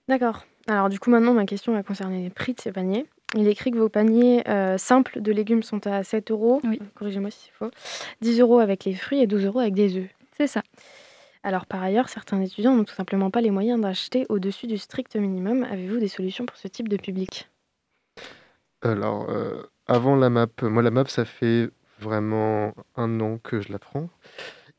D'accord. 0.08 0.46
Alors, 0.68 0.90
du 0.90 1.00
coup, 1.00 1.12
maintenant, 1.12 1.34
ma 1.34 1.46
question 1.46 1.74
va 1.74 1.84
concerner 1.84 2.24
les 2.24 2.30
prix 2.30 2.54
de 2.54 2.60
ces 2.60 2.72
paniers. 2.72 3.06
Il 3.36 3.48
écrit 3.48 3.72
que 3.72 3.78
vos 3.78 3.90
paniers 3.90 4.48
euh, 4.48 4.78
simples 4.78 5.22
de 5.22 5.32
légumes 5.32 5.64
sont 5.64 5.86
à 5.86 6.04
7 6.04 6.32
euros. 6.32 6.60
Oui. 6.64 6.80
Corrigez-moi 6.96 7.30
si 7.30 7.46
c'est 7.46 7.52
faux. 7.52 7.72
10 8.22 8.40
euros 8.42 8.60
avec 8.60 8.86
les 8.86 8.96
fruits 8.96 9.22
et 9.22 9.28
12 9.28 9.46
euros 9.46 9.60
avec 9.60 9.76
des 9.76 9.98
œufs. 9.98 10.10
C'est 10.36 10.48
ça. 10.48 10.64
Alors, 11.44 11.66
par 11.66 11.84
ailleurs, 11.84 12.10
certains 12.10 12.42
étudiants 12.42 12.76
n'ont 12.76 12.84
tout 12.84 12.96
simplement 12.96 13.30
pas 13.30 13.42
les 13.42 13.52
moyens 13.52 13.80
d'acheter 13.80 14.26
au-dessus 14.30 14.66
du 14.66 14.78
strict 14.78 15.16
minimum. 15.16 15.64
Avez-vous 15.64 16.00
des 16.00 16.08
solutions 16.08 16.46
pour 16.46 16.58
ce 16.58 16.68
type 16.68 16.90
de 16.90 16.98
public? 16.98 17.50
Alors, 18.82 19.30
euh, 19.30 19.62
avant 19.88 20.16
la 20.16 20.30
map, 20.30 20.48
moi, 20.64 20.82
la 20.82 20.92
map, 20.92 21.06
ça 21.06 21.26
fait 21.26 21.70
vraiment 22.00 22.74
un 22.96 23.20
an 23.20 23.38
que 23.38 23.62
je 23.62 23.72
l'apprends. 23.72 24.10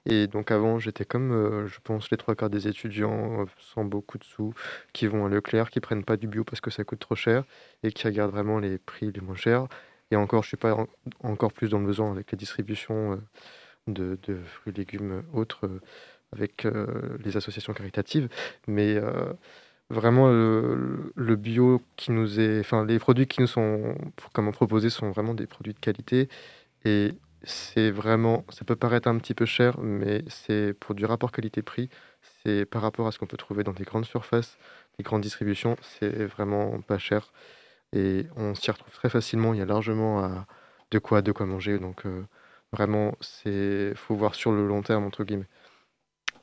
Et 0.07 0.27
donc 0.27 0.51
avant, 0.51 0.79
j'étais 0.79 1.05
comme, 1.05 1.33
euh, 1.33 1.67
je 1.67 1.79
pense, 1.83 2.11
les 2.11 2.17
trois 2.19 2.35
quarts 2.35 2.51
des 2.51 2.69
étudiants 2.69 3.43
euh, 3.43 3.47
sans 3.59 3.85
beaucoup 3.85 4.19
de 4.19 4.25
sous, 4.25 4.53
qui 4.93 5.07
vont 5.07 5.25
à 5.27 5.29
Leclerc, 5.29 5.71
qui 5.71 5.81
prennent 5.81 6.05
pas 6.05 6.17
du 6.17 6.27
bio 6.29 6.45
parce 6.45 6.61
que 6.61 6.71
ça 6.71 6.85
coûte 6.85 6.99
trop 7.01 7.15
cher 7.15 7.45
et 7.83 7.91
qui 7.93 8.07
regardent 8.07 8.33
vraiment 8.33 8.59
les 8.59 8.79
prix 8.79 9.11
les 9.13 9.21
moins 9.21 9.37
chers. 9.37 9.67
Et 10.11 10.17
encore, 10.17 10.43
je 10.43 10.49
suis 10.49 10.57
pas 10.59 10.77
encore 11.23 11.53
plus 11.53 11.71
dans 11.71 11.79
le 11.79 11.87
besoin 11.87 12.11
avec 12.13 12.33
la 12.33 12.37
distribution 12.37 13.13
euh, 13.13 13.17
de, 13.87 14.19
de 14.25 14.37
fruits 14.45 14.75
légumes 14.75 15.23
autres 15.33 15.71
avec 16.33 16.67
les 17.25 17.37
associations 17.37 17.73
caritatives. 17.75 18.29
Mais 18.67 18.99
vraiment, 19.91 20.29
le, 20.29 21.13
le 21.15 21.37
bio 21.37 21.83
qui 21.97 22.11
nous 22.13 22.41
est, 22.41 22.61
enfin, 22.61 22.85
les 22.85 22.99
produits 22.99 23.27
qui 23.27 23.41
nous 23.41 23.47
sont 23.47 23.95
comment 24.33 24.53
proposés 24.53 24.91
sont 24.91 25.11
vraiment 25.11 25.35
des 25.35 25.47
produits 25.47 25.75
de 25.75 25.79
qualité 25.79 26.29
et 26.85 27.13
c'est 27.45 27.91
vraiment 27.91 28.45
ça 28.51 28.65
peut 28.65 28.77
paraître 28.77 29.09
un 29.09 29.19
petit 29.19 29.35
peu 29.35 29.47
cher, 29.47 29.79
mais 29.81 30.25
c'est 30.29 30.75
pour 30.75 30.95
du 30.95 31.05
rapport 31.07 31.33
qualité-prix, 31.33 31.89
c'est 32.45 32.65
par 32.67 32.83
rapport 32.83 33.07
à 33.07 33.13
ce 33.13 33.19
qu'on 33.19 33.27
peut 33.27 33.37
trouver 33.37 33.65
dans 33.65 33.73
des 33.73 33.85
grandes 33.85 34.05
surfaces, 34.07 34.59
des 34.99 35.05
grandes 35.05 35.23
distributions, 35.23 35.77
c'est 35.83 36.25
vraiment 36.27 36.81
pas 36.83 36.99
cher 36.99 37.33
et 37.93 38.27
on 38.37 38.55
s'y 38.55 38.71
retrouve 38.71 38.93
très 38.95 39.11
facilement. 39.11 39.55
Il 39.55 39.59
y 39.61 39.63
a 39.63 39.67
largement 39.67 40.45
de 40.91 40.99
quoi 40.99 41.23
de 41.23 41.33
quoi 41.33 41.47
manger 41.47 41.79
donc 41.79 42.07
euh, 42.07 42.27
vraiment 42.73 43.17
c'est 43.21 43.95
faut 43.97 44.17
voir 44.17 44.35
sur 44.35 44.53
le 44.53 44.67
long 44.67 44.83
terme 44.83 45.05
entre 45.05 45.25
guillemets. 45.25 45.49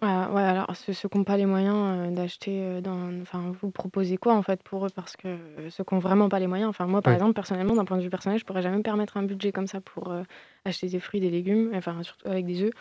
Ah, 0.03 0.31
ouais, 0.33 0.41
alors 0.41 0.75
ceux 0.75 0.93
qui 0.93 1.17
n'ont 1.17 1.23
pas 1.23 1.37
les 1.37 1.45
moyens, 1.45 1.75
euh, 1.77 2.09
d'acheter, 2.09 2.59
euh, 2.63 2.81
dans 2.81 3.21
enfin, 3.21 3.53
vous 3.61 3.69
proposez 3.69 4.17
quoi, 4.17 4.33
en 4.33 4.41
fait, 4.41 4.63
pour 4.63 4.87
eux? 4.87 4.89
Parce 4.95 5.15
que, 5.15 5.37
ceux 5.69 5.83
qui 5.83 5.93
n'ont 5.93 5.99
vraiment 5.99 6.27
pas 6.27 6.39
les 6.39 6.47
moyens 6.47 6.69
enfin, 6.69 6.87
moi, 6.87 7.03
par 7.03 7.13
exemple, 7.13 7.33
personnellement, 7.33 7.75
d'un 7.75 7.85
point 7.85 7.97
de 7.97 8.01
vue 8.01 8.09
personnel, 8.09 8.39
je 8.39 8.45
pourrais 8.45 8.63
jamais 8.63 8.77
me 8.77 8.83
permettre 8.83 9.17
un 9.17 9.23
budget 9.23 9.51
comme 9.51 9.67
ça 9.67 9.79
pour, 9.79 10.11
euh, 10.11 10.23
acheter 10.65 10.87
des 10.87 10.99
fruits, 10.99 11.19
des 11.19 11.29
légumes, 11.29 11.71
enfin, 11.75 12.01
surtout 12.01 12.27
avec 12.27 12.47
des 12.47 12.63
œufs. 12.63 12.73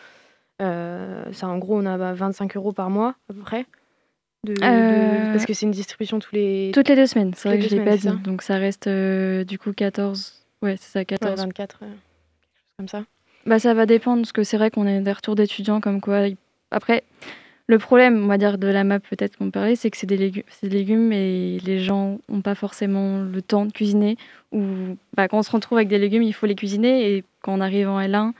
ça, 0.59 1.47
en 1.47 1.59
gros, 1.59 1.79
on 1.79 1.85
a, 1.85 2.13
25 2.13 2.57
euros 2.57 2.71
par 2.71 2.89
mois, 2.89 3.13
à 3.29 3.33
peu 3.33 3.41
près, 3.41 3.67
de 4.43 4.55
parce 5.31 5.45
que 5.45 5.53
c'est 5.53 5.67
une 5.67 5.71
distribution 5.71 6.17
tous 6.17 6.33
les 6.33 6.71
toutes 6.73 6.89
les 6.89 6.95
deux 6.95 7.05
semaines, 7.05 7.33
c'est 7.35 7.49
vrai 7.49 7.59
que 7.59 7.69
je 7.69 7.75
l'ai 7.75 7.85
pas 7.85 7.97
dit. 7.97 8.09
Donc 8.23 8.41
ça 8.41 8.55
reste, 8.55 8.89
du 8.89 9.59
coup 9.59 9.73
14 9.73 10.43
ouais, 10.63 10.75
c'est 10.77 10.91
ça, 10.91 11.05
14 11.05 11.39
24, 11.39 11.79
quelque 11.79 11.87
chose 11.87 11.97
comme 12.79 12.87
ça. 12.87 13.03
Bah, 13.45 13.59
ça 13.59 13.73
va 13.73 13.85
dépendre 13.85 14.21
parce 14.21 14.31
que 14.31 14.43
c'est 14.43 14.57
vrai 14.57 14.71
qu'on 14.71 14.87
a 14.87 14.99
des 14.99 15.11
retours 15.11 15.35
d'étudiants 15.35 15.81
comme 15.81 16.01
quoi 16.01 16.27
après, 16.71 17.03
le 17.67 17.77
problème, 17.77 18.29
on 18.29 18.37
dire, 18.37 18.57
de 18.57 18.67
la 18.67 18.83
map, 18.83 18.99
peut-être 18.99 19.37
qu'on 19.37 19.51
parlait, 19.51 19.75
c'est 19.75 19.89
que 19.89 19.97
c'est 19.97 20.07
des, 20.07 20.17
légumes, 20.17 20.43
des 20.63 20.69
légumes 20.69 21.13
et 21.13 21.59
les 21.59 21.79
gens 21.79 22.19
n'ont 22.27 22.41
pas 22.41 22.55
forcément 22.55 23.21
le 23.21 23.41
temps 23.41 23.65
de 23.65 23.71
cuisiner. 23.71 24.17
Ou 24.51 24.97
bah, 25.15 25.27
quand 25.27 25.39
on 25.39 25.43
se 25.43 25.51
retrouve 25.51 25.77
avec 25.77 25.87
des 25.87 25.99
légumes, 25.99 26.23
il 26.23 26.33
faut 26.33 26.47
les 26.47 26.55
cuisiner. 26.55 27.15
Et 27.15 27.23
quand 27.41 27.53
on 27.53 27.61
arrive 27.61 27.87
en 27.87 28.01
L1, 28.01 28.33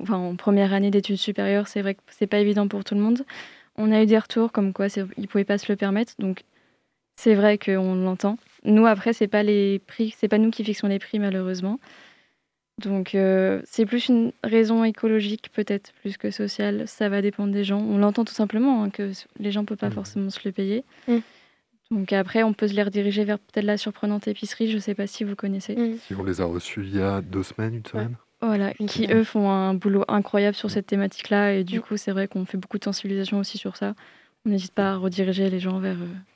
enfin 0.00 0.16
en 0.16 0.36
première 0.36 0.72
année 0.72 0.90
d'études 0.90 1.16
supérieures, 1.16 1.68
c'est 1.68 1.82
vrai 1.82 1.94
que 1.94 2.00
c'est 2.08 2.26
pas 2.26 2.38
évident 2.38 2.66
pour 2.66 2.82
tout 2.82 2.94
le 2.94 3.00
monde. 3.00 3.24
On 3.76 3.92
a 3.92 4.02
eu 4.02 4.06
des 4.06 4.18
retours 4.18 4.52
comme 4.52 4.72
quoi 4.72 4.88
ils 4.88 5.06
ne 5.16 5.26
pouvaient 5.26 5.44
pas 5.44 5.58
se 5.58 5.70
le 5.70 5.76
permettre. 5.76 6.14
Donc 6.18 6.42
c'est 7.16 7.34
vrai 7.34 7.58
qu'on 7.58 7.94
l'entend. 7.94 8.36
Nous, 8.64 8.86
après, 8.86 9.12
c'est 9.12 9.28
pas 9.28 9.42
les 9.42 9.78
prix, 9.78 10.14
c'est 10.18 10.28
pas 10.28 10.38
nous 10.38 10.50
qui 10.50 10.64
fixons 10.64 10.88
les 10.88 10.98
prix, 10.98 11.18
malheureusement. 11.18 11.78
Donc 12.82 13.14
euh, 13.14 13.60
c'est 13.64 13.86
plus 13.86 14.08
une 14.08 14.32
raison 14.42 14.84
écologique 14.84 15.50
peut-être 15.52 15.92
plus 16.00 16.16
que 16.16 16.30
sociale, 16.30 16.84
ça 16.86 17.08
va 17.08 17.22
dépendre 17.22 17.52
des 17.52 17.64
gens. 17.64 17.80
On 17.80 17.98
l'entend 17.98 18.24
tout 18.24 18.34
simplement 18.34 18.82
hein, 18.82 18.90
que 18.90 19.12
les 19.38 19.50
gens 19.50 19.62
ne 19.62 19.66
peuvent 19.66 19.78
pas 19.78 19.88
mmh. 19.88 19.92
forcément 19.92 20.30
se 20.30 20.40
le 20.44 20.52
payer. 20.52 20.84
Mmh. 21.08 21.18
Donc 21.90 22.12
après 22.12 22.42
on 22.42 22.52
peut 22.52 22.68
se 22.68 22.74
les 22.74 22.82
rediriger 22.82 23.24
vers 23.24 23.38
peut-être 23.38 23.64
la 23.64 23.76
surprenante 23.76 24.26
épicerie, 24.28 24.68
je 24.68 24.76
ne 24.76 24.80
sais 24.80 24.94
pas 24.94 25.06
si 25.06 25.24
vous 25.24 25.36
connaissez. 25.36 25.76
Mmh. 25.76 25.98
Si 26.06 26.14
on 26.14 26.24
les 26.24 26.40
a 26.40 26.44
reçus 26.44 26.82
il 26.84 26.96
y 26.96 27.00
a 27.00 27.20
deux 27.20 27.42
semaines, 27.42 27.74
une 27.74 27.86
semaine. 27.86 28.16
Voilà, 28.40 28.74
qui 28.74 29.06
eux 29.12 29.22
font 29.22 29.50
un 29.50 29.72
boulot 29.72 30.04
incroyable 30.08 30.56
sur 30.56 30.68
cette 30.68 30.86
thématique-là 30.86 31.52
et 31.52 31.64
du 31.64 31.80
coup 31.80 31.96
c'est 31.96 32.10
vrai 32.10 32.26
qu'on 32.26 32.44
fait 32.44 32.58
beaucoup 32.58 32.78
de 32.78 32.84
sensibilisation 32.84 33.38
aussi 33.38 33.56
sur 33.56 33.76
ça. 33.76 33.94
On 34.44 34.50
n'hésite 34.50 34.74
pas 34.74 34.92
à 34.92 34.96
rediriger 34.96 35.48
les 35.48 35.60
gens 35.60 35.78
vers... 35.78 35.96
Euh, 35.96 36.31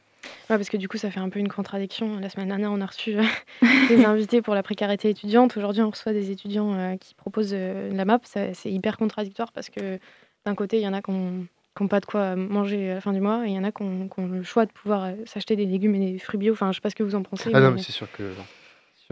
Ouais, 0.48 0.56
parce 0.56 0.68
que 0.68 0.76
du 0.76 0.88
coup, 0.88 0.96
ça 0.96 1.10
fait 1.10 1.18
un 1.18 1.28
peu 1.28 1.40
une 1.40 1.48
contradiction. 1.48 2.20
La 2.20 2.28
semaine 2.28 2.48
dernière, 2.48 2.70
on 2.70 2.80
a 2.80 2.86
reçu 2.86 3.18
euh, 3.18 3.22
des 3.88 4.04
invités 4.04 4.42
pour 4.42 4.54
la 4.54 4.62
précarité 4.62 5.10
étudiante. 5.10 5.56
Aujourd'hui, 5.56 5.82
on 5.82 5.90
reçoit 5.90 6.12
des 6.12 6.30
étudiants 6.30 6.72
euh, 6.74 6.96
qui 6.96 7.14
proposent 7.14 7.50
euh, 7.52 7.92
la 7.92 8.04
map. 8.04 8.20
C'est 8.24 8.70
hyper 8.70 8.96
contradictoire 8.96 9.50
parce 9.50 9.70
que 9.70 9.98
d'un 10.44 10.54
côté, 10.54 10.78
il 10.78 10.82
y 10.82 10.88
en 10.88 10.92
a 10.92 11.02
qui 11.02 11.10
n'ont 11.10 11.88
pas 11.88 11.98
de 11.98 12.06
quoi 12.06 12.36
manger 12.36 12.92
à 12.92 12.94
la 12.94 13.00
fin 13.00 13.12
du 13.12 13.20
mois 13.20 13.44
et 13.44 13.50
il 13.50 13.56
y 13.56 13.58
en 13.58 13.64
a 13.64 13.72
qui 13.72 13.82
ont, 13.82 14.08
le 14.18 14.42
choix 14.44 14.66
de 14.66 14.72
pouvoir 14.72 15.10
s'acheter 15.24 15.56
des 15.56 15.66
légumes 15.66 15.96
et 15.96 16.12
des 16.12 16.18
fruits 16.20 16.38
bio. 16.38 16.52
Enfin, 16.52 16.70
je 16.70 16.76
sais 16.76 16.80
pas 16.80 16.90
ce 16.90 16.94
que 16.94 17.02
vous 17.02 17.16
en 17.16 17.22
pensez. 17.22 17.50
Ah 17.52 17.60
non, 17.60 17.72
mais 17.72 17.82
c'est 17.82 17.92
sûr 17.92 18.10
que. 18.12 18.32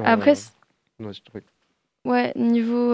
Après, 0.05 0.35
ouais, 2.05 2.33
niveau. 2.37 2.93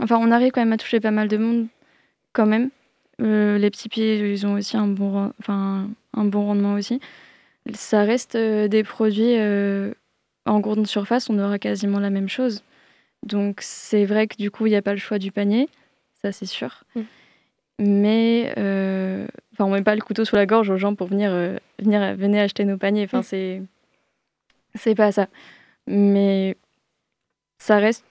Enfin, 0.00 0.18
on 0.18 0.30
arrive 0.30 0.52
quand 0.52 0.60
même 0.60 0.72
à 0.72 0.76
toucher 0.76 1.00
pas 1.00 1.10
mal 1.10 1.26
de 1.26 1.36
monde, 1.36 1.66
quand 2.32 2.46
même. 2.46 2.70
les 3.18 3.70
petits 3.70 3.88
pieds, 3.88 4.30
ils 4.30 4.46
ont 4.46 4.54
aussi 4.54 4.76
un 4.76 4.86
bon, 4.86 5.32
enfin, 5.40 5.88
un 6.16 6.24
bon 6.24 6.46
rendement 6.46 6.74
aussi. 6.74 7.00
Ça 7.72 8.04
reste 8.04 8.34
euh, 8.34 8.68
des 8.68 8.84
produits 8.84 9.36
euh, 9.38 9.92
en 10.44 10.60
grande 10.60 10.86
surface, 10.86 11.30
on 11.30 11.38
aura 11.38 11.58
quasiment 11.58 11.98
la 11.98 12.10
même 12.10 12.28
chose. 12.28 12.62
Donc 13.22 13.60
c'est 13.62 14.04
vrai 14.04 14.26
que 14.26 14.36
du 14.36 14.50
coup, 14.50 14.66
il 14.66 14.70
n'y 14.70 14.76
a 14.76 14.82
pas 14.82 14.92
le 14.92 14.98
choix 14.98 15.18
du 15.18 15.32
panier, 15.32 15.68
ça 16.20 16.30
c'est 16.30 16.46
sûr. 16.46 16.84
Mm. 16.94 17.00
Mais 17.80 18.54
euh, 18.58 19.26
enfin, 19.52 19.64
on 19.64 19.70
met 19.70 19.82
pas 19.82 19.94
le 19.94 20.02
couteau 20.02 20.24
sous 20.24 20.36
la 20.36 20.46
gorge 20.46 20.70
aux 20.70 20.76
gens 20.76 20.94
pour 20.94 21.08
venir, 21.08 21.30
venir 21.78 22.14
venez 22.16 22.40
acheter 22.40 22.64
nos 22.64 22.76
paniers. 22.76 23.04
Enfin, 23.04 23.20
mm. 23.20 23.24
c'est 23.24 23.62
c'est 24.74 24.94
pas 24.94 25.10
ça. 25.10 25.28
Mais 25.86 26.56
ça 27.58 27.78
reste. 27.78 28.04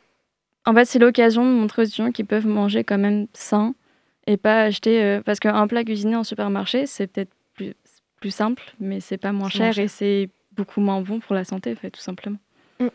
En 0.66 0.74
fait, 0.74 0.86
c'est 0.86 1.00
l'occasion 1.00 1.46
de 1.46 1.60
montrer 1.60 1.84
aux 1.84 1.86
étudiants 1.86 2.12
qu'ils 2.12 2.26
peuvent 2.26 2.48
manger 2.48 2.84
quand 2.84 2.98
même 2.98 3.28
sain 3.34 3.76
et 4.26 4.38
pas 4.38 4.64
acheter. 4.64 5.22
parce 5.26 5.40
qu'un 5.40 5.68
plat 5.68 5.84
cuisiné 5.84 6.16
en 6.16 6.24
supermarché, 6.24 6.88
c'est 6.88 7.08
peut-être 7.08 7.32
plus, 8.24 8.32
simple, 8.32 8.64
mais 8.80 9.00
c'est 9.00 9.18
pas 9.18 9.32
moins 9.32 9.50
cher, 9.50 9.78
et 9.78 9.88
c'est 9.88 10.30
beaucoup 10.56 10.82
moins 10.82 11.02
bon 11.02 11.20
pour 11.20 11.36
la 11.36 11.44
santé, 11.44 11.76
fait, 11.76 11.92
tout 11.92 12.02
simplement. 12.02 12.38
Mm. 12.80 12.88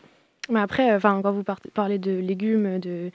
Mais 0.49 0.59
après, 0.59 0.93
enfin, 0.93 1.21
quand 1.21 1.31
vous 1.31 1.43
parlez 1.73 1.99
de 1.99 2.11
légumes, 2.11 2.79
de, 2.79 3.11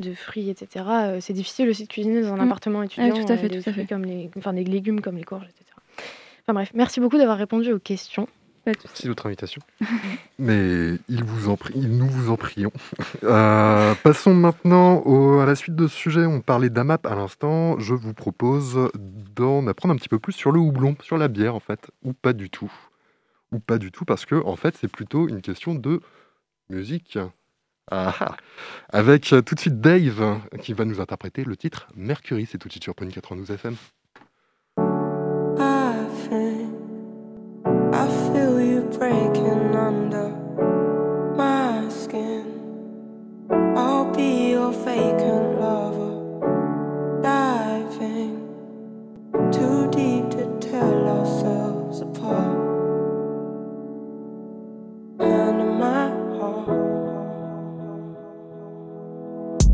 de 0.00 0.14
fruits, 0.14 0.50
etc., 0.50 0.84
euh, 0.88 1.18
c'est 1.20 1.32
difficile 1.32 1.68
aussi 1.68 1.84
de 1.84 1.88
cuisiner 1.88 2.22
dans 2.22 2.32
un 2.32 2.36
mm. 2.36 2.40
appartement 2.40 2.82
étudiant. 2.82 3.14
tout 3.14 3.32
à 3.32 3.36
fait, 3.36 3.48
tout 3.48 3.68
à 3.68 3.72
fait. 3.72 3.86
Comme 3.86 4.04
les, 4.04 4.30
enfin, 4.36 4.52
des 4.52 4.64
légumes 4.64 5.00
comme 5.00 5.16
les 5.16 5.24
courges, 5.24 5.46
etc. 5.46 5.64
Enfin 6.42 6.54
bref, 6.54 6.72
merci 6.74 7.00
beaucoup 7.00 7.16
d'avoir 7.16 7.38
répondu 7.38 7.72
aux 7.72 7.78
questions. 7.78 8.28
Merci 8.66 9.04
de 9.04 9.08
votre 9.08 9.26
invitation. 9.26 9.60
Mais 10.38 10.98
il, 11.08 11.24
vous 11.24 11.48
en 11.48 11.56
prie, 11.56 11.78
nous 11.78 12.08
vous 12.08 12.30
en 12.30 12.36
prions. 12.36 12.72
Euh, 13.22 13.94
passons 14.02 14.34
maintenant 14.34 15.02
à 15.40 15.46
la 15.46 15.54
suite 15.54 15.74
de 15.74 15.86
ce 15.86 15.96
sujet. 15.96 16.26
On 16.26 16.40
parlait 16.40 16.68
d'AMAP 16.68 17.06
à 17.06 17.14
l'instant. 17.14 17.78
Je 17.78 17.94
vous 17.94 18.12
propose 18.12 18.90
d'en 19.34 19.66
apprendre 19.66 19.94
un 19.94 19.96
petit 19.96 20.08
peu 20.08 20.18
plus 20.18 20.32
sur 20.32 20.52
le 20.52 20.60
houblon, 20.60 20.94
sur 21.02 21.16
la 21.16 21.28
bière 21.28 21.54
en 21.54 21.60
fait, 21.60 21.90
ou 22.02 22.12
pas 22.12 22.32
du 22.32 22.50
tout. 22.50 22.72
Ou 23.52 23.60
pas 23.60 23.78
du 23.78 23.90
tout, 23.92 24.04
parce 24.04 24.26
que 24.26 24.34
en 24.44 24.56
fait, 24.56 24.76
c'est 24.78 24.88
plutôt 24.88 25.28
une 25.28 25.40
question 25.40 25.74
de 25.74 26.00
musique. 26.68 27.18
Ah, 27.90 28.14
ah. 28.18 28.36
avec 28.88 29.32
euh, 29.32 29.42
tout 29.42 29.54
de 29.54 29.60
suite 29.60 29.80
Dave 29.80 30.40
qui 30.62 30.72
va 30.72 30.84
nous 30.84 31.00
interpréter 31.00 31.44
le 31.44 31.56
titre 31.56 31.88
Mercury. 31.94 32.46
C'est 32.50 32.58
tout 32.58 32.68
de 32.68 32.72
suite 32.72 32.84
sur 32.84 32.94
Pony 32.94 33.12
92 33.12 33.50
FM. 33.50 33.76
Breaking 39.04 39.76
under 39.76 40.28
my 41.36 41.86
skin. 41.90 42.46
I'll 43.76 44.10
be 44.14 44.52
your 44.52 44.72
vacant 44.72 45.60
lover, 45.60 46.14
diving 47.22 48.36
too 49.52 49.90
deep 49.90 50.30
to 50.36 50.44
tell 50.58 51.08
ourselves 51.16 52.00
apart. 52.00 52.56
And 55.20 55.78
my 55.78 56.08
heart, 56.38 56.68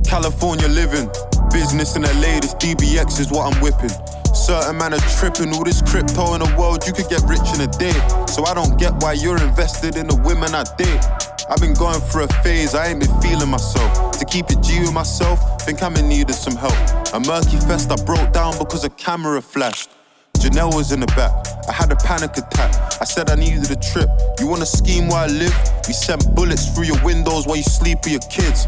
California 0.05 0.67
living, 0.67 1.09
business 1.53 1.95
in 1.95 2.03
the 2.03 2.15
latest 2.15 2.59
DBX 2.59 3.21
is 3.21 3.31
what 3.31 3.43
I'm 3.47 3.61
whipping. 3.63 3.95
Certain 4.41 4.79
man 4.79 4.95
are 4.95 5.07
tripping, 5.21 5.53
all 5.53 5.65
this 5.65 5.83
crypto 5.83 6.33
in 6.33 6.41
the 6.41 6.49
world, 6.59 6.87
you 6.87 6.95
could 6.95 7.11
get 7.11 7.21
rich 7.29 7.45
in 7.53 7.61
a 7.61 7.69
day. 7.77 7.93
So 8.25 8.47
I 8.47 8.55
don't 8.55 8.81
get 8.81 8.95
why 9.03 9.13
you're 9.13 9.37
invested 9.37 9.97
in 9.97 10.07
the 10.09 10.17
women 10.25 10.55
I 10.55 10.65
date. 10.81 11.05
I've 11.53 11.61
been 11.61 11.75
going 11.75 12.01
through 12.01 12.25
a 12.25 12.29
phase, 12.41 12.75
I 12.75 12.89
ain't 12.89 13.01
been 13.01 13.21
feeling 13.21 13.51
myself. 13.51 14.17
To 14.19 14.25
keep 14.25 14.49
it 14.49 14.63
G 14.63 14.81
with 14.81 14.95
myself, 14.95 15.39
think 15.61 15.83
I'm 15.83 15.95
in 15.97 16.09
need 16.09 16.31
of 16.31 16.37
some 16.37 16.57
help. 16.57 16.73
A 17.13 17.21
murky 17.21 17.61
fest 17.69 17.93
I 17.93 18.03
broke 18.03 18.33
down 18.33 18.57
because 18.57 18.83
a 18.83 18.89
camera 18.89 19.43
flashed. 19.43 19.91
Janelle 20.39 20.75
was 20.75 20.91
in 20.91 21.01
the 21.01 21.13
back. 21.13 21.37
I 21.69 21.73
had 21.73 21.93
a 21.93 21.97
panic 21.97 22.33
attack. 22.33 22.73
I 22.99 23.05
said 23.05 23.29
I 23.29 23.35
needed 23.35 23.71
a 23.71 23.77
trip. 23.77 24.09
You 24.41 24.49
wanna 24.49 24.65
scheme 24.65 25.09
where 25.09 25.21
I 25.21 25.27
live? 25.27 25.53
We 25.87 25.93
sent 25.93 26.25
bullets 26.35 26.73
through 26.73 26.85
your 26.85 27.05
windows 27.05 27.47
while 27.47 27.59
you 27.59 27.63
sleep 27.63 27.99
with 28.05 28.13
your 28.13 28.27
kids. 28.33 28.67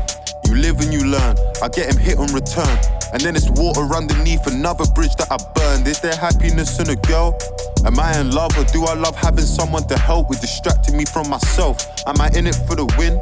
You 0.53 0.59
live 0.59 0.81
and 0.81 0.93
you 0.93 1.03
learn. 1.07 1.35
I 1.63 1.69
get 1.69 1.89
him 1.89 1.97
hit 1.97 2.19
on 2.19 2.31
return. 2.35 2.77
And 3.15 3.23
then 3.23 3.35
it's 3.37 3.49
water 3.49 3.89
underneath 3.97 4.47
another 4.47 4.85
bridge 4.93 5.17
that 5.17 5.33
I 5.33 5.39
burned. 5.55 5.89
Is 5.89 5.99
there 6.01 6.15
happiness 6.15 6.79
in 6.79 6.91
a 6.91 6.97
girl? 6.97 7.39
Am 7.87 7.99
I 7.99 8.21
in 8.21 8.33
love 8.33 8.53
or 8.59 8.65
do 8.65 8.85
I 8.85 8.93
love 8.93 9.17
having 9.17 9.47
someone 9.47 9.89
to 9.89 9.97
help 9.97 10.29
with 10.29 10.43
distracting 10.43 10.99
me 10.99 11.07
from 11.07 11.31
myself? 11.31 11.81
Am 12.07 12.21
I 12.21 12.29
in 12.37 12.47
it 12.47 12.55
for 12.69 12.77
the 12.77 12.85
win? 12.99 13.17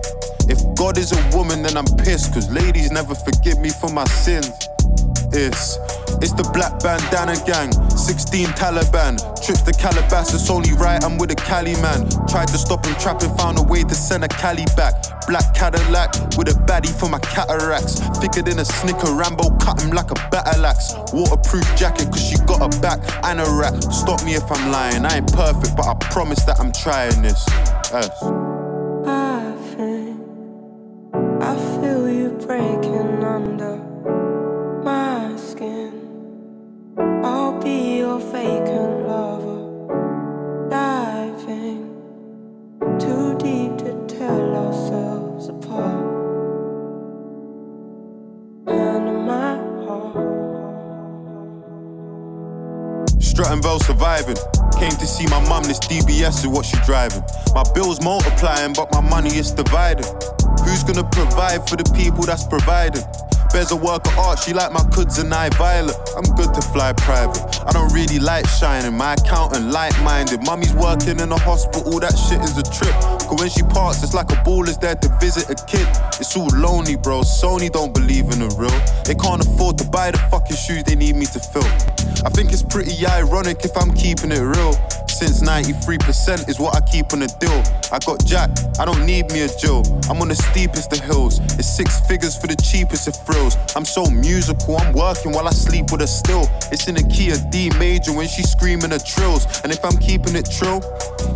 If 0.51 0.59
God 0.77 0.99
is 0.99 1.13
a 1.13 1.37
woman, 1.37 1.63
then 1.63 1.77
I'm 1.77 1.87
pissed, 2.03 2.35
cause 2.35 2.51
ladies 2.51 2.91
never 2.91 3.15
forgive 3.15 3.61
me 3.61 3.71
for 3.71 3.91
my 3.91 4.07
sins. 4.07 4.51
It's 5.33 5.79
it's 6.21 6.35
the 6.35 6.45
black 6.53 6.83
bandana 6.83 7.39
gang, 7.47 7.73
16 7.97 8.49
Taliban. 8.59 9.17
Trips 9.41 9.63
to 9.63 9.73
Calabasas, 9.73 10.51
only 10.51 10.75
right, 10.75 11.03
I'm 11.03 11.17
with 11.17 11.31
a 11.31 11.35
Cali 11.35 11.75
man. 11.81 12.09
Tried 12.29 12.49
to 12.49 12.59
stop 12.59 12.85
him 12.85 12.95
trapping, 12.97 13.35
found 13.37 13.59
a 13.59 13.63
way 13.63 13.83
to 13.83 13.95
send 13.95 14.25
a 14.25 14.29
Cali 14.29 14.67
back. 14.77 14.95
Black 15.27 15.55
Cadillac 15.55 16.13
with 16.37 16.49
a 16.49 16.57
baddie 16.67 16.93
for 16.93 17.09
my 17.09 17.21
cataracts. 17.21 18.01
Thicker 18.19 18.43
than 18.43 18.59
a 18.59 18.65
snicker, 18.65 19.15
Rambo 19.15 19.57
cut 19.59 19.81
him 19.81 19.91
like 19.91 20.11
a 20.11 20.19
battle 20.31 20.67
axe. 20.67 20.93
Waterproof 21.13 21.65
jacket, 21.77 22.11
cause 22.11 22.23
she 22.23 22.37
got 22.45 22.61
a 22.61 22.81
back 22.81 23.01
and 23.25 23.41
a 23.41 23.49
rack. 23.49 23.81
Stop 23.83 24.25
me 24.25 24.35
if 24.35 24.51
I'm 24.51 24.71
lying, 24.71 25.07
I 25.07 25.19
ain't 25.19 25.33
perfect, 25.33 25.77
but 25.77 25.87
I 25.87 25.95
promise 26.11 26.45
that 26.45 26.59
I'm 26.61 26.73
trying 26.73 27.23
this. 27.23 27.47
Came 54.21 54.93
to 54.93 55.07
see 55.07 55.27
my 55.29 55.41
mum, 55.49 55.63
this 55.65 55.79
DBS 55.79 56.41
is 56.41 56.47
what 56.47 56.67
she 56.67 56.77
driving. 56.85 57.23
My 57.55 57.65
bills 57.73 58.03
multiplying, 58.03 58.75
but 58.75 58.93
my 58.93 59.01
money 59.01 59.37
is 59.37 59.51
divided. 59.51 60.05
Who's 60.65 60.85
gonna 60.85 61.09
provide 61.09 61.67
for 61.69 61.77
the 61.77 61.91
people 61.97 62.25
that's 62.25 62.45
providing? 62.45 63.05
Bears 63.53 63.73
a 63.73 63.77
work 63.77 64.07
of 64.07 64.17
art, 64.17 64.39
she 64.39 64.53
like 64.53 64.73
my 64.73 64.83
cuds 64.95 65.19
and 65.19 65.35
I 65.35 65.49
violet. 65.51 65.97
I'm 66.17 66.23
good 66.37 66.55
to 66.55 66.61
fly 66.61 66.93
private. 66.93 67.43
I 67.67 67.73
don't 67.73 67.93
really 67.93 68.21
like 68.21 68.47
shining. 68.47 68.97
My 68.97 69.15
accountant 69.15 69.73
like 69.73 69.93
minded. 70.03 70.41
Mummy's 70.45 70.73
working 70.73 71.19
in 71.19 71.33
a 71.33 71.39
hospital, 71.39 71.99
that 71.99 72.17
shit 72.17 72.41
is 72.43 72.57
a 72.57 72.63
trip. 72.63 72.95
Cause 73.27 73.41
when 73.41 73.51
she 73.51 73.63
parks, 73.63 74.03
it's 74.05 74.15
like 74.15 74.31
a 74.31 74.41
ball 74.45 74.69
is 74.69 74.79
there 74.79 74.95
to 74.95 75.09
visit 75.21 75.51
a 75.51 75.57
kid. 75.67 75.87
It's 76.21 76.37
all 76.37 76.49
lonely, 76.55 76.97
bro. 76.97 77.23
Sony 77.23 77.71
don't 77.71 77.93
believe 77.93 78.31
in 78.31 78.39
the 78.39 78.55
real. 78.57 78.71
They 79.05 79.15
can't 79.15 79.45
afford 79.45 79.79
to 79.79 79.89
buy 79.89 80.13
the 80.13 80.19
fucking 80.31 80.57
shoes 80.57 80.85
they 80.85 80.95
need 80.95 81.17
me 81.17 81.27
to 81.27 81.41
fill. 81.41 81.67
I 82.25 82.31
think 82.31 82.53
it's 82.53 82.63
pretty 82.63 83.05
ironic 83.05 83.65
if 83.65 83.77
I'm 83.77 83.93
keeping 83.95 84.31
it 84.31 84.41
real 84.41 84.79
since 85.21 85.43
93% 85.43 86.49
is 86.49 86.59
what 86.59 86.75
I 86.75 86.81
keep 86.81 87.13
on 87.13 87.21
the 87.21 87.29
deal. 87.39 87.61
I 87.93 87.99
got 87.99 88.25
Jack, 88.25 88.49
I 88.79 88.87
don't 88.87 89.05
need 89.05 89.31
me 89.33 89.43
a 89.43 89.49
Jill. 89.61 89.85
I'm 90.09 90.17
on 90.23 90.29
the 90.29 90.35
steepest 90.35 90.91
of 90.95 91.01
hills. 91.01 91.41
It's 91.61 91.69
six 91.69 92.01
figures 92.09 92.35
for 92.35 92.47
the 92.47 92.57
cheapest 92.57 93.07
of 93.07 93.17
I'm 93.75 93.85
so 93.85 94.05
musical, 94.05 94.77
I'm 94.77 94.93
working 94.93 95.33
while 95.33 95.49
I 95.49 95.53
sleep 95.53 95.91
with 95.91 96.01
her 96.01 96.07
still. 96.07 96.49
It's 96.71 96.89
in 96.89 96.95
the 96.95 97.03
key 97.05 97.31
of 97.31 97.51
D 97.51 97.71
major 97.79 98.13
when 98.13 98.29
she's 98.29 98.51
screaming 98.51 98.91
her 98.91 98.99
trills. 98.99 99.47
And 99.63 99.73
if 99.73 99.85
I'm 99.85 99.97
keeping 99.97 100.37
it 100.37 100.51
trill, 100.51 100.83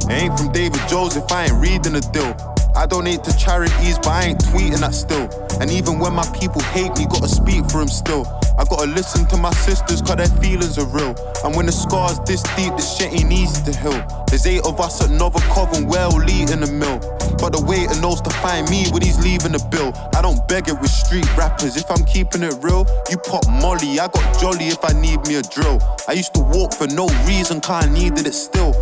it 0.09 0.13
ain't 0.13 0.37
from 0.37 0.53
David 0.53 0.81
Jones 0.89 1.17
if 1.17 1.31
I 1.33 1.45
ain't 1.47 1.55
reading 1.55 1.95
the 1.95 2.05
deal. 2.13 2.37
I 2.77 2.87
donate 2.87 3.23
to 3.25 3.37
charities, 3.39 3.97
but 3.99 4.09
I 4.09 4.23
ain't 4.25 4.41
tweeting 4.41 4.81
that 4.81 4.95
still. 4.95 5.31
And 5.61 5.71
even 5.71 5.99
when 5.99 6.13
my 6.13 6.27
people 6.39 6.61
hate 6.77 6.93
me, 6.99 7.07
gotta 7.07 7.29
speak 7.29 7.65
for 7.71 7.79
them 7.79 7.89
still. 7.89 8.27
I 8.65 8.67
gotta 8.67 8.91
listen 8.91 9.27
to 9.27 9.37
my 9.37 9.51
sisters, 9.51 10.01
cause 10.01 10.17
their 10.17 10.41
feelings 10.41 10.79
are 10.79 10.87
real. 10.87 11.15
And 11.45 11.55
when 11.55 11.67
the 11.67 11.73
scars 11.73 12.19
this 12.21 12.43
deep, 12.57 12.75
this 12.77 12.97
shit 12.97 13.13
ain't 13.13 13.31
easy 13.31 13.63
to 13.71 13.79
heal. 13.79 14.25
There's 14.27 14.47
eight 14.47 14.65
of 14.65 14.81
us 14.81 15.05
at 15.05 15.11
Novikov 15.11 15.77
and 15.77 15.87
well 15.87 16.19
in 16.19 16.61
the 16.61 16.73
mill. 16.73 16.99
But 17.37 17.53
the 17.53 17.61
waiter 17.61 18.01
knows 18.01 18.23
to 18.23 18.31
find 18.31 18.69
me 18.71 18.87
when 18.89 19.03
he's 19.03 19.23
leaving 19.23 19.53
the 19.53 19.63
bill. 19.71 19.93
I 20.17 20.23
don't 20.23 20.41
beg 20.49 20.69
it 20.69 20.81
with 20.81 20.91
street 20.91 21.29
rappers. 21.37 21.77
If 21.77 21.91
I'm 21.91 22.07
keeping 22.07 22.43
it 22.43 22.55
real, 22.63 22.87
you 23.11 23.19
pop 23.19 23.45
Molly. 23.61 24.01
I 24.01 24.09
got 24.09 24.41
jolly 24.41 24.69
if 24.69 24.83
I 24.83 24.99
need 24.99 25.21
me 25.29 25.37
a 25.37 25.43
drill. 25.43 25.83
I 26.09 26.13
used 26.13 26.33
to 26.33 26.41
walk 26.41 26.73
for 26.73 26.87
no 26.87 27.07
reason, 27.29 27.61
cause 27.61 27.85
I 27.85 27.93
needed 27.93 28.27
it 28.27 28.33
still. 28.33 28.73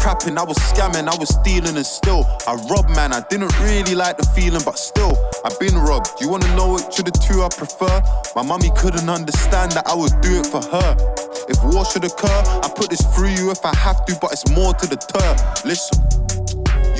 Trapping, 0.00 0.38
I 0.38 0.44
was 0.44 0.56
scamming, 0.56 1.08
I 1.08 1.16
was 1.16 1.28
stealing 1.28 1.76
and 1.76 1.84
still. 1.84 2.26
I 2.46 2.54
robbed 2.70 2.88
man, 2.96 3.12
I 3.12 3.20
didn't 3.28 3.52
really 3.60 3.94
like 3.94 4.16
the 4.16 4.24
feeling, 4.34 4.62
but 4.64 4.78
still, 4.78 5.12
I've 5.44 5.60
been 5.60 5.76
robbed. 5.76 6.20
You 6.20 6.30
wanna 6.30 6.48
know 6.56 6.72
which 6.72 6.98
of 6.98 7.04
the 7.04 7.12
two 7.12 7.42
I 7.42 7.48
prefer? 7.50 8.00
My 8.34 8.42
mummy 8.42 8.70
couldn't 8.78 9.10
understand 9.10 9.72
that 9.72 9.86
I 9.86 9.94
would 9.94 10.18
do 10.22 10.40
it 10.40 10.46
for 10.46 10.62
her. 10.62 10.96
If 11.48 11.62
war 11.62 11.84
should 11.84 12.04
occur, 12.04 12.42
I 12.64 12.72
put 12.74 12.88
this 12.88 13.02
through 13.14 13.36
you 13.36 13.50
if 13.50 13.62
I 13.62 13.76
have 13.76 14.06
to, 14.06 14.16
but 14.22 14.32
it's 14.32 14.48
more 14.50 14.72
to 14.72 14.86
the 14.86 14.96
deter. 14.96 15.36
Listen. 15.68 16.29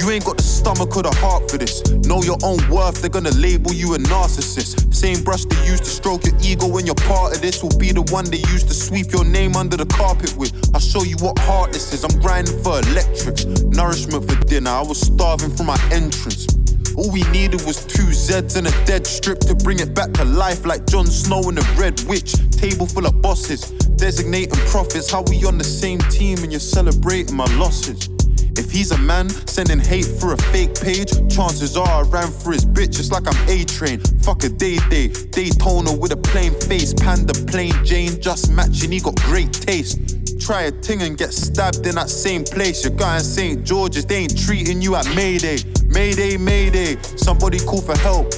You 0.01 0.09
ain't 0.09 0.25
got 0.25 0.39
the 0.39 0.43
stomach 0.43 0.97
or 0.97 1.03
the 1.03 1.15
heart 1.21 1.51
for 1.51 1.59
this. 1.59 1.85
Know 2.09 2.23
your 2.23 2.39
own 2.43 2.57
worth, 2.71 3.03
they're 3.03 3.11
gonna 3.11 3.37
label 3.37 3.71
you 3.71 3.93
a 3.93 3.99
narcissist. 3.99 4.95
Same 4.95 5.23
brush 5.23 5.45
they 5.45 5.61
use 5.67 5.81
to 5.81 5.93
stroke 5.93 6.25
your 6.25 6.35
ego 6.41 6.67
when 6.67 6.87
you're 6.87 7.03
part 7.05 7.37
of 7.37 7.43
this 7.43 7.63
will 7.63 7.77
be 7.77 7.93
the 7.93 8.01
one 8.09 8.25
they 8.25 8.41
use 8.49 8.65
to 8.65 8.73
sweep 8.73 9.13
your 9.13 9.27
name 9.27 9.57
under 9.57 9.77
the 9.77 9.85
carpet 9.85 10.35
with. 10.39 10.57
I'll 10.73 10.81
show 10.81 11.03
you 11.03 11.17
what 11.21 11.39
heart 11.41 11.75
this 11.75 11.93
is. 11.93 12.03
I'm 12.03 12.19
grinding 12.19 12.63
for 12.63 12.81
electrics, 12.81 13.45
nourishment 13.45 14.25
for 14.25 14.41
dinner. 14.47 14.71
I 14.71 14.81
was 14.81 14.99
starving 14.99 15.55
for 15.55 15.65
my 15.65 15.77
entrance. 15.93 16.49
All 16.97 17.13
we 17.13 17.21
needed 17.29 17.61
was 17.69 17.85
two 17.85 18.09
Zeds 18.09 18.57
and 18.57 18.69
a 18.69 18.85
dead 18.87 19.07
strip 19.07 19.41
to 19.41 19.55
bring 19.55 19.81
it 19.81 19.93
back 19.95 20.13
to 20.15 20.25
life 20.25 20.65
like 20.65 20.87
Jon 20.87 21.05
Snow 21.05 21.45
and 21.51 21.59
the 21.59 21.67
Red 21.77 22.01
Witch. 22.09 22.33
Table 22.57 22.87
full 22.87 23.05
of 23.05 23.21
bosses, 23.21 23.69
designating 24.01 24.57
profits. 24.73 25.11
How 25.11 25.21
we 25.29 25.45
on 25.45 25.59
the 25.59 25.65
same 25.65 25.99
team 26.09 26.39
and 26.39 26.51
you're 26.51 26.59
celebrating 26.59 27.37
my 27.37 27.45
losses? 27.57 28.09
If 28.57 28.71
he's 28.71 28.91
a 28.91 28.99
man 28.99 29.29
sending 29.29 29.79
hate 29.79 30.07
through 30.07 30.35
a 30.35 30.37
fake 30.53 30.81
page, 30.81 31.11
chances 31.29 31.77
are 31.77 31.89
I 31.89 32.03
ran 32.03 32.31
for 32.31 32.53
his 32.53 32.65
bitch 32.65 32.97
just 32.97 33.13
like 33.13 33.27
I'm 33.27 33.49
A 33.49 33.65
train. 33.65 34.01
Fuck 34.23 34.45
a 34.45 34.49
day 34.49 34.79
day, 34.89 35.09
Daytona 35.09 35.93
with 35.93 36.13
a 36.13 36.17
plain 36.17 36.53
face, 36.53 36.93
panda 36.95 37.35
plain 37.47 37.73
Jane 37.85 38.21
just 38.21 38.51
matching. 38.51 38.93
He 38.93 39.01
got 39.01 39.17
great 39.23 39.53
taste. 39.53 40.41
Try 40.41 40.63
a 40.63 40.73
ting 40.73 41.03
and 41.03 41.17
get 41.17 41.33
stabbed 41.33 41.87
in 41.87 41.95
that 41.97 42.09
same 42.09 42.45
place. 42.45 42.83
Your 42.85 42.95
guy 42.95 43.19
in 43.19 43.23
St. 43.23 43.65
George's, 43.65 44.07
they 44.07 44.17
ain't 44.17 44.39
treating 44.39 44.81
you 44.81 44.97
at 44.97 45.07
Mayday. 45.15 45.59
Mayday, 45.87 46.37
Mayday. 46.37 46.97
Somebody 47.17 47.59
call 47.59 47.83
for 47.83 47.97
help. 47.99 48.33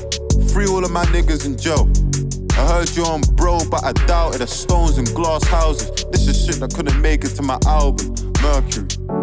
Free 0.53 0.67
all 0.67 0.85
of 0.85 0.91
my 0.91 1.05
niggas 1.07 1.47
in 1.47 1.57
jail. 1.57 1.89
I 2.59 2.67
heard 2.67 2.91
you 2.97 3.05
on 3.05 3.23
bro, 3.37 3.61
but 3.71 3.85
I 3.85 3.93
doubt 4.07 4.35
it. 4.35 4.39
The 4.39 4.47
stones 4.47 4.99
and 4.99 5.07
glass 5.15 5.45
houses. 5.45 6.05
This 6.11 6.27
is 6.27 6.45
shit 6.45 6.57
that 6.57 6.75
couldn't 6.75 7.01
make 7.01 7.25
it 7.25 7.35
to 7.37 7.43
my 7.43 7.59
album, 7.67 8.15
Mercury. 8.43 9.22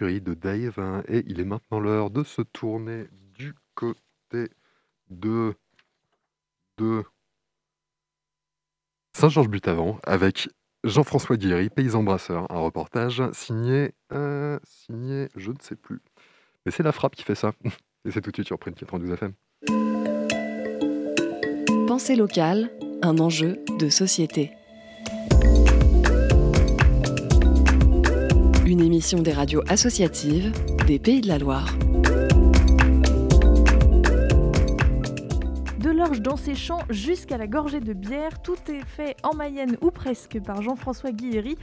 De 0.00 0.34
Dave 0.34 0.78
hein, 0.78 1.02
et 1.08 1.24
il 1.26 1.40
est 1.40 1.44
maintenant 1.44 1.80
l'heure 1.80 2.10
de 2.10 2.22
se 2.22 2.42
tourner 2.42 3.06
du 3.34 3.54
côté 3.74 4.48
de, 5.10 5.54
de 6.76 7.02
Saint-Georges-Butavant 9.12 9.98
avec 10.04 10.48
Jean-François 10.84 11.36
Guéry, 11.36 11.68
Paysan 11.68 12.04
Brasseur, 12.04 12.50
un 12.52 12.60
reportage 12.60 13.22
signé, 13.32 13.92
euh, 14.12 14.60
signé, 14.62 15.28
je 15.34 15.50
ne 15.50 15.58
sais 15.60 15.74
plus. 15.74 16.00
Mais 16.64 16.70
c'est 16.70 16.84
la 16.84 16.92
frappe 16.92 17.16
qui 17.16 17.24
fait 17.24 17.34
ça. 17.34 17.52
Et 18.04 18.12
c'est 18.12 18.20
tout 18.20 18.30
de 18.30 18.36
suite 18.36 18.46
sur 18.46 18.58
Print 18.58 18.76
92 18.78 19.10
FM. 19.10 19.32
Pensée 21.88 22.14
locale, 22.14 22.70
un 23.02 23.18
enjeu 23.18 23.58
de 23.80 23.88
société. 23.88 24.52
Une 28.68 28.82
émission 28.82 29.22
des 29.22 29.32
radios 29.32 29.62
associatives 29.66 30.52
des 30.86 30.98
Pays 30.98 31.22
de 31.22 31.28
la 31.28 31.38
Loire. 31.38 31.74
dans 36.16 36.36
ses 36.36 36.54
champs 36.54 36.82
jusqu'à 36.90 37.36
la 37.36 37.46
gorgée 37.46 37.80
de 37.80 37.92
bière. 37.92 38.40
Tout 38.42 38.56
est 38.68 38.84
fait 38.84 39.16
en 39.22 39.34
Mayenne 39.34 39.76
ou 39.82 39.90
presque 39.90 40.40
par 40.40 40.62
Jean-François 40.62 41.12
Guilléry. 41.12 41.56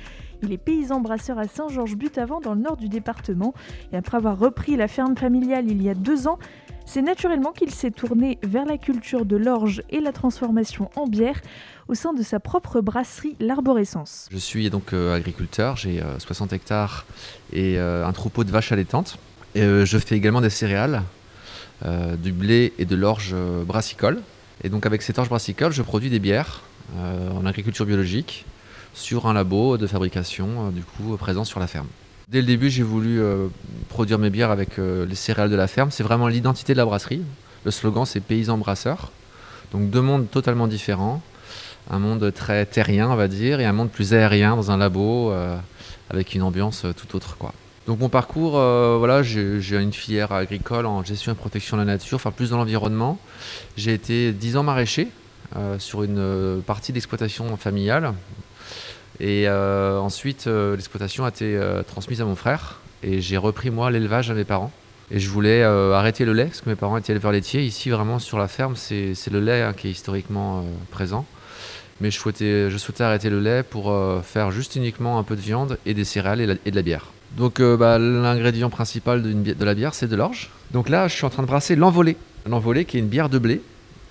Il 0.44 0.52
est 0.52 0.58
paysan 0.58 1.00
brasseur 1.00 1.40
à 1.40 1.48
Saint-Georges-Butavant 1.48 2.42
dans 2.42 2.54
le 2.54 2.62
nord 2.62 2.78
du 2.78 2.90
département. 2.90 3.54
Et 3.92 3.98
après 3.98 4.18
avoir 4.18 4.38
repris 4.38 4.76
la 4.76 4.88
ferme 4.88 5.18
familiale 5.18 5.66
il 5.70 5.82
y 5.82 5.90
a 5.90 5.96
deux 5.96 6.28
ans, 6.28 6.38
c'est 6.86 7.02
naturellement 7.02 7.52
qu'il 7.52 7.72
s'est 7.72 7.92
tourné 7.92 8.38
vers 8.44 8.66
la 8.66 8.78
culture 8.78 9.26
de 9.26 9.36
l'orge 9.36 9.84
et 9.90 10.00
la 10.00 10.12
transformation 10.12 10.90
en 10.96 11.08
bière 11.08 11.42
au 11.88 11.96
sein 11.96 12.14
de 12.14 12.24
sa 12.24 12.40
propre 12.40 12.82
brasserie 12.82 13.36
L'Arborescence. 13.40 14.28
Je 14.32 14.38
suis 14.38 14.70
donc 14.70 14.94
euh, 14.94 15.16
agriculteur, 15.16 15.76
j'ai 15.76 16.02
60 16.20 16.52
euh, 16.52 16.56
hectares 16.56 17.06
et 17.52 17.78
euh, 17.78 18.06
un 18.06 18.14
troupeau 18.14 18.44
de 18.44 18.52
vaches 18.52 18.72
allaitantes. 18.72 19.18
Et, 19.56 19.62
je 19.62 19.98
fais 19.98 20.16
également 20.16 20.42
des 20.42 20.50
céréales, 20.50 21.02
du 22.18 22.34
blé 22.34 22.74
et 22.78 22.86
de 22.86 22.96
l'orge 22.96 23.34
brassicole. 23.66 24.22
Et 24.64 24.70
donc 24.70 24.86
avec 24.86 25.02
cette 25.02 25.18
orge 25.18 25.30
brassicole, 25.30 25.72
je 25.72 25.82
produis 25.82 26.10
des 26.10 26.20
bières 26.20 26.62
en 26.98 27.46
agriculture 27.46 27.86
biologique 27.86 28.46
sur 28.94 29.28
un 29.28 29.34
labo 29.34 29.78
de 29.78 29.88
fabrication, 29.88 30.72
du 30.72 30.84
coup, 30.84 31.16
présent 31.16 31.46
sur 31.46 31.62
la 31.62 31.68
ferme. 31.68 31.88
Dès 32.30 32.42
le 32.42 32.48
début, 32.48 32.70
j'ai 32.70 32.84
voulu 32.84 33.22
euh, 33.22 33.48
produire 33.90 34.18
mes 34.20 34.30
bières 34.30 34.52
avec 34.52 34.78
les 34.78 35.16
céréales 35.16 35.50
de 35.50 35.56
la 35.56 35.68
ferme. 35.68 35.92
C'est 35.92 36.04
vraiment 36.04 36.28
l'identité 36.28 36.74
de 36.74 36.78
la 36.78 36.86
brasserie. 36.86 37.22
Le 37.64 37.72
slogan, 37.72 38.06
c'est 38.06 38.20
paysan 38.20 38.58
brasseur. 38.58 39.12
Donc 39.72 39.90
deux 39.90 40.02
mondes 40.02 40.30
totalement 40.30 40.68
différents. 40.68 41.22
Un 41.90 42.00
monde 42.00 42.32
très 42.34 42.66
terrien, 42.66 43.10
on 43.10 43.16
va 43.16 43.28
dire, 43.28 43.60
et 43.60 43.66
un 43.66 43.74
monde 43.74 43.92
plus 43.92 44.14
aérien 44.14 44.56
dans 44.56 44.72
un 44.72 44.78
labo, 44.78 45.32
euh, 45.32 45.58
avec 46.10 46.34
une 46.34 46.42
ambiance 46.42 46.86
euh, 46.86 46.94
tout 46.94 47.16
autre. 47.16 47.38
Quoi. 47.38 47.54
Donc 47.88 48.00
mon 48.00 48.10
parcours, 48.10 48.58
euh, 48.58 48.96
voilà, 48.98 49.22
j'ai 49.22 49.78
une 49.78 49.94
filière 49.94 50.32
agricole 50.32 50.88
en 50.88 51.04
gestion 51.04 51.32
et 51.32 51.36
protection 51.36 51.78
de 51.78 51.84
la 51.84 51.86
nature, 51.86 52.16
enfin 52.16 52.32
plus 52.32 52.50
dans 52.50 52.58
l'environnement. 52.58 53.20
J'ai 53.78 53.94
été 53.94 54.32
10 54.32 54.58
ans 54.58 54.64
maraîcher 54.64 55.10
euh, 55.56 55.78
sur 55.78 56.02
une 56.02 56.18
euh, 56.18 56.60
partie 56.62 56.94
d'exploitation 56.94 57.56
familiale. 57.58 58.14
Et 59.20 59.48
euh, 59.48 59.98
ensuite, 60.00 60.48
euh, 60.48 60.76
l'exploitation 60.76 61.26
a 61.26 61.30
été 61.30 61.56
euh, 61.56 61.84
transmise 61.84 62.22
à 62.22 62.26
mon 62.26 62.36
frère. 62.36 62.80
Et 63.04 63.22
j'ai 63.22 63.38
repris 63.38 63.70
moi 63.70 63.92
l'élevage 63.92 64.30
à 64.30 64.34
mes 64.34 64.44
parents. 64.44 64.72
Et 65.12 65.20
je 65.20 65.30
voulais 65.30 65.62
arrêter 65.62 66.26
le 66.26 66.34
lait, 66.34 66.46
parce 66.46 66.62
que 66.62 66.70
mes 66.70 66.76
parents 66.76 66.98
étaient 66.98 67.14
éleveurs 67.14 67.32
laitiers. 67.32 67.64
Ici, 67.64 67.92
vraiment, 67.92 68.18
sur 68.18 68.40
la 68.40 68.48
ferme, 68.48 68.76
c'est 68.76 69.30
le 69.32 69.40
lait 69.40 69.62
hein, 69.62 69.74
qui 69.74 69.88
est 69.88 69.92
historiquement 69.92 70.66
présent. 70.90 71.28
Mais 72.02 72.10
je 72.10 72.18
souhaitais, 72.18 72.72
je 72.72 72.78
souhaitais 72.78 73.04
arrêter 73.04 73.30
le 73.30 73.40
lait 73.40 73.62
pour 73.62 73.96
faire 74.24 74.50
juste 74.50 74.76
uniquement 74.76 75.20
un 75.20 75.24
peu 75.24 75.36
de 75.36 75.42
viande 75.42 75.78
et 75.86 75.94
des 75.94 76.06
céréales 76.06 76.58
et, 76.66 76.72
de 76.72 76.76
la 76.76 76.82
bière. 76.82 77.12
Donc 77.38 77.62
bah, 77.62 78.00
l'ingrédient 78.00 78.72
principal 78.72 79.22
de 79.22 79.66
la 79.66 79.76
bière, 79.76 79.94
c'est 79.94 80.08
de 80.08 80.16
l'orge. 80.16 80.50
Donc 80.72 80.90
là, 80.90 81.08
je 81.08 81.14
suis 81.14 81.26
en 81.26 81.30
train 81.30 81.44
de 81.44 81.48
brasser 81.48 81.76
l'envolée. 81.76 82.18
L'envolée 82.48 82.86
qui 82.86 82.98
est 82.98 83.02
une 83.02 83.08
bière 83.08 83.30
de 83.30 83.38
blé. 83.38 83.62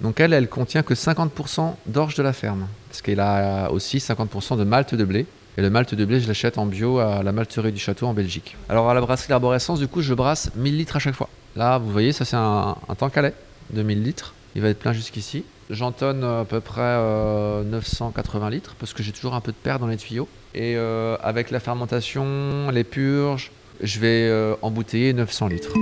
Donc 0.00 0.20
elle, 0.20 0.32
elle 0.32 0.48
contient 0.48 0.82
que 0.82 0.94
50% 0.94 1.74
d'orge 1.86 2.14
de 2.14 2.22
la 2.22 2.32
ferme. 2.32 2.66
Parce 2.88 3.02
qu'elle 3.02 3.20
a 3.20 3.70
aussi 3.70 3.98
50% 3.98 4.58
de 4.58 4.64
malt 4.64 4.94
de 4.94 5.04
blé. 5.04 5.26
Et 5.56 5.62
le 5.62 5.70
malt 5.70 5.94
de 5.94 6.04
blé, 6.04 6.20
je 6.20 6.26
l'achète 6.26 6.58
en 6.58 6.66
bio 6.66 6.98
à 6.98 7.22
la 7.22 7.32
malterie 7.32 7.72
du 7.72 7.78
château 7.78 8.06
en 8.06 8.14
Belgique. 8.14 8.56
Alors 8.68 8.90
à 8.90 8.94
la 8.94 9.00
brasserie 9.00 9.28
d'arborescence, 9.28 9.78
du 9.78 9.86
coup, 9.86 10.02
je 10.02 10.12
brasse 10.12 10.50
1000 10.56 10.76
litres 10.76 10.96
à 10.96 10.98
chaque 10.98 11.14
fois. 11.14 11.28
Là, 11.54 11.78
vous 11.78 11.90
voyez, 11.90 12.12
ça 12.12 12.24
c'est 12.24 12.36
un, 12.36 12.76
un 12.88 12.94
tank 12.96 13.16
à 13.16 13.22
lait 13.22 13.34
de 13.70 13.82
1000 13.82 14.02
litres. 14.02 14.34
Il 14.56 14.62
va 14.62 14.68
être 14.68 14.78
plein 14.78 14.92
jusqu'ici. 14.92 15.44
J'entonne 15.70 16.24
à 16.24 16.44
peu 16.44 16.60
près 16.60 16.82
euh, 16.82 17.62
980 17.64 18.50
litres 18.50 18.74
parce 18.78 18.92
que 18.92 19.02
j'ai 19.02 19.12
toujours 19.12 19.34
un 19.34 19.40
peu 19.40 19.52
de 19.52 19.56
paire 19.56 19.78
dans 19.78 19.86
les 19.86 19.96
tuyaux. 19.96 20.28
Et 20.54 20.76
euh, 20.76 21.16
avec 21.22 21.50
la 21.50 21.60
fermentation, 21.60 22.70
les 22.70 22.84
purges, 22.84 23.50
je 23.80 23.98
vais 23.98 24.28
euh, 24.28 24.54
embouteiller 24.62 25.12
900 25.12 25.48
litres. 25.48 25.72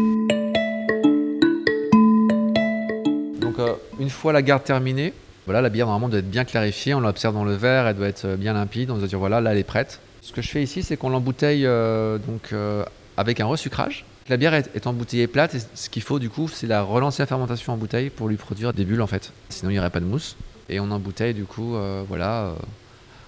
Une 3.99 4.11
fois 4.11 4.33
la 4.33 4.43
garde 4.43 4.65
terminée, 4.65 5.13
voilà, 5.45 5.61
la 5.61 5.71
bière 5.71 5.87
normalement 5.87 6.09
doit 6.09 6.21
être 6.21 6.31
bien 6.31 6.45
clarifiée, 6.45 6.95
on 6.95 7.01
l'observe 7.01 7.35
dans 7.35 7.45
le 7.45 7.55
verre, 7.55 7.87
elle 7.87 7.97
doit 7.97 8.09
être 8.09 8.27
euh, 8.27 8.37
bien 8.37 8.53
limpide, 8.53 8.91
on 8.91 8.97
doit 8.97 9.09
dire 9.09 9.19
voilà, 9.19 9.41
là 9.41 9.53
elle 9.53 9.59
est 9.59 9.65
prête. 9.65 10.01
Ce 10.21 10.33
que 10.33 10.41
je 10.41 10.49
fais 10.49 10.63
ici, 10.63 10.83
c'est 10.83 10.97
qu'on 10.97 11.11
l'embouteille 11.11 11.67
euh, 11.67 12.19
donc 12.19 12.53
euh, 12.53 12.85
avec 13.17 13.41
un 13.41 13.47
resucrage. 13.47 14.05
La 14.29 14.37
bière 14.37 14.55
est, 14.55 14.71
est 14.77 14.87
embouteillée 14.87 15.27
plate 15.27 15.57
et 15.57 15.59
ce 15.75 15.91
qu'il 15.91 16.03
faut 16.03 16.21
du 16.21 16.31
coup, 16.31 16.47
c'est 16.49 16.69
la 16.69 16.83
relancer 16.83 17.23
la 17.23 17.27
fermentation 17.27 17.73
en 17.73 17.77
bouteille 17.77 18.09
pour 18.09 18.29
lui 18.29 18.37
produire 18.37 18.73
des 18.73 18.85
bulles 18.85 19.03
en 19.03 19.09
fait. 19.09 19.33
Sinon 19.49 19.71
il 19.71 19.75
n'y 19.75 19.81
aurait 19.81 19.91
pas 19.91 20.01
de 20.01 20.05
mousse. 20.05 20.37
Et 20.69 20.79
on 20.79 20.91
embouteille 20.93 21.35
du 21.35 21.45
coup, 21.45 21.77
voilà, 22.09 22.55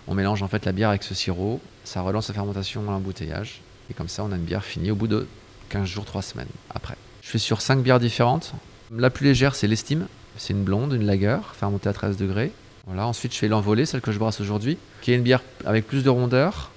on 0.07 0.15
mélange 0.15 0.43
en 0.43 0.49
fait 0.49 0.65
la 0.65 0.73
bière 0.73 0.89
avec 0.91 1.03
ce 1.03 1.15
sirop, 1.15 1.61
ça 1.83 2.01
relance 2.01 2.29
la 2.29 2.35
fermentation 2.35 2.83
à 2.89 2.93
l'embouteillage. 2.93 3.61
Et 3.91 3.95
comme 3.95 4.09
ça, 4.09 4.25
on 4.25 4.33
a 4.33 4.37
une 4.37 4.45
bière 4.45 4.65
finie 4.65 4.93
au 4.93 4.95
bout 4.95 5.09
de 5.09 5.27
15 5.71 5.87
jours, 5.87 6.05
3 6.05 6.23
semaines 6.23 6.49
après. 6.75 6.95
Je 7.23 7.29
fais 7.29 7.39
sur 7.39 7.61
5 7.61 7.83
bières 7.83 7.99
différentes. 8.01 8.55
La 8.91 9.11
plus 9.11 9.27
légère, 9.27 9.55
c'est 9.57 9.67
l'estime. 9.67 10.07
C'est 10.37 10.53
une 10.53 10.65
blonde, 10.65 10.93
une 10.93 11.05
lager, 11.05 11.39
fermentée 11.55 11.89
à 11.89 11.93
13 11.93 12.17
degrés. 12.17 12.53
Voilà. 12.87 13.07
Ensuite, 13.07 13.33
je 13.33 13.39
fais 13.39 13.49
l'envolée, 13.49 13.87
celle 13.87 14.01
que 14.01 14.13
je 14.13 14.19
brasse 14.19 14.41
aujourd'hui, 14.41 14.79
qui 15.01 15.13
est 15.13 15.15
une 15.17 15.23
bière 15.23 15.43
avec 15.65 15.87
plus 15.87 16.05
de 16.05 16.11
rondeur, 16.11 16.71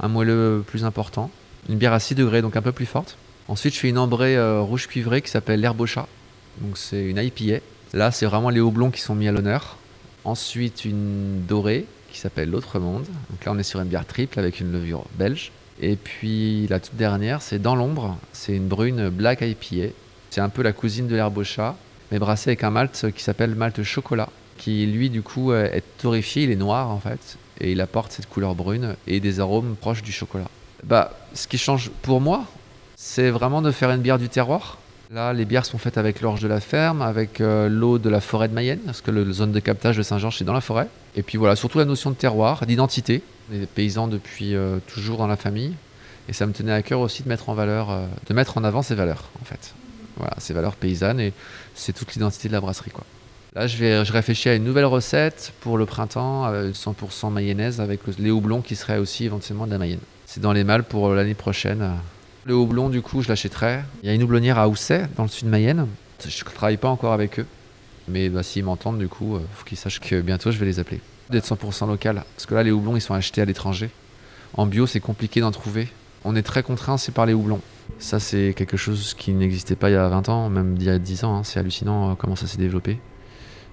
un 0.00 0.08
moelleux 0.08 0.64
plus 0.66 0.84
important, 0.84 1.30
une 1.68 1.76
bière 1.76 1.92
à 1.92 2.00
6 2.00 2.14
degrés, 2.14 2.42
donc 2.42 2.56
un 2.56 2.62
peu 2.62 2.72
plus 2.72 2.86
forte. 2.86 3.16
Ensuite, 3.48 3.74
je 3.74 3.78
fais 3.78 3.88
une 3.88 3.98
ambrée 3.98 4.36
euh, 4.36 4.60
rouge 4.60 4.88
cuivrée 4.88 5.22
qui 5.22 5.30
s'appelle 5.30 5.68
chat. 5.86 6.08
Donc, 6.60 6.76
c'est 6.76 7.04
une 7.04 7.18
IPA. 7.18 7.60
Là, 7.92 8.10
c'est 8.10 8.26
vraiment 8.26 8.50
les 8.50 8.60
houblons 8.60 8.90
qui 8.90 9.00
sont 9.00 9.14
mis 9.14 9.28
à 9.28 9.32
l'honneur. 9.32 9.76
Ensuite, 10.24 10.84
une 10.84 11.44
dorée 11.46 11.86
qui 12.10 12.18
s'appelle 12.18 12.50
l'autre 12.50 12.78
monde. 12.78 13.04
Donc 13.30 13.44
là, 13.44 13.52
on 13.52 13.58
est 13.58 13.62
sur 13.62 13.80
une 13.80 13.88
bière 13.88 14.06
triple 14.06 14.38
avec 14.38 14.60
une 14.60 14.72
levure 14.72 15.04
belge. 15.18 15.52
Et 15.80 15.96
puis 15.96 16.66
la 16.68 16.80
toute 16.80 16.96
dernière, 16.96 17.42
c'est 17.42 17.58
Dans 17.58 17.76
l'ombre. 17.76 18.16
C'est 18.32 18.56
une 18.56 18.66
brune 18.66 19.10
Black 19.10 19.42
IPA. 19.42 19.92
C'est 20.30 20.40
un 20.40 20.48
peu 20.48 20.62
la 20.62 20.72
cousine 20.72 21.06
de 21.06 21.20
chat, 21.44 21.76
mais 22.10 22.18
brassée 22.18 22.50
avec 22.50 22.64
un 22.64 22.70
malt 22.70 23.06
qui 23.14 23.22
s'appelle 23.22 23.54
malt 23.54 23.82
chocolat, 23.82 24.28
qui 24.58 24.86
lui, 24.86 25.10
du 25.10 25.22
coup, 25.22 25.52
euh, 25.52 25.70
est 25.72 25.84
torréfié. 25.98 26.44
Il 26.44 26.50
est 26.50 26.56
noir 26.56 26.90
en 26.90 27.00
fait, 27.00 27.38
et 27.60 27.72
il 27.72 27.80
apporte 27.80 28.12
cette 28.12 28.28
couleur 28.28 28.54
brune 28.54 28.96
et 29.06 29.20
des 29.20 29.40
arômes 29.40 29.76
proches 29.76 30.02
du 30.02 30.12
chocolat. 30.12 30.48
Bah, 30.84 31.12
ce 31.34 31.46
qui 31.46 31.58
change 31.58 31.90
pour 32.02 32.20
moi, 32.20 32.44
c'est 32.96 33.30
vraiment 33.30 33.62
de 33.62 33.70
faire 33.70 33.90
une 33.90 34.00
bière 34.00 34.18
du 34.18 34.28
terroir. 34.28 34.78
Là, 35.12 35.32
les 35.32 35.44
bières 35.44 35.64
sont 35.64 35.78
faites 35.78 35.98
avec 35.98 36.20
l'orge 36.20 36.40
de 36.40 36.48
la 36.48 36.60
ferme, 36.60 37.00
avec 37.00 37.40
euh, 37.40 37.68
l'eau 37.68 37.98
de 37.98 38.08
la 38.08 38.20
forêt 38.20 38.48
de 38.48 38.54
Mayenne, 38.54 38.80
parce 38.84 39.00
que 39.00 39.10
le 39.10 39.30
zone 39.32 39.52
de 39.52 39.60
captage 39.60 39.96
de 39.96 40.02
Saint-Georges, 40.02 40.38
c'est 40.38 40.44
dans 40.44 40.52
la 40.52 40.60
forêt. 40.60 40.88
Et 41.14 41.22
puis 41.22 41.38
voilà, 41.38 41.54
surtout 41.54 41.78
la 41.78 41.84
notion 41.84 42.10
de 42.10 42.16
terroir, 42.16 42.66
d'identité. 42.66 43.22
Est 43.52 43.66
paysans 43.66 44.08
depuis 44.08 44.56
euh, 44.56 44.78
toujours 44.92 45.18
dans 45.18 45.28
la 45.28 45.36
famille. 45.36 45.74
Et 46.28 46.32
ça 46.32 46.46
me 46.46 46.52
tenait 46.52 46.72
à 46.72 46.82
cœur 46.82 46.98
aussi 46.98 47.22
de 47.22 47.28
mettre 47.28 47.48
en 47.48 47.54
valeur, 47.54 47.96
de 48.26 48.34
mettre 48.34 48.58
en 48.58 48.64
avant 48.64 48.82
ces 48.82 48.96
valeurs, 48.96 49.30
en 49.40 49.44
fait. 49.44 49.74
Voilà, 50.16 50.34
ces 50.38 50.52
valeurs 50.52 50.74
paysannes, 50.74 51.20
et 51.20 51.32
c'est 51.76 51.92
toute 51.92 52.14
l'identité 52.14 52.48
de 52.48 52.52
la 52.54 52.60
brasserie, 52.60 52.90
quoi. 52.90 53.04
Là, 53.54 53.66
je, 53.66 53.76
vais, 53.78 54.04
je 54.04 54.12
réfléchis 54.12 54.48
à 54.50 54.54
une 54.54 54.64
nouvelle 54.64 54.84
recette 54.84 55.52
pour 55.60 55.78
le 55.78 55.86
printemps, 55.86 56.46
euh, 56.46 56.72
100% 56.72 57.30
mayonnaise, 57.30 57.80
avec 57.80 58.06
le- 58.06 58.14
les 58.18 58.30
houblons 58.30 58.60
qui 58.60 58.76
seraient 58.76 58.98
aussi 58.98 59.24
éventuellement 59.24 59.66
de 59.66 59.70
la 59.70 59.78
Mayenne. 59.78 60.00
C'est 60.26 60.40
dans 60.40 60.52
les 60.52 60.64
malles 60.64 60.82
pour 60.84 61.08
euh, 61.08 61.14
l'année 61.16 61.34
prochaine. 61.34 61.80
euh. 61.82 61.90
Le 62.44 62.54
houblon, 62.54 62.90
du 62.90 63.00
coup, 63.00 63.22
je 63.22 63.28
l'achèterai. 63.28 63.80
Il 64.02 64.08
y 64.08 64.12
a 64.12 64.14
une 64.14 64.22
houblonnière 64.22 64.58
à 64.58 64.68
Housset, 64.68 65.08
dans 65.16 65.22
le 65.22 65.28
sud 65.30 65.46
de 65.46 65.50
Mayenne. 65.50 65.86
Je 66.26 66.44
ne 66.44 66.50
travaille 66.50 66.76
pas 66.76 66.88
encore 66.88 67.12
avec 67.14 67.38
eux. 67.40 67.46
Mais 68.08 68.28
bah, 68.28 68.42
s'ils 68.42 68.62
m'entendent, 68.64 68.98
du 68.98 69.08
coup, 69.08 69.36
il 69.38 69.46
faut 69.54 69.64
qu'ils 69.64 69.78
sachent 69.78 70.00
que 70.00 70.20
bientôt, 70.20 70.50
je 70.50 70.58
vais 70.58 70.66
les 70.66 70.78
appeler. 70.78 71.00
D'être 71.30 71.46
100% 71.46 71.88
local. 71.88 72.22
Parce 72.36 72.46
que 72.46 72.54
là, 72.54 72.62
les 72.62 72.70
houblons, 72.70 72.94
ils 72.94 73.00
sont 73.00 73.14
achetés 73.14 73.40
à 73.40 73.44
l'étranger. 73.46 73.90
En 74.54 74.66
bio, 74.66 74.86
c'est 74.86 75.00
compliqué 75.00 75.40
d'en 75.40 75.50
trouver. 75.50 75.88
On 76.28 76.34
est 76.34 76.42
très 76.42 76.64
contraint, 76.64 76.96
c'est 76.96 77.12
par 77.12 77.24
les 77.24 77.34
houblons. 77.34 77.60
Ça, 78.00 78.18
c'est 78.18 78.52
quelque 78.56 78.76
chose 78.76 79.14
qui 79.14 79.32
n'existait 79.32 79.76
pas 79.76 79.90
il 79.90 79.92
y 79.92 79.96
a 79.96 80.08
20 80.08 80.28
ans, 80.28 80.50
même 80.50 80.74
il 80.76 80.82
y 80.82 80.90
a 80.90 80.98
10 80.98 81.22
ans. 81.22 81.36
hein. 81.36 81.44
C'est 81.44 81.60
hallucinant 81.60 82.10
euh, 82.10 82.14
comment 82.18 82.34
ça 82.34 82.48
s'est 82.48 82.58
développé. 82.58 82.98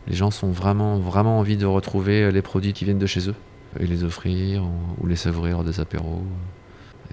Les 0.05 0.13
gens 0.15 0.29
sont 0.29 0.51
vraiment, 0.51 0.99
vraiment 0.99 1.39
envie 1.39 1.57
de 1.57 1.65
retrouver 1.65 2.21
euh, 2.21 2.29
les 2.29 2.43
produits 2.43 2.73
qui 2.73 2.85
viennent 2.85 2.99
de 2.99 3.07
chez 3.07 3.27
eux 3.27 3.33
et 3.79 3.87
les 3.87 4.03
offrir 4.03 4.63
ou, 5.01 5.07
les 5.07 5.15
savourer 5.15 5.49
lors 5.49 5.63
des 5.63 5.79
apéros. 5.79 6.21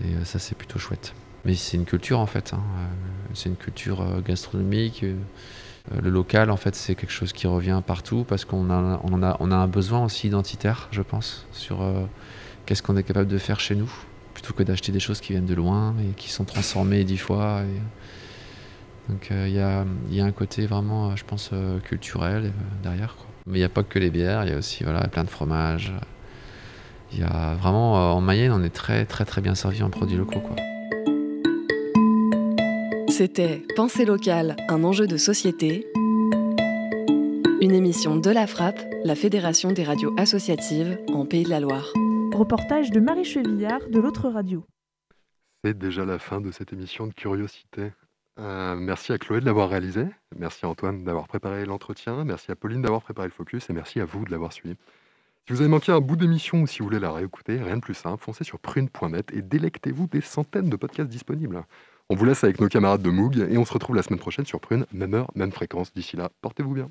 Et 0.05 0.15
euh, 0.15 0.25
ça, 0.27 0.39
c'est 0.39 0.55
plutôt 0.55 0.79
chouette. 0.79 1.15
Mais 1.47 1.55
c'est 1.55 1.79
une 1.79 1.87
culture 1.87 2.19
en 2.19 2.27
fait. 2.27 2.53
hein. 2.53 2.61
C'est 3.33 3.49
une 3.49 3.57
culture 3.57 4.05
gastronomique. 4.23 5.07
Le 5.91 6.11
local, 6.11 6.51
en 6.51 6.59
fait, 6.59 6.75
c'est 6.75 6.95
quelque 6.95 7.13
chose 7.13 7.33
qui 7.33 7.47
revient 7.47 7.81
partout 7.87 8.27
parce 8.29 8.45
qu'on 8.45 8.69
a, 8.69 9.01
un 9.41 9.67
besoin 9.67 10.05
aussi 10.05 10.27
identitaire, 10.27 10.89
je 10.91 11.01
pense, 11.01 11.47
sur 11.53 11.83
qu'est-ce 12.67 12.83
qu'on 12.83 12.99
est 12.99 13.03
capable 13.03 13.29
de 13.29 13.39
faire 13.39 13.59
chez 13.59 13.75
nous, 13.75 13.91
plutôt 14.41 14.55
que 14.55 14.63
d'acheter 14.63 14.91
des 14.93 15.01
choses 15.01 15.21
qui 15.21 15.33
viennent 15.33 15.47
de 15.47 15.55
loin 15.55 15.95
et 16.01 16.15
qui 16.15 16.31
sont 16.31 16.45
transformées 16.45 17.05
dix 17.05 17.19
fois. 17.19 17.63
Donc 19.09 19.29
euh, 19.31 19.47
il 19.49 19.55
y, 19.55 19.61
a, 19.61 19.85
y 20.09 20.21
a 20.21 20.25
un 20.25 20.33
côté 20.33 20.67
vraiment, 20.67 21.11
euh, 21.11 21.17
je 21.17 21.25
pense, 21.25 21.51
euh, 21.53 21.79
culturel 21.81 22.53
derrière. 22.83 23.17
Mais 23.47 23.59
il 23.59 23.61
n'y 23.61 23.65
a 23.65 23.69
pas 23.69 23.83
que 23.83 23.99
les 23.99 24.11
bières, 24.11 24.45
il 24.45 24.51
y 24.51 24.55
a 24.55 24.59
aussi 24.59 24.85
voilà, 24.85 25.07
plein 25.09 25.25
de 25.25 25.31
fromages. 25.31 25.93
Il 27.13 27.19
y 27.19 27.23
a 27.23 27.55
vraiment, 27.55 28.15
en 28.15 28.21
Mayenne, 28.21 28.53
on 28.53 28.63
est 28.63 28.75
très 28.75 29.05
très 29.05 29.25
très 29.25 29.41
bien 29.41 29.55
servi 29.55 29.83
en 29.83 29.91
produits 29.91 30.17
locaux. 30.17 30.43
C'était 33.09 33.63
Pensée 33.75 34.05
locale, 34.05 34.57
un 34.69 34.85
enjeu 34.85 35.07
de 35.07 35.17
société. 35.17 35.87
Une 37.61 37.73
émission 37.73 38.17
de 38.17 38.31
la 38.31 38.47
Frappe, 38.47 38.81
la 39.05 39.17
Fédération 39.17 39.73
des 39.73 39.83
radios 39.85 40.15
associatives 40.17 40.99
en 41.13 41.27
Pays 41.27 41.43
de 41.43 41.51
la 41.51 41.61
Loire. 41.61 41.93
Reportage 42.35 42.91
de 42.91 43.01
Marie 43.01 43.25
Chevillard 43.25 43.81
de 43.91 43.99
l'autre 43.99 44.29
radio. 44.29 44.65
C'est 45.65 45.77
déjà 45.77 46.05
la 46.05 46.19
fin 46.19 46.41
de 46.41 46.51
cette 46.51 46.73
émission 46.73 47.07
de 47.07 47.13
Curiosité. 47.13 47.93
Euh, 48.39 48.77
merci 48.77 49.13
à 49.13 49.19
Chloé 49.19 49.41
de 49.41 49.45
l'avoir 49.45 49.69
réalisé, 49.69 50.07
merci 50.37 50.65
à 50.65 50.69
Antoine 50.69 51.05
d'avoir 51.05 51.27
préparé 51.29 51.67
l'entretien, 51.67 52.25
merci 52.25 52.51
à 52.51 52.57
Pauline 52.57 52.83
d'avoir 52.83 53.03
préparé 53.03 53.29
le 53.29 53.33
focus 53.33 53.69
et 53.69 53.73
merci 53.73 54.01
à 54.01 54.05
vous 54.05 54.25
de 54.25 54.31
l'avoir 54.31 54.53
suivi. 54.53 54.77
Si 55.47 55.53
vous 55.53 55.61
avez 55.61 55.69
manqué 55.69 55.93
un 55.93 56.01
bout 56.01 56.17
d'émission 56.17 56.63
ou 56.63 56.67
si 56.67 56.79
vous 56.79 56.87
voulez 56.87 57.01
la 57.01 57.13
réécouter, 57.13 57.61
rien 57.61 57.77
de 57.77 57.83
plus 57.83 57.95
simple, 57.95 58.23
foncez 58.23 58.45
sur 58.45 58.59
prune.net 58.59 59.33
et 59.35 59.43
délectez-vous 59.43 60.07
des 60.07 60.21
centaines 60.21 60.71
de 60.71 60.77
podcasts 60.77 61.11
disponibles. 61.11 61.63
On 62.09 62.15
vous 62.15 62.25
laisse 62.25 62.45
avec 62.45 62.61
nos 62.61 62.69
camarades 62.69 63.03
de 63.03 63.11
Moog 63.11 63.37
et 63.39 63.59
on 63.59 63.65
se 63.65 63.73
retrouve 63.73 63.97
la 63.97 64.03
semaine 64.03 64.21
prochaine 64.21 64.47
sur 64.47 64.61
Prune, 64.61 64.87
même 64.93 65.15
heure, 65.15 65.31
même 65.35 65.53
fréquence. 65.53 65.93
D'ici 65.93 66.17
là, 66.17 66.31
portez-vous 66.41 66.75
bien. 66.75 66.91